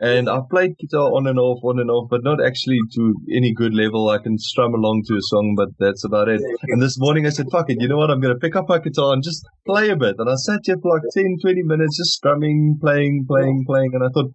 and 0.00 0.28
I've 0.28 0.48
played 0.48 0.76
guitar 0.78 1.12
on 1.12 1.26
and 1.26 1.38
off, 1.38 1.60
on 1.62 1.78
and 1.78 1.90
off, 1.90 2.08
but 2.10 2.24
not 2.24 2.44
actually 2.44 2.78
to 2.94 3.14
any 3.34 3.52
good 3.52 3.74
level. 3.74 4.08
I 4.08 4.18
can 4.18 4.38
strum 4.38 4.74
along 4.74 5.04
to 5.08 5.14
a 5.14 5.22
song, 5.22 5.54
but 5.56 5.68
that's 5.78 6.04
about 6.04 6.28
it. 6.28 6.40
And 6.68 6.82
this 6.82 6.98
morning 6.98 7.26
I 7.26 7.30
said, 7.30 7.46
fuck 7.52 7.68
it, 7.68 7.80
you 7.80 7.88
know 7.88 7.98
what? 7.98 8.10
I'm 8.10 8.20
going 8.20 8.34
to 8.34 8.40
pick 8.40 8.56
up 8.56 8.68
my 8.68 8.78
guitar 8.78 9.12
and 9.12 9.22
just 9.22 9.44
play 9.66 9.90
a 9.90 9.96
bit. 9.96 10.16
And 10.18 10.28
I 10.28 10.34
sat 10.36 10.60
here 10.64 10.76
for 10.80 10.94
like 10.94 11.02
10, 11.12 11.36
20 11.42 11.62
minutes 11.64 11.98
just 11.98 12.12
strumming, 12.12 12.78
playing, 12.80 13.26
playing, 13.28 13.64
playing. 13.66 13.90
And 13.94 14.04
I 14.04 14.08
thought, 14.08 14.30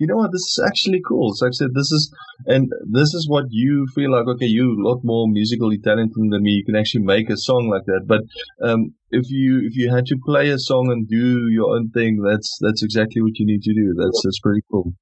you 0.00 0.06
know 0.08 0.16
what? 0.16 0.32
This 0.32 0.40
is 0.40 0.60
actually 0.66 1.00
cool. 1.06 1.34
So 1.34 1.46
I 1.46 1.50
said, 1.50 1.68
this 1.74 1.92
is, 1.92 2.12
and 2.46 2.72
this 2.90 3.14
is 3.14 3.28
what 3.28 3.44
you 3.50 3.86
feel 3.94 4.10
like, 4.12 4.26
okay, 4.26 4.46
you're 4.46 4.66
a 4.80 4.88
lot 4.88 5.00
more 5.04 5.28
musically 5.28 5.78
talented 5.78 6.16
than 6.16 6.42
me. 6.42 6.52
You 6.52 6.64
can 6.64 6.74
actually 6.74 7.04
make 7.04 7.30
a 7.30 7.36
song 7.36 7.68
like 7.68 7.84
that. 7.86 8.06
But, 8.06 8.22
um, 8.66 8.94
if 9.10 9.30
you, 9.30 9.60
if 9.62 9.76
you 9.76 9.94
had 9.94 10.06
to 10.06 10.16
play 10.24 10.48
a 10.48 10.58
song 10.58 10.90
and 10.90 11.06
do 11.06 11.48
your 11.50 11.76
own 11.76 11.90
thing, 11.90 12.22
that's, 12.22 12.58
that's 12.60 12.82
exactly 12.82 13.22
what 13.22 13.38
you 13.38 13.46
need 13.46 13.62
to 13.62 13.74
do. 13.74 13.94
That's, 13.96 14.22
that's 14.24 14.40
pretty 14.40 14.62
cool. 14.70 14.94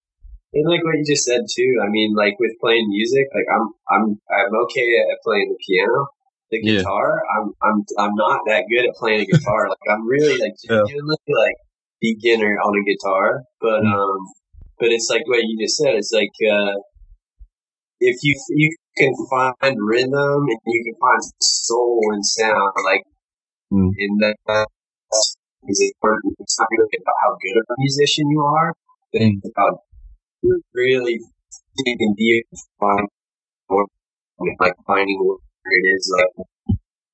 And 0.54 0.66
like 0.68 0.82
what 0.82 0.96
you 0.96 1.04
just 1.04 1.24
said 1.24 1.42
too. 1.44 1.72
I 1.84 1.88
mean, 1.90 2.14
like 2.16 2.40
with 2.40 2.52
playing 2.60 2.88
music, 2.88 3.28
like 3.34 3.44
I'm 3.52 3.68
I'm 3.92 4.04
I'm 4.32 4.54
okay 4.64 4.88
at 5.12 5.20
playing 5.22 5.52
the 5.52 5.58
piano. 5.60 6.08
The 6.50 6.58
Yeah. 6.62 6.80
guitar, 6.80 7.20
I'm 7.36 7.52
I'm 7.62 7.84
I'm 7.98 8.14
not 8.16 8.40
that 8.46 8.64
good 8.72 8.88
at 8.88 8.94
playing 8.96 9.20
a 9.20 9.26
guitar. 9.26 9.68
like 9.68 9.86
I'm 9.92 10.08
really 10.08 10.40
like 10.40 10.56
Yeah. 10.64 10.80
genuinely 10.88 11.16
like 11.28 11.56
beginner 12.00 12.56
on 12.64 12.72
a 12.80 12.84
guitar. 12.88 13.44
But 13.60 13.84
Mm. 13.84 13.92
um, 13.92 14.18
but 14.80 14.90
it's 14.90 15.08
like 15.10 15.26
what 15.26 15.42
you 15.42 15.58
just 15.64 15.76
said. 15.76 15.94
It's 15.96 16.12
like 16.12 16.34
uh, 16.50 16.74
if 18.00 18.16
you 18.22 18.34
you 18.50 18.76
can 18.96 19.12
find 19.30 19.76
rhythm 19.80 20.40
and 20.50 20.60
you 20.66 20.82
can 20.86 20.98
find 21.00 21.22
soul 21.40 22.00
and 22.12 22.24
sound, 22.24 22.72
like 22.84 23.02
Mm. 23.72 23.92
in 23.98 24.12
that 24.22 24.66
is 25.68 25.80
important. 25.92 26.36
It's 26.40 26.58
not 26.60 26.68
really 26.72 26.98
about 27.02 27.18
how 27.22 27.32
good 27.42 27.56
of 27.60 27.66
a 27.70 27.76
musician 27.78 28.26
you 28.30 28.42
are, 28.42 28.74
but 29.12 29.20
Mm. 29.22 29.38
it's 29.38 29.50
about 29.52 29.74
really 30.74 31.16
digging 31.78 32.14
deep 32.16 32.46
and 32.52 32.60
find 32.80 33.08
or 33.68 33.86
like 34.60 34.76
finding 34.86 35.18
where 35.26 35.38
it 35.80 35.86
is 35.96 36.04
like 36.16 36.32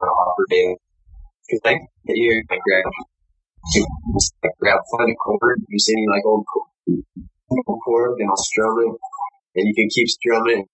uh, 0.03 0.15
operating. 0.25 0.77
Because 1.47 1.63
like 1.65 1.83
you 2.05 2.43
like 2.51 2.63
grab 2.67 2.85
just, 3.75 3.89
like 4.45 4.57
grab 4.61 4.81
find 4.93 5.11
a 5.13 5.17
chord, 5.17 5.59
you 5.69 5.79
see 5.79 5.97
like 6.15 6.25
old 6.27 6.47
chord, 6.53 6.69
and 7.51 8.29
I'll 8.31 8.37
strum 8.37 8.79
it, 8.81 8.95
and 9.57 9.67
you 9.69 9.75
can 9.75 9.89
keep 9.95 10.09
strumming. 10.09 10.65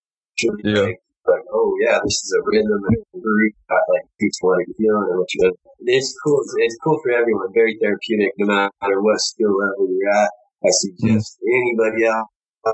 Really 0.43 0.63
Yeah. 0.65 0.83
Like, 0.83 1.01
like, 1.27 1.45
oh 1.53 1.75
yeah, 1.85 1.99
this 2.03 2.17
is 2.25 2.35
a 2.39 2.43
rhythm 2.49 2.81
and 2.89 2.97
a 3.15 3.19
groove 3.21 3.53
that 3.69 3.83
like 3.93 4.07
suits 4.21 4.39
what 4.41 4.57
I'm 4.59 4.73
feeling 4.75 5.07
and 5.11 5.19
what 5.19 5.29
you 5.35 5.53
It's 5.87 6.17
cool. 6.25 6.41
It's 6.59 6.77
cool 6.83 6.99
for 7.03 7.13
everyone. 7.13 7.53
Very 7.53 7.77
therapeutic, 7.81 8.33
no 8.39 8.47
matter 8.47 9.03
what 9.03 9.21
skill 9.21 9.53
level 9.57 9.87
you're 9.91 10.11
at. 10.11 10.31
I 10.65 10.71
suggest 10.71 11.39
anybody 11.45 12.07
out 12.07 12.27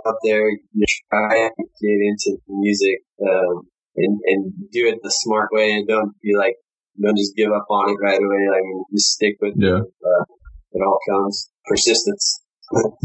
out 0.07 0.17
there 0.25 0.51
you 0.51 0.85
try 1.11 1.47
and 1.47 1.67
get 1.81 1.99
into 2.01 2.39
music. 2.49 3.03
Um, 3.21 3.63
and 3.97 4.21
and 4.27 4.53
do 4.73 4.87
it 4.87 4.99
the 5.03 5.11
smart 5.11 5.49
way 5.53 5.73
and 5.73 5.89
don't 5.89 6.13
be 6.23 6.37
like 6.37 6.55
don't 7.03 7.17
just 7.17 7.35
give 7.35 7.51
up 7.51 7.67
on 7.71 7.91
it 7.91 7.97
right 8.01 8.21
away. 8.23 8.43
I 8.53 8.61
mean, 8.63 8.85
just 8.95 9.13
stick 9.13 9.37
with 9.41 9.55
Yeah. 9.57 9.79
it. 9.79 9.85
Uh, 10.05 10.25
it 10.73 10.83
all 10.87 10.99
comes 11.11 11.51
persistence. 11.67 12.41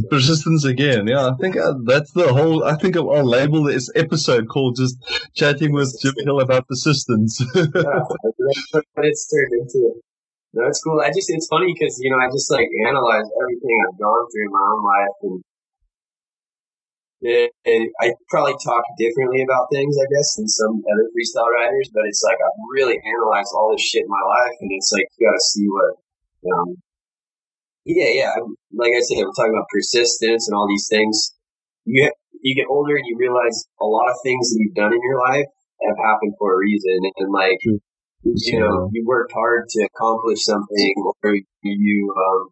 Persistence 0.10 0.66
again. 0.66 1.08
Yeah, 1.08 1.28
I 1.28 1.34
think 1.40 1.56
uh, 1.56 1.74
that's 1.86 2.12
the 2.14 2.34
whole. 2.34 2.64
I 2.64 2.76
think 2.76 2.98
I'll 2.98 3.24
label 3.24 3.64
this 3.64 3.92
episode 3.96 4.48
called 4.48 4.76
just 4.76 4.98
chatting 5.36 5.72
with 5.72 5.96
Jim 6.02 6.16
Hill 6.24 6.40
about 6.40 6.68
persistence. 6.68 7.40
yeah, 7.56 7.62
it's 8.98 9.30
turned 9.30 9.54
into. 9.54 10.02
No, 10.54 10.68
it's 10.68 10.82
cool. 10.84 11.00
I 11.00 11.08
just, 11.08 11.30
it's 11.30 11.48
funny 11.48 11.72
because, 11.72 11.98
you 12.02 12.12
know, 12.12 12.20
I 12.20 12.28
just 12.28 12.52
like 12.52 12.68
analyze 12.86 13.24
everything 13.42 13.78
I've 13.88 13.98
gone 13.98 14.28
through 14.32 14.46
in 14.46 14.52
my 14.52 14.66
own 14.68 14.84
life 14.84 15.16
and 15.24 15.44
it, 17.22 17.92
I 18.02 18.14
probably 18.30 18.56
talk 18.66 18.84
differently 18.98 19.44
about 19.44 19.68
things, 19.72 19.96
I 19.96 20.08
guess, 20.12 20.36
than 20.36 20.48
some 20.48 20.82
other 20.92 21.08
freestyle 21.14 21.54
riders, 21.54 21.90
but 21.94 22.04
it's 22.08 22.24
like 22.24 22.36
I've 22.36 22.60
really 22.74 23.00
analyzed 23.00 23.54
all 23.56 23.72
this 23.72 23.82
shit 23.82 24.04
in 24.04 24.10
my 24.10 24.26
life 24.28 24.58
and 24.60 24.72
it's 24.74 24.92
like 24.92 25.08
you 25.18 25.28
gotta 25.28 25.40
see 25.40 25.68
what, 25.70 25.94
um, 26.52 26.76
yeah, 27.86 28.10
yeah. 28.14 28.34
Like 28.74 28.92
I 28.96 29.02
said, 29.02 29.18
we're 29.18 29.32
talking 29.36 29.54
about 29.54 29.68
persistence 29.74 30.48
and 30.48 30.56
all 30.56 30.68
these 30.68 30.88
things. 30.90 31.34
You 31.86 32.04
get, 32.04 32.14
you 32.42 32.56
get 32.56 32.70
older 32.70 32.96
and 32.96 33.06
you 33.08 33.18
realize 33.18 33.66
a 33.80 33.86
lot 33.86 34.10
of 34.10 34.18
things 34.24 34.50
that 34.50 34.60
you've 34.60 34.76
done 34.76 34.94
in 34.94 35.00
your 35.04 35.20
life 35.20 35.46
have 35.82 35.98
happened 35.98 36.34
for 36.38 36.54
a 36.54 36.58
reason. 36.58 37.00
And 37.18 37.32
like, 37.32 37.58
True. 37.64 37.80
you 38.24 38.60
know, 38.60 38.90
you 38.94 39.04
worked 39.06 39.34
hard 39.34 39.66
to 39.70 39.88
accomplish 39.94 40.44
something 40.44 40.94
or 41.24 41.36
you, 41.64 42.14
um, 42.18 42.50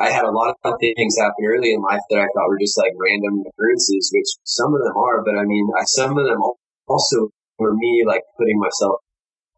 I- 0.00 0.10
had 0.10 0.24
a 0.24 0.30
lot 0.30 0.54
of 0.64 0.74
things 0.78 1.18
happen 1.18 1.44
early 1.44 1.72
in 1.74 1.82
life 1.82 2.00
that 2.10 2.18
I 2.20 2.26
thought 2.32 2.48
were 2.48 2.58
just 2.58 2.78
like 2.78 2.92
random 2.96 3.42
occurrences, 3.46 4.10
which 4.14 4.30
some 4.44 4.74
of 4.74 4.80
them 4.82 4.96
are, 4.96 5.22
but 5.24 5.36
I 5.36 5.44
mean, 5.44 5.68
I, 5.76 5.82
some 5.84 6.16
of 6.16 6.24
them 6.24 6.40
also 6.86 7.28
were 7.58 7.74
me 7.74 8.04
like 8.06 8.22
putting 8.38 8.58
myself 8.58 9.00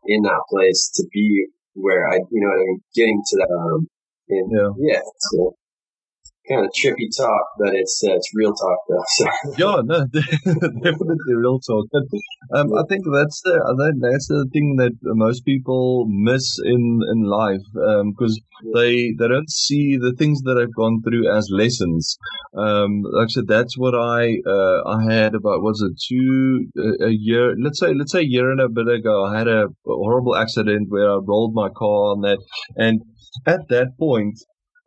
in 0.07 0.23
that 0.23 0.43
place 0.51 0.91
to 0.97 1.05
be 1.13 1.47
where 1.75 2.09
I, 2.09 2.17
you 2.31 2.41
know 2.41 2.79
getting 2.95 3.23
to 3.27 3.37
that, 3.37 3.51
um, 3.55 3.89
and 4.29 4.51
Yeah. 4.53 4.71
yeah, 4.79 5.01
uh, 5.41 5.51
kind 6.49 6.65
of 6.65 6.71
trippy 6.73 7.09
talk, 7.17 7.45
but 7.59 7.75
it's, 7.75 8.03
uh, 8.07 8.15
it's 8.15 8.31
real 8.35 8.55
talk 8.55 8.79
though. 8.89 9.05
So, 9.17 9.27
Yeah, 9.59 9.81
no, 9.85 10.07
definitely 10.13 11.35
real 11.35 11.59
talk. 11.61 11.87
But 11.93 12.05
um, 12.59 12.73
I 12.75 12.83
think 12.89 13.05
that's 13.13 13.41
the 13.43 13.57
think 13.79 14.03
that's 14.03 14.29
the 14.29 14.47
thing 14.53 14.77
that 14.77 14.93
most 15.03 15.45
people 15.45 16.07
miss 16.09 16.59
in 16.65 17.01
in 17.13 17.25
life 17.25 17.67
because 17.73 18.41
they 18.75 19.13
they 19.19 19.29
don't 19.29 19.51
see 19.51 19.97
the 19.97 20.13
things 20.19 20.43
that 20.43 20.59
I've 20.61 20.75
gone 20.75 21.03
through 21.03 21.31
as 21.31 21.49
lessons. 21.51 22.17
Um, 22.57 23.03
like 23.03 23.27
I 23.27 23.29
said, 23.29 23.49
that's 23.49 23.77
what 23.77 23.95
I 23.95 24.39
uh, 24.47 24.89
I 24.89 25.13
had 25.13 25.35
about 25.35 25.63
was 25.63 25.83
it 25.83 25.95
two 26.09 26.67
a, 26.79 27.07
a 27.07 27.11
year? 27.11 27.55
Let's 27.59 27.81
say 27.81 27.95
let's 27.95 28.13
say 28.13 28.21
a 28.21 28.33
year 28.37 28.51
and 28.51 28.61
a 28.61 28.69
bit 28.69 28.89
ago. 28.89 29.25
I 29.25 29.39
had 29.39 29.49
a 29.49 29.67
horrible 29.85 30.37
accident 30.37 30.89
where 30.89 31.11
I 31.11 31.19
rolled 31.27 31.55
my 31.55 31.69
car 31.69 32.13
on 32.13 32.21
that, 32.23 32.39
and 32.77 33.03
at 33.47 33.69
that 33.69 33.99
point. 33.99 34.39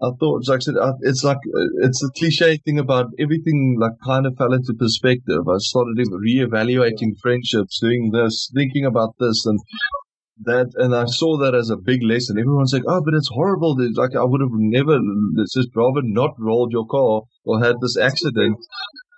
I 0.02 0.12
thought, 0.20 0.48
like 0.48 0.58
I 0.58 0.60
said, 0.60 0.76
it's 1.02 1.24
like 1.26 1.38
uh, 1.38 1.86
it's 1.86 2.02
a 2.04 2.10
cliche 2.18 2.58
thing 2.64 2.80
about 2.80 3.08
everything. 3.20 3.78
Like 3.80 3.94
kind 4.06 4.26
of 4.26 4.38
fell 4.38 4.54
into 4.54 4.74
perspective. 4.74 5.48
I 5.48 5.58
started 5.58 5.98
reevaluating 5.98 7.20
friendships, 7.22 7.80
doing 7.82 8.12
this, 8.12 8.50
thinking 8.56 8.86
about 8.86 9.16
this, 9.20 9.46
and 9.46 9.60
that, 10.46 10.68
and 10.76 10.96
I 10.96 11.04
saw 11.06 11.38
that 11.40 11.54
as 11.54 11.70
a 11.70 11.76
big 11.76 12.02
lesson. 12.02 12.40
Everyone's 12.40 12.72
like, 12.74 12.84
"Oh, 12.88 13.02
but 13.04 13.14
it's 13.14 13.28
horrible." 13.28 13.76
It's 13.82 13.98
like 13.98 14.16
I 14.16 14.24
would 14.24 14.40
have 14.40 14.54
never. 14.54 15.00
It's 15.38 15.54
just 15.54 15.76
rather 15.76 16.02
not 16.02 16.32
rolled 16.40 16.72
your 16.72 16.86
car 16.88 17.24
or 17.44 17.60
had 17.60 17.76
this 17.82 17.98
accident. 17.98 18.58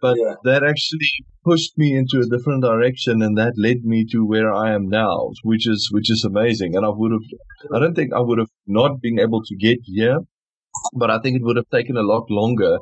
But 0.02 0.18
Yeah. 0.18 0.34
that 0.46 0.64
actually 0.64 1.12
pushed 1.46 1.78
me 1.78 1.94
into 1.96 2.20
a 2.22 2.28
different 2.28 2.64
direction, 2.64 3.22
and 3.22 3.38
that 3.38 3.54
led 3.56 3.84
me 3.84 4.04
to 4.12 4.26
where 4.26 4.52
I 4.52 4.74
am 4.74 4.90
now, 4.90 5.30
which 5.44 5.68
is 5.68 5.90
which 5.92 6.10
is 6.10 6.24
amazing. 6.26 6.76
And 6.76 6.84
I 6.84 6.90
would 6.90 7.12
have, 7.12 7.28
I 7.72 7.78
don't 7.80 7.94
think 7.94 8.12
I 8.12 8.20
would 8.20 8.40
have 8.40 8.50
not 8.66 9.00
been 9.00 9.20
able 9.20 9.44
to 9.44 9.56
get 9.56 9.78
here 9.84 10.18
but 10.94 11.10
I 11.10 11.20
think 11.20 11.38
it 11.38 11.44
would 11.44 11.58
have 11.58 11.70
taken 11.70 11.96
a 11.96 12.02
lot 12.02 12.30
longer 12.30 12.78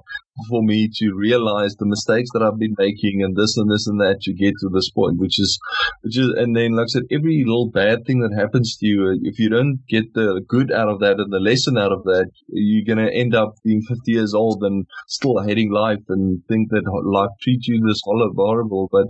for 0.50 0.64
me 0.64 0.90
to 0.96 1.14
realize 1.14 1.76
the 1.76 1.86
mistakes 1.86 2.30
that 2.34 2.42
I've 2.42 2.58
been 2.58 2.76
making 2.78 3.22
and 3.24 3.36
this 3.36 3.58
and 3.58 3.70
this 3.70 3.88
and 3.88 4.00
that 4.00 4.22
to 4.22 4.34
get 4.34 4.54
to 4.62 4.70
this 4.74 4.90
point, 4.90 5.20
which 5.20 5.40
is, 5.40 5.60
which 6.02 6.18
is, 6.18 6.30
and 6.38 6.56
then 6.56 6.74
like 6.74 6.86
I 6.86 6.88
said, 6.88 7.04
every 7.12 7.44
little 7.46 7.70
bad 7.70 8.06
thing 8.06 8.20
that 8.22 8.34
happens 8.34 8.78
to 8.78 8.88
you, 8.88 9.20
if 9.24 9.38
you 9.38 9.50
don't 9.50 9.80
get 9.88 10.14
the 10.14 10.42
good 10.48 10.72
out 10.72 10.88
of 10.88 11.00
that 11.02 11.20
and 11.20 11.32
the 11.32 11.40
lesson 11.40 11.78
out 11.78 11.92
of 11.92 12.04
that, 12.04 12.30
you're 12.48 12.86
going 12.86 13.06
to 13.06 13.14
end 13.14 13.36
up 13.36 13.54
being 13.64 13.82
50 13.82 14.00
years 14.12 14.34
old 14.34 14.64
and 14.64 14.86
still 15.08 15.44
hating 15.46 15.72
life 15.72 16.04
and 16.08 16.42
think 16.48 16.70
that 16.70 16.84
life 17.06 17.32
treats 17.42 17.68
you 17.68 17.80
this 17.86 18.02
horrible, 18.06 18.90
but 18.92 19.06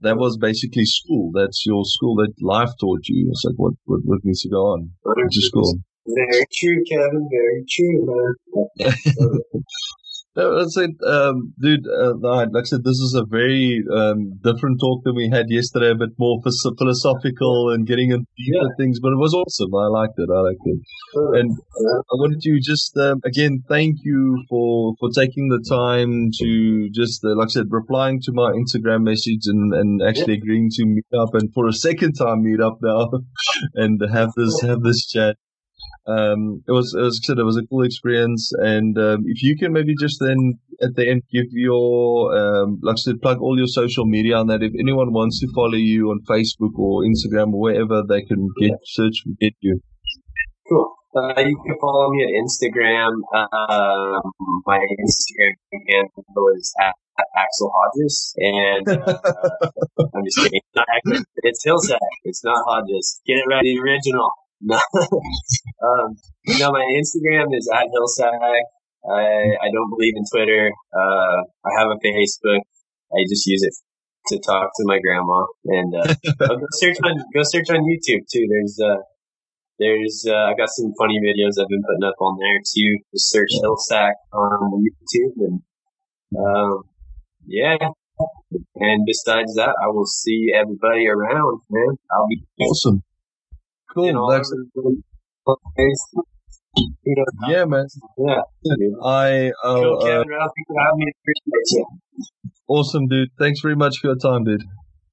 that 0.00 0.16
was 0.16 0.38
basically 0.38 0.84
school. 0.84 1.30
That's 1.34 1.64
your 1.66 1.84
school 1.84 2.16
that 2.16 2.32
life 2.40 2.70
taught 2.80 3.00
you. 3.04 3.28
It's 3.30 3.44
like 3.44 3.56
what, 3.56 3.74
what, 3.84 4.00
what 4.04 4.20
needs 4.24 4.40
to 4.42 4.48
go 4.48 4.62
on, 4.72 4.92
is 5.30 5.50
cool. 5.52 5.80
Very 6.06 6.44
true, 6.52 6.82
Kevin. 6.90 7.28
Very 7.30 7.64
true, 7.68 8.34
man. 8.78 8.92
No, 10.36 10.56
that's 10.56 10.76
it, 10.76 10.92
um, 11.04 11.52
dude. 11.60 11.84
Uh, 11.88 12.14
like 12.22 12.48
I 12.56 12.62
said, 12.62 12.84
this 12.84 12.98
is 13.00 13.14
a 13.18 13.24
very 13.28 13.82
um, 13.92 14.38
different 14.44 14.78
talk 14.80 15.02
than 15.02 15.16
we 15.16 15.28
had 15.28 15.46
yesterday, 15.48 15.90
a 15.90 15.96
bit 15.96 16.10
more 16.20 16.40
philosophical 16.78 17.70
and 17.72 17.84
getting 17.84 18.12
into 18.12 18.26
deeper 18.38 18.62
Yeah. 18.62 18.68
things. 18.78 19.00
But 19.00 19.08
it 19.10 19.18
was 19.18 19.34
awesome. 19.34 19.74
I 19.74 19.86
liked 19.88 20.14
it. 20.18 20.28
I 20.32 20.40
liked 20.40 20.60
it. 20.64 20.78
And 21.34 21.50
I 21.50 22.14
wanted 22.14 22.40
to 22.42 22.60
just 22.62 22.96
um, 22.96 23.20
again 23.24 23.64
thank 23.68 23.96
you 24.04 24.44
for 24.48 24.94
for 25.00 25.10
taking 25.10 25.48
the 25.48 25.64
time 25.68 26.30
to 26.38 26.88
just 26.90 27.24
uh, 27.24 27.34
like 27.34 27.48
I 27.48 27.50
said, 27.50 27.66
replying 27.68 28.20
to 28.22 28.32
my 28.32 28.52
Instagram 28.52 29.02
message 29.02 29.46
and 29.46 29.74
and 29.74 30.00
actually 30.00 30.34
agreeing 30.34 30.70
to 30.74 30.86
meet 30.86 31.06
up 31.18 31.34
and 31.34 31.52
for 31.52 31.66
a 31.66 31.72
second 31.72 32.12
time 32.12 32.44
meet 32.44 32.60
up 32.60 32.78
now 32.80 33.10
and 33.74 34.00
have 34.12 34.30
this 34.36 34.60
have 34.62 34.82
this 34.82 35.08
chat. 35.08 35.36
Um, 36.10 36.62
it 36.66 36.72
was, 36.72 36.94
it 36.94 37.02
was, 37.02 37.20
it 37.28 37.44
was 37.44 37.56
a 37.56 37.66
cool 37.66 37.84
experience. 37.84 38.50
And, 38.58 38.98
um, 38.98 39.24
if 39.26 39.42
you 39.42 39.56
can 39.56 39.72
maybe 39.72 39.94
just 40.00 40.18
then 40.20 40.58
at 40.82 40.94
the 40.96 41.08
end 41.08 41.22
give 41.32 41.46
your, 41.52 42.36
um, 42.36 42.80
like 42.82 42.94
I 42.94 42.96
said, 42.96 43.20
plug 43.22 43.40
all 43.40 43.56
your 43.56 43.68
social 43.68 44.06
media 44.06 44.36
on 44.36 44.48
that. 44.48 44.62
If 44.62 44.72
anyone 44.78 45.12
wants 45.12 45.40
to 45.40 45.48
follow 45.54 45.78
you 45.78 46.10
on 46.10 46.20
Facebook 46.28 46.76
or 46.78 47.02
Instagram 47.02 47.52
or 47.52 47.60
wherever 47.60 48.02
they 48.08 48.22
can 48.22 48.48
get, 48.60 48.72
search, 48.84 49.22
get 49.40 49.54
you. 49.60 49.80
Cool. 50.68 50.94
Uh, 51.14 51.40
you 51.40 51.58
can 51.66 51.76
follow 51.80 52.08
me 52.10 52.22
at 52.22 52.30
Instagram. 52.38 53.10
Um, 53.34 54.22
my 54.64 54.78
Instagram 54.78 55.54
handle 55.88 56.48
is 56.56 56.72
at, 56.80 56.94
at 57.18 57.26
Axel 57.36 57.72
Hodges, 57.74 58.32
and 58.36 58.88
uh, 58.88 59.18
I'm 60.14 60.24
just 60.24 60.38
kidding. 60.38 60.60
It's, 60.62 60.76
not 60.76 60.86
it's 61.42 61.66
Hillsack. 61.66 61.98
It's 62.22 62.44
not 62.44 62.62
Hodges. 62.64 63.20
Get 63.26 63.38
it 63.38 63.44
right, 63.48 63.62
the 63.62 63.80
original. 63.80 64.30
No, 64.60 64.76
um, 65.82 66.16
no, 66.58 66.72
my 66.72 66.84
Instagram 67.00 67.56
is 67.56 67.68
at 67.72 67.88
Hillsack. 67.88 68.38
I 69.08 69.56
I 69.62 69.68
don't 69.72 69.90
believe 69.90 70.14
in 70.16 70.24
Twitter. 70.30 70.70
Uh, 70.92 71.42
I 71.64 71.80
have 71.80 71.88
a 71.88 71.98
Facebook. 72.04 72.60
I 73.12 73.24
just 73.28 73.46
use 73.46 73.62
it 73.62 73.72
to 74.28 74.38
talk 74.38 74.70
to 74.76 74.84
my 74.84 74.98
grandma, 75.00 75.46
and 75.64 75.94
uh, 75.94 76.14
oh, 76.40 76.56
go 76.56 76.66
search 76.72 76.96
on 77.04 77.16
go 77.34 77.42
search 77.42 77.70
on 77.70 77.80
YouTube 77.88 78.24
too. 78.30 78.46
There's 78.48 78.78
uh, 78.78 79.00
there's 79.78 80.26
uh, 80.28 80.52
I 80.52 80.54
got 80.54 80.68
some 80.68 80.92
funny 80.98 81.18
videos 81.24 81.60
I've 81.60 81.68
been 81.68 81.82
putting 81.82 82.04
up 82.04 82.20
on 82.20 82.38
there 82.38 82.60
too. 82.60 82.98
Just 83.12 83.30
search 83.30 83.50
Hillsack 83.62 84.12
on 84.32 84.84
YouTube 84.84 85.32
and 85.38 85.62
um, 86.36 86.82
yeah. 87.46 87.76
And 88.76 89.06
besides 89.06 89.54
that, 89.54 89.74
I 89.82 89.88
will 89.88 90.06
see 90.06 90.52
everybody 90.54 91.06
around, 91.08 91.60
man. 91.70 91.96
I'll 92.12 92.26
be 92.28 92.42
Awesome. 92.60 93.02
Cool. 93.94 94.08
in 94.08 94.16
all 94.16 94.30
That's, 94.30 94.52
over 94.76 94.90
the 95.46 95.56
place. 95.76 96.24
You 96.76 97.16
know, 97.16 97.24
yeah, 97.48 97.64
man. 97.64 97.86
yeah. 98.16 98.42
I, 99.02 99.50
uh, 99.64 99.94
uh, 99.94 100.04
Kevin. 100.04 100.28
For. 100.28 100.50
Appreciate 100.70 101.68
you. 101.72 101.86
awesome, 102.68 103.08
dude. 103.08 103.30
Thanks 103.38 103.60
very 103.60 103.74
much 103.74 103.98
for 103.98 104.08
your 104.08 104.16
time, 104.16 104.44
dude. 104.44 104.62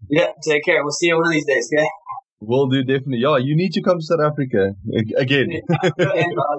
Yeah, 0.09 0.31
take 0.43 0.63
care. 0.63 0.83
We'll 0.83 0.91
see 0.91 1.07
you 1.07 1.17
one 1.17 1.27
of 1.27 1.33
these 1.33 1.45
days, 1.45 1.69
okay? 1.73 1.87
Will 2.39 2.67
do, 2.67 2.83
definitely. 2.83 3.25
Yeah, 3.25 3.37
you 3.37 3.55
need 3.55 3.73
to 3.73 3.81
come 3.81 3.97
to 3.97 4.05
South 4.05 4.21
Africa 4.21 4.73
again. 5.17 5.49
uh, 5.73 5.89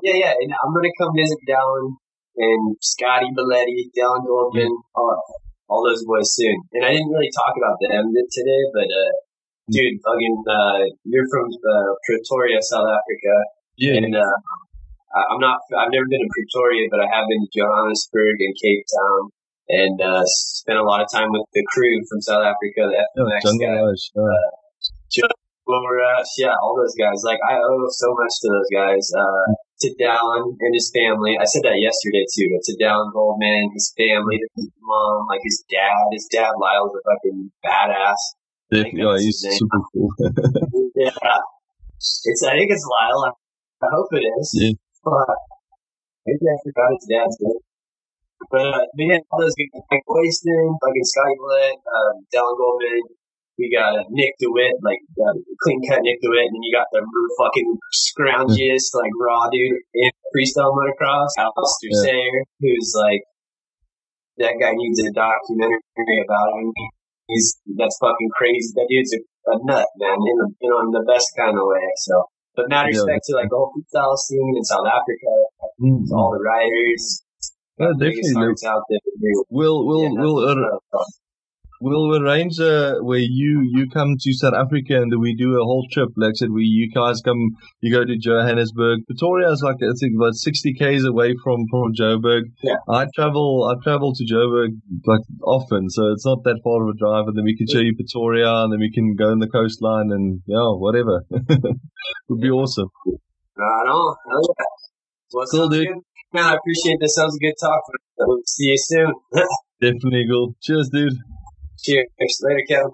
yeah, 0.02 0.18
yeah. 0.18 0.34
And 0.34 0.50
I'm 0.52 0.74
gonna 0.74 0.90
come 0.98 1.14
visit 1.14 1.38
Dallin 1.48 1.94
and 2.36 2.76
Scotty 2.80 3.30
Belletti, 3.30 3.86
Dallin 3.96 4.26
Goldman, 4.26 4.76
all, 4.96 5.22
all 5.68 5.86
those 5.86 6.04
boys 6.04 6.34
soon. 6.34 6.62
And 6.72 6.84
I 6.84 6.90
didn't 6.90 7.10
really 7.10 7.30
talk 7.30 7.54
about 7.56 7.78
them 7.78 8.10
today, 8.10 8.62
but 8.74 8.90
uh, 8.90 9.12
dude, 9.70 9.96
fucking, 10.04 10.36
uh, 10.48 10.78
you're 11.04 11.28
from 11.30 11.46
uh, 11.52 11.90
Pretoria, 12.06 12.58
South 12.62 12.88
Africa, 12.88 13.34
Yeah. 13.76 14.00
and 14.00 14.12
uh, 14.16 14.36
I'm 15.32 15.40
not. 15.40 15.60
I've 15.76 15.90
never 15.92 16.04
been 16.08 16.20
to 16.20 16.30
Pretoria, 16.36 16.88
but 16.90 17.00
I 17.00 17.08
have 17.08 17.24
been 17.28 17.40
to 17.40 17.50
Johannesburg 17.56 18.36
and 18.40 18.54
Cape 18.60 18.84
Town, 18.92 19.20
and 19.68 19.96
uh, 20.00 20.22
spent 20.26 20.78
a 20.78 20.84
lot 20.84 21.00
of 21.00 21.08
time 21.12 21.28
with 21.32 21.44
the 21.54 21.64
crew 21.72 21.96
from 22.08 22.20
South 22.20 22.44
Africa, 22.44 22.88
the 22.92 23.00
FMX 23.16 23.40
Jungle 23.44 23.92
guys. 23.92 24.10
Yeah. 25.16 25.32
Rush, 25.68 26.32
yeah, 26.38 26.56
all 26.64 26.76
those 26.80 26.96
guys. 26.96 27.20
Like 27.24 27.36
I 27.44 27.56
owe 27.60 27.86
so 27.92 28.08
much 28.16 28.32
to 28.40 28.48
those 28.48 28.70
guys. 28.72 29.04
Uh, 29.12 29.52
to 29.84 29.94
Dallin 30.00 30.56
and 30.58 30.74
his 30.74 30.90
family. 30.96 31.36
I 31.38 31.44
said 31.44 31.62
that 31.68 31.76
yesterday 31.78 32.24
too. 32.34 32.48
But 32.50 32.64
to 32.66 32.74
Dallin 32.82 33.12
Goldman, 33.12 33.70
his 33.74 33.92
family, 33.96 34.40
his 34.56 34.68
mom, 34.80 35.26
like 35.28 35.40
his 35.44 35.62
dad. 35.70 36.08
His 36.12 36.26
dad 36.32 36.52
Lyle's 36.58 36.96
a 36.96 37.00
fucking 37.04 37.52
badass. 37.64 38.18
Yeah, 38.70 39.16
he's 39.18 39.40
super 39.40 39.80
cool. 39.92 40.12
yeah, 40.94 41.10
it's. 41.98 42.42
I 42.44 42.52
think 42.52 42.70
it's 42.70 42.84
Lyle. 42.84 43.32
I 43.82 43.86
hope 43.92 44.08
it 44.12 44.24
is. 44.40 44.50
Yeah. 44.54 44.72
But 45.04 45.38
maybe 46.26 46.44
I 46.44 46.56
forgot 46.64 46.92
his 46.92 47.06
dad's 47.08 47.36
name. 47.40 47.62
But 48.50 48.60
uh, 48.60 48.84
we 48.96 49.08
had 49.08 49.22
all 49.30 49.40
those 49.40 49.56
guys 49.56 49.82
like 49.90 50.04
Waston, 50.06 50.76
fucking 50.78 51.06
Scotty 51.08 51.36
Blitt, 51.40 51.76
um, 51.80 52.14
Dallin 52.32 52.56
Goldman. 52.56 53.02
We 53.58 53.74
got 53.74 53.98
uh, 53.98 54.04
Nick 54.10 54.38
DeWitt, 54.38 54.78
like 54.86 55.02
uh, 55.18 55.34
clean 55.64 55.82
cut 55.88 55.98
Nick 56.06 56.22
DeWitt, 56.22 56.46
and 56.46 56.54
then 56.54 56.62
you 56.62 56.70
got 56.70 56.86
the 56.94 57.02
fucking 57.42 57.70
scroungiest, 57.90 58.94
like 58.94 59.10
raw 59.18 59.50
dude 59.50 59.82
in 59.94 60.10
freestyle 60.30 60.70
motocross, 60.70 61.34
Alistair 61.38 61.90
Yeah. 61.90 62.02
Sayer, 62.06 62.38
who's 62.60 62.94
like 62.94 63.22
that 64.38 64.54
guy 64.62 64.70
needs 64.74 65.02
a 65.02 65.10
documentary 65.10 66.18
about 66.22 66.54
him. 66.54 66.72
He's 67.28 67.60
that's 67.76 67.96
fucking 68.00 68.30
crazy. 68.36 68.72
That 68.74 68.86
dude's 68.88 69.12
a, 69.14 69.20
a 69.52 69.54
nut, 69.64 69.86
man, 70.00 70.16
in 70.16 70.36
the 70.40 70.48
you 70.60 70.68
know 70.70 70.80
in 70.80 70.90
the 70.96 71.04
best 71.06 71.28
kind 71.36 71.56
of 71.60 71.64
way. 71.68 71.86
So, 72.08 72.24
but 72.56 72.68
mad 72.68 72.88
Yeah. 72.88 73.04
respect 73.04 73.22
to 73.28 73.36
like 73.36 73.50
the 73.52 73.56
whole 73.56 73.72
freestyle 73.76 74.16
scene 74.16 74.54
in 74.56 74.64
South 74.64 74.86
Africa, 74.88 75.32
Mm. 75.80 76.08
to 76.08 76.14
all 76.16 76.32
the 76.32 76.42
riders, 76.42 77.22
Yeah, 77.78 77.92
definitely. 78.00 78.56
out 78.66 78.82
there. 78.88 78.98
We'll 79.50 79.86
we'll 79.86 80.02
Yeah, 80.02 80.20
we'll 80.20 80.38
uh, 80.48 80.78
we'll 81.80 82.20
arrange 82.22 82.58
uh, 82.60 82.94
where 83.00 83.18
you 83.18 83.62
you 83.72 83.88
come 83.90 84.16
to 84.20 84.32
South 84.32 84.54
Africa 84.54 84.96
and 84.96 85.12
we 85.20 85.34
do 85.34 85.52
a 85.60 85.64
whole 85.64 85.86
trip. 85.92 86.08
Like 86.16 86.30
I 86.30 86.34
said, 86.34 86.50
we 86.50 86.64
you 86.64 86.90
guys 86.92 87.20
come, 87.24 87.56
you 87.80 87.92
go 87.92 88.04
to 88.04 88.16
Johannesburg. 88.18 89.00
Pretoria 89.06 89.50
is 89.50 89.62
like 89.62 89.76
I 89.82 89.92
think 89.98 90.14
about 90.16 90.34
sixty 90.34 90.72
k's 90.74 91.04
away 91.04 91.34
from 91.42 91.66
from 91.70 91.94
Joburg. 91.94 92.42
Yeah. 92.62 92.76
I 92.88 93.06
travel 93.14 93.64
I 93.64 93.82
travel 93.82 94.14
to 94.14 94.24
Joburg 94.24 94.70
like 95.06 95.22
often, 95.42 95.90
so 95.90 96.12
it's 96.12 96.26
not 96.26 96.44
that 96.44 96.60
far 96.64 96.82
of 96.82 96.94
a 96.94 96.98
drive. 96.98 97.28
And 97.28 97.36
then 97.36 97.44
we 97.44 97.56
can 97.56 97.66
show 97.66 97.80
you 97.80 97.94
Pretoria, 97.94 98.64
and 98.64 98.72
then 98.72 98.80
we 98.80 98.92
can 98.92 99.14
go 99.14 99.30
on 99.30 99.38
the 99.38 99.48
coastline 99.48 100.10
and 100.10 100.40
yeah, 100.46 100.70
whatever. 100.72 101.22
Would 102.28 102.40
be 102.40 102.50
awesome. 102.50 102.88
Right 103.56 103.88
on. 103.88 104.16
Yeah. 104.26 104.64
Well, 105.32 105.46
Cool, 105.50 105.68
dude. 105.68 105.88
Man, 106.32 106.44
I 106.44 106.54
appreciate 106.54 106.98
this. 107.00 107.16
That 107.16 107.24
was 107.24 107.36
a 107.36 107.44
good 107.44 107.54
talk. 107.60 107.82
We'll 108.18 108.38
see 108.46 108.66
you 108.66 108.76
soon. 108.76 109.12
Definitely 109.80 110.26
cool. 110.28 110.54
Cheers, 110.62 110.90
dude. 110.92 111.14
Cheers. 111.80 112.06
Later, 112.42 112.62
Kevin. 112.68 112.90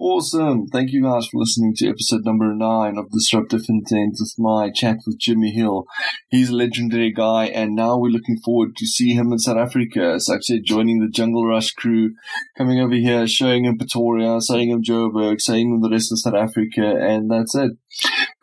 Awesome. 0.00 0.68
Thank 0.68 0.92
you 0.92 1.02
guys 1.02 1.26
for 1.26 1.38
listening 1.38 1.74
to 1.74 1.88
episode 1.88 2.24
number 2.24 2.54
nine 2.54 2.96
of 2.96 3.10
Disruptive 3.10 3.62
Intent 3.68 4.14
with 4.20 4.32
my 4.38 4.70
chat 4.70 4.98
with 5.04 5.18
Jimmy 5.18 5.50
Hill. 5.50 5.86
He's 6.28 6.50
a 6.50 6.54
legendary 6.54 7.12
guy 7.12 7.46
and 7.46 7.74
now 7.74 7.98
we're 7.98 8.12
looking 8.12 8.38
forward 8.44 8.76
to 8.76 8.86
see 8.86 9.14
him 9.14 9.32
in 9.32 9.40
South 9.40 9.56
Africa. 9.56 10.20
Said, 10.20 10.60
joining 10.64 11.00
the 11.00 11.08
Jungle 11.08 11.44
Rush 11.44 11.72
crew, 11.72 12.14
coming 12.56 12.78
over 12.78 12.94
here, 12.94 13.26
showing 13.26 13.64
him 13.64 13.76
Pretoria, 13.76 14.38
showing 14.40 14.70
him 14.70 14.84
Joburg, 14.84 15.38
showing 15.44 15.74
him 15.74 15.82
the 15.82 15.90
rest 15.90 16.12
of 16.12 16.20
South 16.20 16.34
Africa, 16.34 16.94
and 17.00 17.28
that's 17.28 17.56
it. 17.56 17.72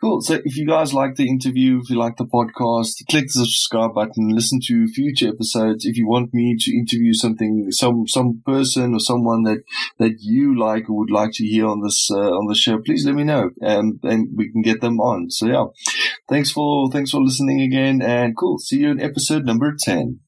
Cool. 0.00 0.20
So 0.20 0.34
if 0.44 0.56
you 0.56 0.66
guys 0.66 0.92
like 0.92 1.16
the 1.16 1.28
interview, 1.28 1.80
if 1.82 1.90
you 1.90 1.96
like 1.96 2.16
the 2.16 2.26
podcast, 2.26 3.06
click 3.08 3.24
the 3.24 3.44
subscribe 3.44 3.94
button, 3.94 4.28
listen 4.28 4.60
to 4.66 4.86
future 4.88 5.28
episodes. 5.28 5.84
If 5.84 5.96
you 5.96 6.06
want 6.06 6.34
me 6.34 6.56
to 6.58 6.76
interview 6.76 7.12
something, 7.14 7.68
some, 7.70 8.06
some 8.06 8.42
person 8.44 8.94
or 8.94 9.00
someone 9.00 9.44
that 9.44 9.62
that 9.98 10.16
you 10.20 10.58
like 10.58 10.90
or 10.90 10.98
would 10.98 11.10
like 11.10 11.30
to 11.34 11.46
hear 11.46 11.66
on 11.66 11.82
this 11.82 12.08
uh, 12.10 12.30
on 12.30 12.46
the 12.46 12.54
show, 12.54 12.78
please 12.78 13.06
let 13.06 13.14
me 13.14 13.24
know, 13.24 13.50
and 13.60 13.98
and 14.02 14.28
we 14.36 14.50
can 14.52 14.62
get 14.62 14.80
them 14.80 15.00
on. 15.00 15.30
So 15.30 15.46
yeah, 15.46 15.64
thanks 16.28 16.50
for 16.50 16.90
thanks 16.90 17.10
for 17.10 17.22
listening 17.22 17.60
again, 17.62 18.02
and 18.02 18.36
cool. 18.36 18.58
See 18.58 18.80
you 18.80 18.90
in 18.90 19.00
episode 19.00 19.44
number 19.44 19.74
ten. 19.78 20.20